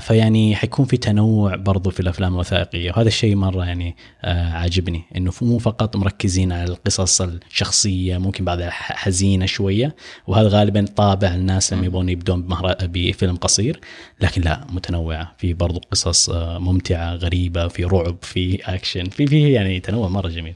فيعني 0.00 0.56
حيكون 0.56 0.86
في 0.86 0.96
تنوع 0.96 1.56
برضو 1.56 1.90
في 1.90 2.00
الأفلام 2.00 2.34
الوثائقية. 2.34 2.90
وهذا 2.90 3.08
الشيء 3.08 3.34
مرة 3.34 3.64
يعني 3.64 3.96
آه، 4.22 4.50
عاجبني. 4.52 5.02
إنه 5.16 5.32
مو 5.42 5.58
فقط 5.58 5.96
مركزين 5.96 6.52
على 6.52 6.64
القصص 6.64 7.20
الشخصية 7.20 8.18
ممكن 8.18 8.44
بعضها 8.44 8.70
حزينة 8.70 9.46
شوية 9.46 9.96
وهذا 10.26 10.48
غالبا 10.48 10.86
طابع 10.96 11.34
الناس 11.34 11.72
لما 11.72 11.86
يبغون 11.86 12.08
يبدون 12.08 12.48
بفيلم 12.82 13.36
قصير 13.36 13.80
لكن 14.20 14.42
لا 14.42 14.66
متنوعة. 14.72 15.34
في 15.38 15.54
برضو 15.54 15.80
قصص 15.90 16.30
آه، 16.30 16.58
ممتعة 16.58 17.14
غريبة 17.14 17.68
في 17.68 17.84
رعب 17.84 18.16
في 18.22 18.54
اكشن 18.64 19.04
في 19.04 19.26
في 19.26 19.52
يعني 19.52 19.80
تنوع 19.80 20.08
مرة 20.08 20.28
جميل. 20.28 20.54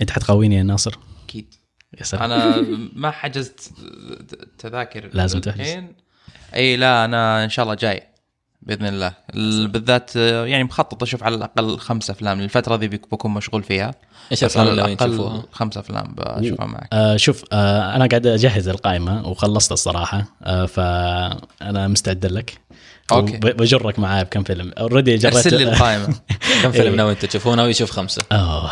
أنت 0.00 0.10
حتقويني 0.10 0.56
يا 0.56 0.62
ناصر؟ 0.62 0.98
أكيد. 1.24 1.54
يا 1.98 2.04
سلام. 2.04 2.22
أنا 2.22 2.66
ما 3.02 3.10
حجزت 3.10 3.72
تذاكر 4.58 5.10
لازم 5.12 5.40
تحجز. 5.40 5.84
إي 6.54 6.76
لا 6.76 7.04
أنا 7.04 7.44
إن 7.44 7.48
شاء 7.50 7.62
الله 7.62 7.74
جاي 7.74 8.02
بإذن 8.62 8.86
الله. 8.86 9.12
ال- 9.34 9.68
بالذات 9.68 10.16
يعني 10.16 10.64
مخطط 10.64 11.02
أشوف 11.02 11.22
على 11.22 11.34
الأقل 11.34 11.78
خمس 11.78 12.10
أفلام. 12.10 12.40
الفترة 12.40 12.76
ذي 12.76 12.88
بك- 12.88 13.10
بكون 13.12 13.30
مشغول 13.30 13.62
فيها. 13.62 13.94
إيش 14.32 14.42
الأفلام 14.44 14.68
اللي 14.68 14.96
تشوفوها؟ 14.96 15.42
خمس 15.52 15.76
أفلام 15.76 16.14
بشوفها 16.16 16.66
معك. 16.66 16.88
آه 16.92 17.16
شوف 17.16 17.44
آه 17.52 17.96
أنا 17.96 18.06
قاعد 18.06 18.26
أجهز 18.26 18.68
القائمة 18.68 19.28
وخلصت 19.28 19.72
الصراحة. 19.72 20.24
آه 20.42 20.66
فأنا 20.66 21.88
مستعد 21.88 22.26
لك. 22.26 22.58
okay. 23.14 23.36
وب- 23.36 23.56
بجرك 23.56 23.98
معايا 23.98 24.22
بكم 24.22 24.42
فيلم. 24.42 24.72
already 24.78 25.16
جريت 25.16 25.34
أرسل 25.36 25.56
لي 25.58 25.62
القائمة. 25.64 26.06
كم 26.62 26.72
فيلم 26.72 26.86
إيه. 26.90 26.96
ناوي 26.96 27.12
انت 27.12 27.24
تشوفه 27.24 27.54
ناوي 27.54 27.70
يشوف 27.70 27.90
خمسة؟ 27.90 28.22
أوه 28.32 28.70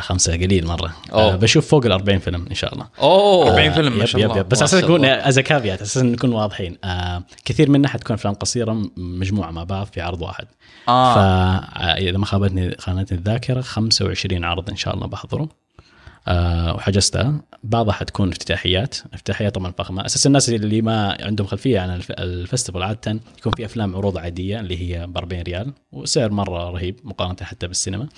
خمسة 0.00 0.32
قليل 0.32 0.66
مرة. 0.66 0.92
أوه. 1.12 1.32
آه 1.32 1.36
بشوف 1.36 1.68
فوق 1.68 1.86
ال 1.86 1.92
40 1.92 2.18
فيلم 2.18 2.46
إن 2.50 2.54
شاء 2.54 2.74
الله. 2.74 2.86
أوه. 3.00 3.50
40 3.50 3.72
فيلم 3.72 3.98
ما 3.98 4.06
شاء 4.06 4.22
الله. 4.24 4.38
yep. 4.38 4.48
بس 4.48 4.62
أساس 4.62 4.84
نكون. 4.84 5.04
as 5.04 5.38
caveat 5.38 5.82
أساس 5.82 6.02
نكون 6.02 6.32
واضحين. 6.32 6.78
آه 6.84 7.22
كثير 7.44 7.70
منها 7.70 7.90
حتكون 7.90 8.14
أفلام 8.14 8.34
قصيرة 8.34 8.82
مجموعة 8.96 9.50
مع 9.50 9.64
بعض 9.64 9.86
في 9.86 10.00
عرض 10.00 10.22
واحد. 10.22 10.46
آه. 10.88 11.14
فاذا 11.14 12.18
ما 12.18 12.26
خابتني 12.26 12.76
خانتني 12.78 13.18
الذاكرة 13.18 13.60
25 13.60 14.44
عرض 14.44 14.70
إن 14.70 14.76
شاء 14.76 14.94
الله 14.94 15.06
بحضره 15.06 15.48
أه 16.28 16.74
وحجزتها. 16.74 17.40
بعضها 17.64 17.92
حتكون 17.92 18.28
افتتاحيات. 18.28 18.96
افتتاحيات 19.14 19.54
طبعا 19.54 19.72
فخمة. 19.78 20.06
أساس 20.06 20.26
الناس 20.26 20.48
اللي 20.48 20.82
ما 20.82 21.16
عندهم 21.20 21.46
خلفية 21.46 21.80
عن 21.80 21.90
الف- 21.90 22.10
الفستيفال 22.12 22.82
عادة 22.82 23.20
يكون 23.38 23.52
في 23.52 23.64
أفلام 23.64 23.96
عروض 23.96 24.18
عادية 24.18 24.60
اللي 24.60 24.78
هي 24.96 25.06
ب 25.06 25.16
40 25.16 25.42
ريال 25.42 25.72
وسعر 25.92 26.30
مرة 26.30 26.70
رهيب 26.70 26.96
مقارنة 27.04 27.36
حتى 27.42 27.66
بالسينما. 27.66 28.08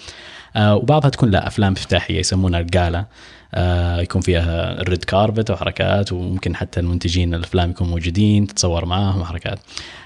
أه 0.57 0.75
وبعضها 0.77 1.11
تكون 1.11 1.31
لا 1.31 1.47
أفلام 1.47 1.73
افتتاحية 1.73 2.19
يسمونها 2.19 2.61
الجالا 2.61 3.07
أه 3.55 4.01
يكون 4.01 4.21
فيها 4.21 4.81
الريد 4.83 5.05
كاربت 5.05 5.51
وحركات 5.51 6.13
وممكن 6.13 6.57
حتى 6.57 6.81
المنتجين 6.81 7.35
الأفلام 7.35 7.71
يكونوا 7.71 7.93
موجودين 7.93 8.47
تتصور 8.47 8.85
معاهم 8.85 9.21
وحركات. 9.21 9.59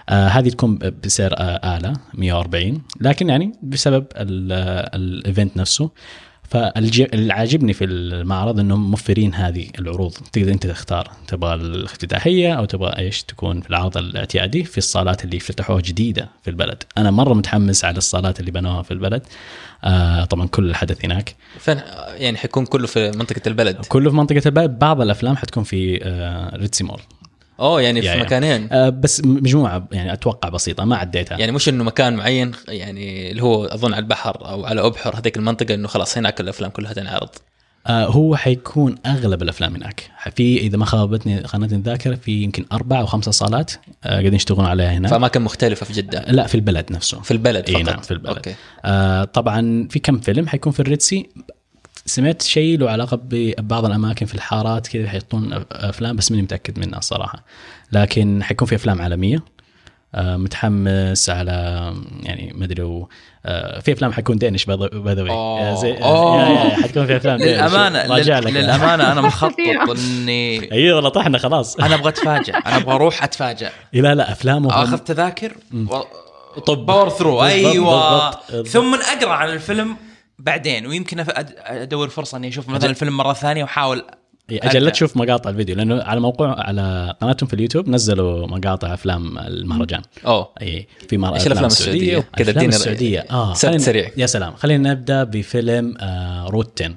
آه 0.09 0.27
هذه 0.29 0.49
تكون 0.49 0.79
بسعر 1.05 1.33
آه 1.39 1.61
اعلى 1.65 1.93
140 2.15 2.83
لكن 3.01 3.29
يعني 3.29 3.53
بسبب 3.63 4.07
ال- 4.17 4.53
آه، 4.53 4.97
ال 4.97 5.07
event 5.07 5.57
نفسه 5.57 5.91
فاللي 6.51 7.33
عاجبني 7.33 7.73
في 7.73 7.85
المعرض 7.85 8.61
انهم 8.61 8.91
موفرين 8.91 9.35
هذه 9.35 9.69
العروض. 9.79 10.13
تقدر 10.33 10.53
أنت 10.53 10.67
تختار 10.67 11.11
تبغى 11.27 11.55
الافتتاحية 11.55 12.53
أو 12.55 12.65
تبغى 12.65 12.99
إيش 12.99 13.23
تكون 13.23 13.61
في 13.61 13.71
العرض 13.71 13.97
الاعتيادي 13.97 14.65
في 14.65 14.79
الصالات 14.79 15.25
اللي 15.25 15.39
فتحوها 15.39 15.81
جديدة 15.81 16.29
في 16.43 16.51
البلد. 16.51 16.83
أنا 16.99 17.11
مرة 17.11 17.35
متحمس 17.35 17.85
على 17.85 17.99
الصالات 17.99 18.41
اللي 18.41 18.51
بنوها 18.51 18.83
في 18.83 18.91
البلد. 18.91 19.23
آه 19.85 20.25
طبعا 20.25 20.47
كل 20.47 20.71
الحدث 20.71 21.05
هناك. 21.05 21.35
فين؟ 21.59 21.81
يعني 22.17 22.39
حيكون 22.39 22.67
كله 22.67 22.87
في 22.87 23.11
منطقة 23.11 23.43
البلد. 23.47 23.77
كله 23.89 24.11
في 24.11 24.17
منطقة 24.17 24.43
البلد. 24.47 24.79
بعض 24.79 25.01
الأفلام 25.01 25.37
حتكون 25.37 25.65
في 25.65 26.01
آه 26.03 26.57
Red 26.57 26.71
Sea 26.71 26.85
Mall. 26.85 27.01
أوه 27.61 27.83
يعني 27.83 28.01
في 28.01 28.07
يا. 28.07 28.17
مكانين. 28.17 28.69
آه 28.73 28.89
بس 28.89 29.25
مجموعة 29.25 29.89
يعني 29.93 30.13
أتوقع 30.13 30.49
بسيطة 30.49 30.85
ما 30.85 30.97
عديتها. 30.97 31.39
يعني 31.39 31.53
مش 31.53 31.69
إنه 31.69 31.85
مكان 31.85 32.17
معين 32.17 32.53
يعني 32.69 33.31
اللي 33.31 33.43
هو 33.43 33.65
أظن 33.65 33.95
على 33.95 34.03
البحر 34.03 34.49
أو 34.49 34.67
على 34.67 34.87
أبحر 34.87 35.19
هذيك 35.19 35.37
المنطقة 35.37 35.75
إنه 35.75 35.89
خلاص 35.89 36.19
هناك 36.19 36.41
الأفلام 36.41 36.71
كلها 36.71 36.93
تنعرض. 36.93 37.29
آه 37.87 38.07
هو 38.07 38.37
حيكون 38.37 38.95
أغلب 39.07 39.43
الأفلام 39.43 39.75
هناك. 39.75 40.11
في 40.37 40.59
إذا 40.59 40.79
ما 40.79 40.85
خابتني 40.85 41.47
خانتني 41.47 41.79
الذاكرة 41.79 42.15
في 42.15 42.43
يمكن 42.43 42.65
أربع 42.73 43.01
أو 43.01 43.07
خمسة 43.07 43.31
صالات 43.31 43.73
آه 44.05 44.11
قاعدين 44.11 44.35
يشتغلون 44.35 44.67
عليها 44.67 44.93
هناك 44.93 45.11
في 45.11 45.17
اماكن 45.17 45.43
مختلفة 45.43 45.87
في 45.87 45.93
جدة. 45.93 46.25
لا 46.29 46.47
في 46.47 46.55
البلد 46.55 46.93
نفسه. 46.93 47.21
في 47.21 47.31
البلد 47.31 47.71
فقط. 47.71 47.83
نعم، 47.83 48.01
في 48.01 48.11
البلد. 48.11 48.37
okay. 48.37 48.55
آه 48.85 49.25
طبعا 49.25 49.89
في 49.91 49.99
كم 49.99 50.19
فيلم 50.19 50.49
حيكون 50.49 50.73
في 50.73 50.81
ال 50.81 50.88
Red 50.88 51.08
Sea 51.08 51.29
سمعت 52.07 52.43
شيء 52.43 52.79
له 52.79 52.91
علاقة 52.91 53.21
ببعض 53.25 53.85
الأماكن 53.85 54.27
في 54.27 54.35
الحارات 54.35 54.87
كذا 54.89 55.09
حيحطون 55.09 55.65
أفلام 55.73 56.17
بس 56.17 56.31
ماني 56.31 56.43
متأكد 56.43 56.79
منها 56.79 56.99
الصراحه 56.99 57.45
لكن 57.93 58.43
حيكون 58.43 58.69
في 58.69 58.75
أفلام 58.75 59.03
عالمية 59.03 59.43
آه، 60.15 60.37
متحمس 60.37 61.31
على 61.31 61.53
يعني 62.23 62.53
ما 62.55 62.65
أدري 62.65 62.83
لو 62.83 63.09
آه، 63.47 63.81
في 63.81 63.93
أفلام 63.93 64.13
حيكون 64.13 64.37
Danish 64.39 64.65
by 64.65 65.15
the 65.15 65.21
أوه. 65.31 65.81
way 65.85 66.03
أوه. 66.03 66.71
حتكون 66.75 67.07
في 67.07 67.17
أفلام 67.17 67.37
Danish. 67.39 67.51
للأمانة 67.51 68.15
راجع 68.15 68.39
لل- 68.39 68.45
لك 68.45 68.53
للأمانة 68.53 69.13
أنا 69.13 69.21
مخطط. 69.29 69.55
إني 69.99 70.73
اي 70.73 70.93
والله 70.93 71.09
طحنا 71.11 71.39
خلاص 71.39 71.77
أنا 71.77 71.95
أبغى 71.95 72.09
اتفاجئ 72.09 72.53
أنا 72.57 72.77
أبغى 72.77 72.95
أروح 72.95 73.23
اتفاجئ 73.25 73.69
لا 73.93 74.15
لا 74.15 74.33
افلامهم 74.33 74.71
آخذ 74.73 74.99
تذاكر 74.99 75.53
طب 76.67 76.87
power 76.87 77.09
through 77.09 77.45
أيوه. 77.45 78.31
ثم 78.63 78.95
اقرا 78.95 79.33
عن 79.33 79.49
الفيلم 79.51 79.97
بعدين 80.41 80.87
ويمكن 80.87 81.25
أدور 81.67 82.09
فرصة 82.09 82.37
إني 82.39 82.49
أشوف 82.49 82.69
مثلا 82.69 82.91
الفيلم 82.91 83.17
مرة 83.17 83.33
ثانية 83.33 83.63
وأحاول 83.63 84.03
أجل 84.53 84.85
لا. 84.85 84.91
تشوف 84.91 85.17
مقاطع 85.17 85.51
الفيديو 85.51 85.77
لأنه 85.77 86.03
على 86.03 86.21
موقع 86.21 86.61
على 86.61 87.15
قناتهم 87.21 87.49
في 87.49 87.55
اليوتيوب 87.55 87.89
نزلوا 87.89 88.47
مقاطع 88.47 88.95
أفلام 88.95 89.39
المهرجان. 89.39 90.03
أوه. 90.27 90.49
إي 90.63 90.87
في 91.09 91.19
مر... 91.19 91.35
إيش 91.35 91.47
الأفلام 91.47 91.67
السعودية؟ 91.67 92.17
وكذا؟ 92.17 92.51
الافلام 92.51 92.69
السعودية. 92.69 93.21
آه 93.31 93.55
سريع. 93.55 94.11
يا 94.17 94.27
سلام. 94.27 94.55
خلينا 94.57 94.91
نبدأ 94.93 95.25
بفيلم 95.25 95.95
آه 96.01 96.47
Route 96.49 96.78
Ten 96.78 96.95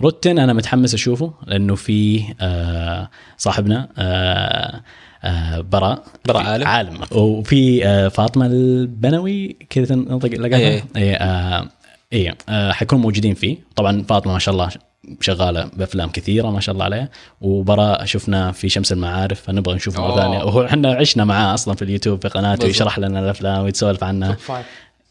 Route 0.00 0.24
Ten 0.24 0.38
أنا 0.38 0.52
متحمس 0.52 0.94
أشوفه 0.94 1.32
لأنه 1.46 1.74
فيه 1.74 2.36
آه 2.40 3.10
صاحبنا 3.38 3.88
آه 3.98 4.80
آه 5.24 5.60
براء. 5.60 6.02
براء 6.28 6.42
عالم. 6.42 6.66
عالم. 6.66 6.98
وفي 7.12 7.86
آه 7.86 8.08
فاطمة 8.08 8.46
البنوي 8.46 9.56
كذا 9.70 9.84
تنطق 9.84 10.28
أي- 10.28 10.34
لقاها؟ 10.40 10.58
أي. 10.60 10.82
اي 10.96 11.14
آه 11.16 11.68
اي 12.12 12.34
آه 12.48 12.72
حيكونوا 12.72 13.04
موجودين 13.04 13.34
فيه. 13.34 13.56
طبعا 13.76 14.02
فاطمة 14.08 14.32
ما 14.32 14.38
شاء 14.38 14.52
الله 14.52 14.68
شغالة 15.20 15.70
بأفلام 15.76 16.10
كثيرة 16.10 16.50
ما 16.50 16.60
شاء 16.60 16.72
الله 16.72 16.84
عليها. 16.84 17.08
وبراء 17.40 18.04
شفنا 18.04 18.52
في 18.52 18.68
شمس 18.68 18.92
المعارف 18.92 19.40
فنبغى 19.40 19.74
نشوفه 19.74 20.02
مره. 20.02 20.16
ثانية 20.16 20.44
وهو 20.44 20.64
إحنا 20.64 20.94
عشنا 20.94 21.24
معاه 21.24 21.54
أصلا 21.54 21.74
في 21.74 21.82
اليوتيوب 21.82 22.22
في 22.22 22.28
قناته. 22.28 22.66
يشرح 22.66 22.98
لنا 22.98 23.20
الأفلام 23.20 23.64
ويتسولف 23.64 24.04
عنها. 24.04 24.36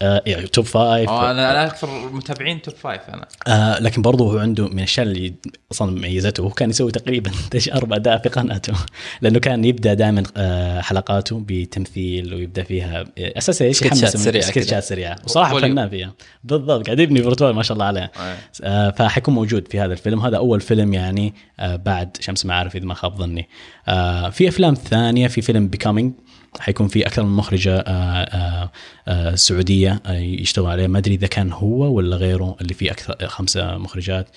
آه 0.02 0.24
يعني 0.26 0.48
توب 0.48 0.66
فايف 0.66 1.10
أنا 1.10 1.32
أنا 1.32 1.66
أكثر 1.66 1.88
متابعين 2.12 2.62
Top 2.62 2.76
Five 2.76 3.02
أنا. 3.10 3.28
آه 3.48 3.80
لكن 3.80 4.02
برضه 4.02 4.34
هو 4.34 4.38
عنده 4.38 4.68
من 4.68 4.78
الأشياء 4.78 5.06
اللي 5.06 5.34
أصلا 5.72 6.00
ميزته 6.02 6.42
هو 6.42 6.50
كان 6.50 6.70
يسوي 6.70 6.92
تقريبا 6.92 7.32
أربع 7.76 7.96
اداء 7.96 8.18
في 8.18 8.30
قناته 8.30 8.74
لأنه 9.22 9.40
كان 9.40 9.66
يبدأ 9.66 9.94
دائما 9.94 10.24
آه 10.38 10.82
حلقاته 10.82 11.44
بتمثيل 11.48 12.34
ويبدأ 12.34 12.64
فيها 12.64 13.00
آه، 13.00 13.08
أساسا 13.38 13.66
إيش 13.66 13.78
سكتشات 13.78 14.18
سريعة 14.18 14.46
سكتشات. 14.46 14.84
سريعة. 14.84 15.16
وصراحه. 15.26 15.60
فنان 15.60 15.90
فيها. 15.90 16.14
بالضبط 16.44 16.86
قاعد 16.86 17.00
يبني 17.00 17.24
portfolio 17.24 17.56
ما 17.56 17.64
شاء 17.64 17.74
الله 17.74 17.86
عليه. 17.86 18.12
آه 18.64 18.90
فحيكون 18.90 19.34
موجود 19.34 19.68
في 19.68 19.80
هذا 19.80 19.94
الفيلم. 19.94 20.20
هذا 20.20 20.38
أول 20.38 20.62
فيلم 20.62 20.94
يعني 20.94 21.34
آه 21.60 21.76
بعد 21.76 22.18
شمس 22.20 22.46
معارف 22.46 22.76
إذا 22.76 22.86
ما 22.86 22.94
خاب 22.94 23.18
ظني. 23.18 23.50
آه 23.88 24.30
في 24.30 24.48
أفلام 24.48 24.74
ثانية 24.74 25.28
في 25.28 25.42
فيلم 25.42 25.68
Becoming 25.68 26.14
حيكون 26.60 26.88
في 26.88 27.06
أكثر 27.06 27.24
من 27.24 27.36
مخرجة 27.36 27.80
آه 27.80 28.24
آه 28.24 28.72
آه 29.08 29.36
سعودية 29.36 30.02
يشتغلوا 30.10 30.72
عليه 30.72 30.88
ما 30.88 30.98
أدري 30.98 31.16
إذا 31.16 31.28
كان 31.28 31.52
هو 31.52 31.94
ولا 31.94 32.16
غيره 32.16 32.56
اللي 32.62 32.74
فيه 32.74 32.92
أكثر 32.92 33.28
خمسة 33.28 33.78
مخرجات. 33.78 34.28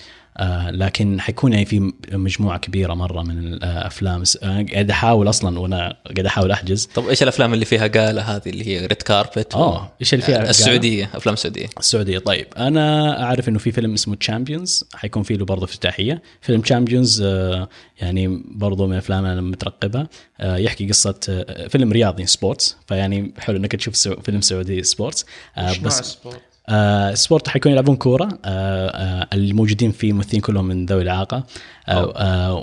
لكن 0.69 1.21
حيكون 1.21 1.53
يعني 1.53 1.65
في 1.65 1.93
مجموعة 2.11 2.57
كبيرة 2.57 2.93
مرة 2.93 3.21
من 3.21 3.37
الأفلام. 3.37 4.23
آه 4.43 4.65
قاعد 4.71 4.89
أحاول 4.89 5.29
أصلا 5.29 5.59
وأنا 5.59 5.97
قاعد 6.05 6.25
أحاول 6.25 6.51
أحجز. 6.51 6.85
طب 6.85 7.07
إيش 7.07 7.23
الأفلام 7.23 7.53
اللي 7.53 7.65
فيها 7.65 7.87
gala 7.87 8.21
هذه 8.21 8.49
اللي 8.49 8.67
هي 8.67 8.79
red 8.79 9.01
carpet 9.01 9.55
آه 9.55 9.91
إيش 10.01 10.13
اللي 10.13 10.25
فيها؟ 10.25 10.49
السعودية 10.49 11.09
أفلام 11.13 11.35
سعوديه 11.35 11.65
السعودية. 11.79 12.19
طيب 12.19 12.47
أنا 12.57 13.23
أعرف 13.23 13.49
إنه 13.49 13.59
في 13.59 13.71
فيلم 13.71 13.93
اسمه 13.93 14.15
Champions 14.15 14.83
حيكون 14.93 15.23
فيه 15.23 15.35
له 15.35 15.45
برضه 15.45 15.63
افتتاحية. 15.65 16.21
فيلم 16.41 16.61
Champions 16.61 17.21
آه 17.21 17.69
يعني 18.01 18.43
برضه 18.45 18.85
من 18.87 18.93
الأفلام 18.93 19.25
أنا 19.25 19.41
مترقبها 19.41 20.07
آه 20.39 20.57
يحكي 20.57 20.87
قصة 20.87 21.19
آه 21.29 21.67
فيلم 21.67 21.91
رياضي 21.91 22.25
sports 22.25 22.77
فيعني 22.87 23.33
حلو 23.37 23.57
إنك 23.57 23.75
تشوف 23.75 24.07
فيلم 24.07 24.41
سعودي 24.41 24.83
sports 24.83 25.25
آه 25.57 25.73
بس 25.83 25.99
ال 25.99 26.05
sport؟ 26.05 26.41
آه 26.69 27.13
sport 27.13 27.47
حيكون 27.47 27.71
يلعبون 27.71 27.95
كورة 27.95 28.39
آه 28.45 28.87
آه 28.87 29.27
الموجودين 29.33 29.91
فيه 29.91 30.13
ممثلين 30.13 30.41
كلهم 30.41 30.65
من 30.65 30.85
ذوي 30.85 31.01
الإعاقة. 31.01 31.43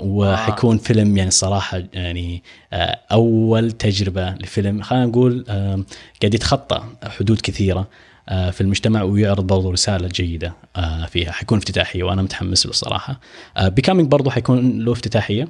وحيكون 0.03 0.77
فيلم 0.77 1.17
يعني 1.17 1.31
صراحة 1.31 1.83
يعني 1.93 2.43
أول 3.11 3.71
تجربة 3.71 4.29
لفيلم. 4.29 4.81
خلينا 4.81 5.05
نقول 5.05 5.45
قاعد 6.21 6.33
يتخطى 6.33 6.83
حدود 7.03 7.41
كثيرة 7.41 7.87
في 8.27 8.61
المجتمع 8.61 9.03
ويعرض 9.03 9.47
برضو 9.47 9.71
رسالة 9.71 10.07
جيدة 10.07 10.53
فيها. 11.07 11.31
حيكون 11.31 11.57
افتتاحية 11.57 12.03
وأنا 12.03 12.21
متحمس 12.21 12.65
له 12.65 12.69
الصراحه 12.69 13.19
بيكامينج 13.61 14.07
برضو 14.07 14.29
حيكون 14.29 14.79
له 14.79 14.91
افتتاحية. 14.91 15.47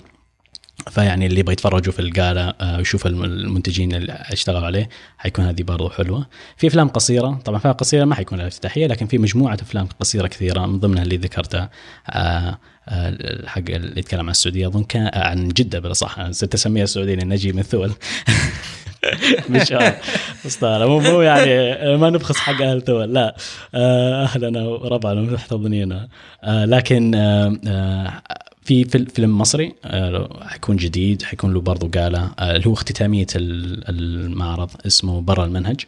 فيعني 0.89 1.25
اللي 1.25 1.39
يبغى 1.39 1.53
يتفرجوا 1.53 1.93
في 1.93 1.99
القالة 2.01 2.53
آه، 2.61 2.77
ويشوف 2.77 3.07
الم- 3.07 3.23
المنتجين 3.23 3.95
اللي 3.95 4.13
اشتغلوا 4.13 4.65
عليه 4.65 4.89
حيكون 5.17 5.45
هذه 5.45 5.63
برضو 5.63 5.89
حلوة. 5.89 6.27
في 6.57 6.67
أفلام 6.67 6.87
قصيرة 6.87 7.39
طبعا 7.45 7.57
أفلام 7.57 7.73
قصيرة 7.73 8.05
ما 8.05 8.15
حيكون 8.15 8.37
لها 8.37 8.47
افتتاحية 8.47 8.87
لكن 8.87 9.07
في 9.07 9.17
مجموعة 9.17 9.53
أفلام 9.53 9.87
قصيرة 9.99 10.27
كثيرة 10.27 10.65
من 10.65 10.79
ضمنها 10.79 11.03
اللي 11.03 11.17
ذكرتها 11.17 11.69
آه، 12.09 12.57
آه، 12.89 13.47
حق 13.47 13.61
اللي 13.69 13.99
يتكلم 13.99 14.19
عن 14.21 14.29
السعودية 14.29 14.67
أظن 14.67 14.83
كان 14.83 15.05
آه، 15.13 15.27
عن 15.27 15.47
جدة 15.47 15.79
بالأصح 15.79 16.31
صرت 16.31 16.53
أسميها 16.53 16.83
السعودية 16.83 17.15
لأن 17.15 17.29
نجي 17.29 17.51
من 17.53 17.61
ثول 17.63 17.91
مش 19.49 19.71
آه، 19.71 19.97
اسطوره 20.45 20.85
مو 20.85 20.99
مو 20.99 21.21
يعني 21.21 21.51
آه، 21.73 21.97
ما 21.97 22.09
نبخس 22.09 22.37
حق 22.37 22.61
أهل 22.61 22.81
ثول 22.81 23.13
لا. 23.13 23.35
آه، 23.75 24.23
أهلنا 24.23 24.61
وربعنا 24.61 25.21
محتضنين 25.21 26.07
آه، 26.43 26.65
لكن 26.65 27.15
آه، 27.15 27.57
آه، 27.67 28.21
في 28.63 28.85
فيل- 28.85 29.05
فيلم 29.09 29.37
مصري 29.37 29.75
آه، 29.85 30.47
حيكون 30.47 30.75
جديد 30.75 31.23
حيكون 31.23 31.53
له 31.53 31.61
برضو 31.61 31.87
قاله 31.99 32.31
آه، 32.39 32.55
اللي 32.55 32.67
هو 32.67 32.73
اختتاميه 32.73 33.27
ال- 33.35 33.89
المعرض 33.89 34.69
اسمه 34.87 35.21
برا 35.21 35.45
المنهج. 35.45 35.79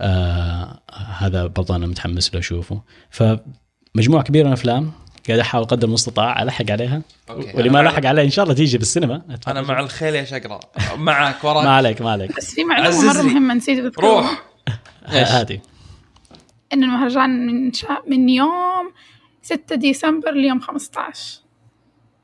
آه، 0.00 0.80
هذا 1.18 1.46
برضو 1.46 1.74
أنا 1.74 1.86
متحمس 1.86 2.34
له 2.34 2.40
أشوفه. 2.40 2.82
فمجموعة 3.10 4.22
كبيرة 4.22 4.42
من 4.44 4.48
الأفلام 4.48 4.92
قاعد 5.28 5.38
أحاول 5.40 5.64
قدر 5.64 5.88
المستطاع 5.88 6.42
ألحق 6.42 6.70
عليها. 6.70 7.02
okay. 7.30 7.52
واللي 7.56 7.70
ما 7.70 7.82
لحق 7.82 8.06
عليه 8.06 8.22
إن 8.22 8.30
شاء 8.30 8.42
الله 8.42 8.54
تيجي 8.54 8.78
بالسينما. 8.78 9.22
أنا 9.48 9.62
مع 9.62 9.80
الخيل 9.80 10.14
يا 10.14 10.24
شقرة. 10.24 10.60
معك 10.96 11.44
ما 11.44 11.50
وراك 11.50 11.66
عليك 11.66 12.02
ما 12.02 12.10
عليك. 12.10 12.36
بس 12.36 12.54
في 12.54 12.64
معلومة 12.64 12.88
عززني. 12.88 13.08
مرة 13.12 13.22
مهمة 13.22 13.54
نسيت 13.54 13.78
أذكرها. 13.78 14.10
روح؟ 14.20 14.42
هاتي 15.06 15.60
إن 16.72 16.82
المهرجان 16.84 17.46
من 17.46 17.72
شا... 17.72 17.88
من 18.08 18.28
يوم 18.28 18.92
6 19.42 19.74
ديسمبر 19.76 20.30
ليوم 20.34 20.60
15 20.60 21.39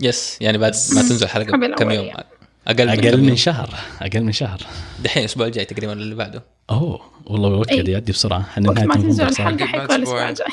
yes 0.00 0.38
يعني 0.40 0.58
بعد 0.58 0.72
ما 0.94 1.02
تنزل 1.02 1.28
حلقة 1.28 1.52
قبل 1.52 1.74
كم 1.74 1.90
يوم. 1.90 2.04
يعني. 2.04 2.26
أقل 2.68 2.86
من 2.86 3.06
أقل 3.06 3.20
من. 3.22 3.36
شهر. 3.36 3.74
أقل 4.02 4.20
من 4.20 4.32
شهر. 4.32 4.60
دحين 5.04 5.20
الأسبوع 5.22 5.46
الجاي 5.46 5.64
تقريبا 5.64 5.92
اللي 5.92 6.14
بعده؟ 6.14 6.42
أوه. 6.70 7.00
والله 7.26 7.48
الوقت 7.48 7.68
أي. 7.68 7.74
قاعد 7.74 7.88
يعدي 7.88 8.12
بسرعة. 8.12 8.40
إحنا 8.40 8.72
نهاية 8.72 8.86
ما 8.86 8.94
تنزل 8.94 9.24
بعد 9.24 9.62
حيكون 9.62 10.02
أسبوعين. 10.02 10.28
الجاي. 10.28 10.46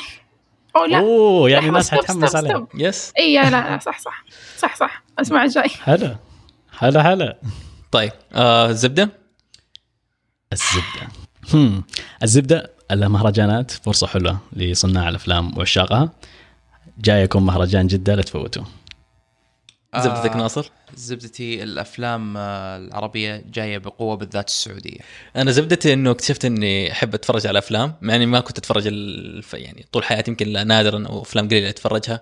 أو 0.76 0.84
لا. 0.84 0.98
أوه 0.98 1.50
يعني 1.50 1.68
الناس 1.68 1.90
حتحمس 1.90 2.28
stop، 2.28 2.36
عليه. 2.36 2.50
stop. 2.50 2.68
yes 2.74 3.12
اي 3.18 3.34
لا 3.34 3.50
لا 3.50 3.78
صح 3.78 3.98
صح. 3.98 4.24
صح 4.58 4.76
صح. 4.76 5.04
الأسبوع 5.18 5.44
الجاي. 5.44 5.70
هلا. 5.82 6.16
هلا 6.78 7.12
هلا. 7.12 7.38
طيب 7.92 8.12
آه 8.34 8.70
الزبدة؟ 8.70 9.10
الزبدة. 10.52 11.08
هم. 11.54 11.84
الزبدة 12.22 12.70
المهرجانات 12.90 13.70
فرصة 13.70 14.06
حلوة 14.06 14.38
لصناع 14.52 15.08
الأفلام 15.08 15.58
وعشاقها. 15.58 16.12
جايكم 16.98 17.46
مهرجان 17.46 17.86
جدة 17.86 18.14
لا 18.14 18.22
تفوتوا. 18.22 18.64
زبدتك 20.00 20.30
آه، 20.30 20.36
ناصر؟ 20.36 20.70
زبدتي 20.96 21.62
الأفلام 21.62 22.36
آه، 22.36 22.76
العربية 22.76 23.44
جاية 23.52 23.78
بقوة 23.78 24.16
بالذات 24.16 24.48
السعودية. 24.48 24.98
أنا 25.36 25.50
زبدتي 25.50 25.92
إنه 25.92 26.10
اكتشفت 26.10 26.44
إني 26.44 26.92
أحب 26.92 27.14
أتفرج 27.14 27.46
على 27.46 27.58
أفلام 27.58 27.94
مع 28.02 28.14
إني 28.16 28.26
ما 28.26 28.40
كنت 28.40 28.58
أتفرج 28.58 28.86
الف... 28.86 29.54
يعني 29.54 29.86
طول 29.92 30.04
حياتي 30.04 30.30
يمكن 30.30 30.66
نادرا 30.66 31.06
أو 31.06 31.22
أفلام 31.22 31.48
قليلة 31.48 31.68
أتفرجها. 31.68 32.20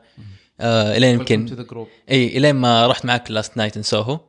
آه 0.60 0.96
الين 0.96 1.14
يمكن 1.14 1.64
إي 2.10 2.38
الين 2.38 2.54
ما 2.54 2.86
رحت 2.86 3.04
معك 3.04 3.30
لاست 3.30 3.56
نايت 3.56 3.76
ان 3.76 3.82
سوهو 3.82 4.20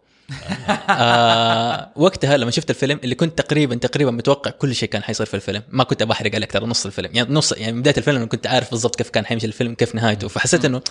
آه 0.90 1.90
وقتها 1.96 2.38
لما 2.38 2.52
شفت 2.52 2.70
الفيلم 2.70 3.00
اللي 3.04 3.16
كنت 3.16 3.38
تقريبا 3.42 3.76
تقريبا 3.76 4.12
متوقع 4.12 4.52
كل 4.52 4.76
شيء 4.76 4.90
كان 4.90 5.04
حيصير 5.04 5.26
في 5.26 5.34
الفيلم. 5.34 5.64
ما 5.70 5.84
كنت 5.84 6.04
بحرق 6.04 6.36
عليك 6.36 6.52
ترى 6.52 6.66
نص 6.66 6.86
الفيلم. 6.86 7.10
يعني 7.14 7.34
نص 7.34 7.52
يعني 7.52 7.72
من 7.74 7.82
بداية 7.82 7.98
الفيلم 7.98 8.18
أنا 8.18 8.26
كنت 8.26 8.48
عارف 8.48 8.72
بالضبط 8.72 8.96
كيف 8.96 9.10
كان 9.10 9.26
حيمشي 9.26 9.46
الفيلم 9.48 9.74
كيف 9.74 9.96
نهايته. 9.96 10.28
فحسيت 10.28 10.66
إنه 10.66 10.82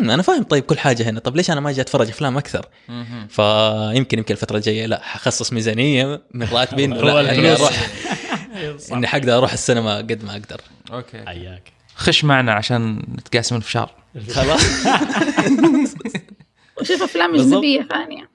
"هم، 0.00 0.10
أنا 0.10 0.22
فاهم 0.22 0.42
طيب 0.42 0.64
كل 0.64 0.78
حاجة 0.78 1.08
هنا. 1.10 1.20
طب 1.20 1.36
ليش 1.36 1.50
أنا 1.50 1.60
ما 1.60 1.70
أجي 1.70 1.80
أتفرج 1.80 2.08
أفلام 2.08 2.38
أكثر؟ 2.38 2.66
فيمكن 3.28 4.18
يمكن 4.18 4.34
الفترة 4.34 4.56
الجاية 4.56 4.86
لا 4.86 5.00
حخصص 5.02 5.52
ميزانية 5.52 6.22
من 6.34 6.48
راتبي 6.52 6.86
لا 6.86 7.20
اني. 7.32 7.52
أروح. 7.52 7.88
إني 8.92 9.06
حقدر 9.06 9.38
أروح 9.38 9.52
السينما 9.52 9.96
قد 9.96 10.24
ما 10.24 10.32
أقدر. 10.32 10.60
أوكي 10.92 11.24
حياك. 11.26 11.72
خش 11.96 12.24
معنا 12.24 12.52
عشان 12.52 12.96
نتقاسم 12.98 13.56
الفشار. 13.56 13.90
خلاص. 14.34 14.62
وشوف 16.80 17.02
أفلام. 17.02 17.34
أجنبية 17.34 17.88
ثانية. 17.90 18.31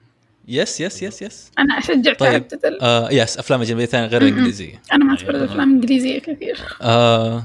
يس 0.48 0.80
يس 0.80 1.02
يس 1.02 1.22
يس 1.22 1.50
أنا 1.58 1.78
أشجع 1.78 2.12
طيب. 2.12 2.44
آه 2.82 3.10
يس 3.12 3.38
أفلام 3.38 3.60
أجنبية 3.60 3.84
ثانية 3.84 4.06
غير 4.06 4.22
الانجليزيه 4.22 4.82
أنا 4.92 5.04
ما 5.04 5.14
اتفرج 5.14 5.42
افلام 5.42 5.72
انجليزيه 5.72 6.18
كثير. 6.18 6.58
آه 6.82 7.44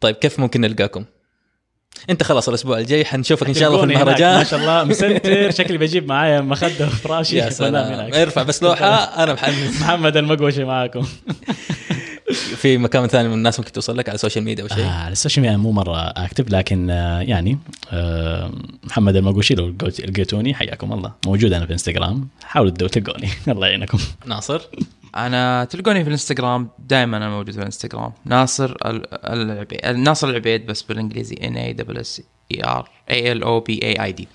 طيب 0.00 0.16
كيف 0.16 0.40
ممكن 0.40 0.60
نلقاكم؟ 0.60 1.04
أنت 2.10 2.22
خلاص 2.22 2.48
الأسبوع 2.48 2.78
الجاي 2.78 3.04
حنشوفك 3.04 3.46
إن 3.46 3.54
شاء 3.54 3.68
الله 3.68 3.80
في 3.80 3.86
هناك، 3.86 3.96
ما 3.96 4.02
المهرجان 4.02 4.44
شاء 4.44 4.60
الله 4.60 4.84
مسنتر 4.84 5.50
شكلي 5.58 5.78
بجيب 5.78 6.08
معايا 6.08 6.40
مخدة 6.40 6.86
وفراشي 6.86 7.36
يا 7.36 7.50
سلام. 7.50 8.12
ارفع 8.22 8.42
بس 8.42 8.62
لوحة 8.62 8.86
أنا 9.24 9.32
محمد 9.32 9.70
محمد 9.80 10.16
المقوشي 10.16 10.64
معاكم. 10.64 11.06
في 12.32 12.78
مكان 12.78 13.06
ثاني 13.06 13.28
من 13.28 13.34
الناس 13.34 13.58
ممكن 13.60 13.72
توصل 13.72 13.98
لك 13.98 14.08
على 14.08 14.14
السوشيال 14.14 14.44
ميديا 14.44 14.64
أو 14.64 14.68
شيء؟ 14.68 14.84
آه 14.84 14.88
على 14.90 15.12
السوشيال 15.12 15.42
ميديا 15.46 15.56
مو 15.58 15.72
مرة 15.72 15.96
اكتب 15.98 16.50
لكن 16.54 16.90
آه 16.90 17.20
يعني 17.20 17.58
آه 17.92 18.52
محمد 18.84 19.16
المقوشي 19.16 19.54
لو 19.54 19.68
لقيت- 19.68 20.00
لقيتوني 20.00 20.54
حياكم 20.54 20.92
الله. 20.92 21.12
موجود 21.26 21.52
أنا 21.52 21.66
في 21.66 21.72
انستغرام 21.72 22.28
حاولوا 22.44 22.70
تلقوني. 22.72 23.28
الله 23.48 23.66
يعينكم. 23.66 23.98
ناصر؟ 24.26 24.62
أنا 25.16 25.64
تلقوني 25.64 26.00
في 26.02 26.06
الانستغرام 26.08 26.68
دائما 26.78 27.16
أنا 27.16 27.28
موجود 27.30 27.50
في 27.50 27.58
الانستغرام 27.58 28.12
ناصر 28.24 28.76
ال- 28.86 29.06
العبيد 29.24 29.86
ناصر 29.86 30.28
العبيد 30.28 30.66
بس 30.66 30.82
بالإنجليزي. 30.82 31.36
ان 31.42 31.56
اي 31.56 31.72
دبل 31.72 31.98
اس 31.98 32.22
اي 32.52 32.64
ار 32.64 32.90
اي 33.10 33.32
ال 33.32 33.42
أو 33.42 33.60
بي 33.60 33.80
اي 33.82 34.04
اي 34.04 34.12
دي 34.12 34.28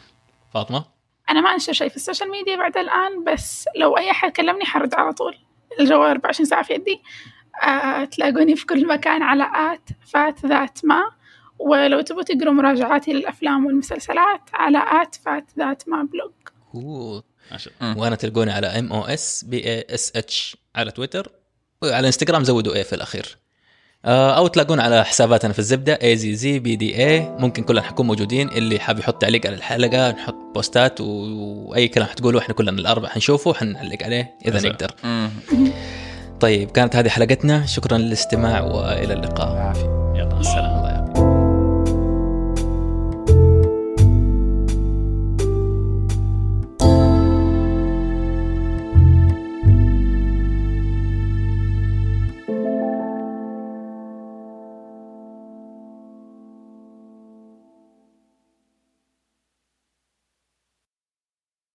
فاطمة؟ 0.54 0.86
أنا 1.30 1.42
ما 1.42 1.50
أنشر 1.54 1.74
شيء 1.74 1.90
في 1.90 1.96
السوشيال 1.96 2.30
ميديا 2.32 2.56
بعد 2.58 2.78
الآن 2.78 3.34
بس 3.34 3.66
لو 3.80 3.98
أي 3.98 4.12
أحد 4.12 4.32
كلمني 4.32 4.66
حرد 4.66 4.94
على 4.94 5.14
طول. 5.14 5.36
الجوال 5.80 6.10
24 6.12 6.46
ساعة 6.50 6.64
في 6.64 6.74
يدي. 6.74 7.02
آه 7.64 8.06
تلاقوني 8.06 8.56
في 8.56 8.66
كل 8.66 8.88
مكان 8.88 9.24
على 9.24 9.44
آت 9.44 9.90
فات 10.14 10.46
ذات 10.46 10.80
ما 10.84 11.04
ولو 11.60 12.02
تبغوا 12.02 12.24
تقروا 12.24 12.54
مراجعاتي 12.54 13.14
للأفلام 13.14 13.66
والمسلسلات 13.66 14.42
على 14.54 14.78
آت 15.02 15.16
فات 15.16 15.46
ذات 15.58 15.90
ما 15.90 16.04
بلوج 16.04 16.32
أوه. 16.76 17.24
ما 17.52 17.58
شاء 17.58 17.74
الله 17.82 17.94
مم. 17.94 18.00
وأنا 18.00 18.16
تلقوني 18.16 18.52
على 18.52 18.68
ام 18.68 18.94
أو 18.94 19.06
اس 19.06 19.44
بي 19.44 19.58
اي 19.58 19.86
اس 19.90 20.12
اتش 20.16 20.58
على 20.76 20.92
تويتر 20.92 21.32
وعلى 21.82 22.08
إنستغرام 22.08 22.44
زودوا 22.44 22.76
اي 22.76 22.84
في 22.84 22.94
الأخير 22.94 23.38
آه، 24.06 24.38
أو 24.38 24.48
تلاقونا 24.48 24.84
على 24.84 25.06
حساباتنا 25.06 25.54
في 25.54 25.60
الزبدة 25.60 25.94
اي 25.94 26.18
زي 26.18 26.36
زي 26.36 26.60
بي 26.60 26.76
دي 26.76 27.08
اي 27.08 27.20
ممكن 27.20 27.64
كلنا 27.64 27.82
حنكون 27.82 28.08
موجودين 28.08 28.50
اللي 28.50 28.80
حاب 28.80 29.00
يحط 29.00 29.22
تعليق 29.22 29.48
على 29.48 29.56
الحلقة 29.56 30.12
نحط 30.12 30.36
بوستات 30.56 31.02
و... 31.02 31.06
وأي 31.70 31.88
كلام 31.88 32.08
حتقولوا 32.08 32.42
إحنا 32.42 32.54
كلنا 32.54 32.72
الأربع 32.72 33.10
حنشوفه 33.10 33.54
حنعلق 33.54 34.04
عليه 34.04 34.36
إذا. 34.46 34.70
نقدر. 34.70 34.92
طيب 36.40 36.72
كانت 36.72 36.96
هذه 36.96 37.10
حلقتنا. 37.10 37.66
شكرا 37.66 37.98
للاستماع 37.98 38.62
وإلى 38.62 39.14
اللقاء. 39.14 39.54
العافية. 39.54 40.14
يلا 40.16 40.40
السلام 40.40 40.87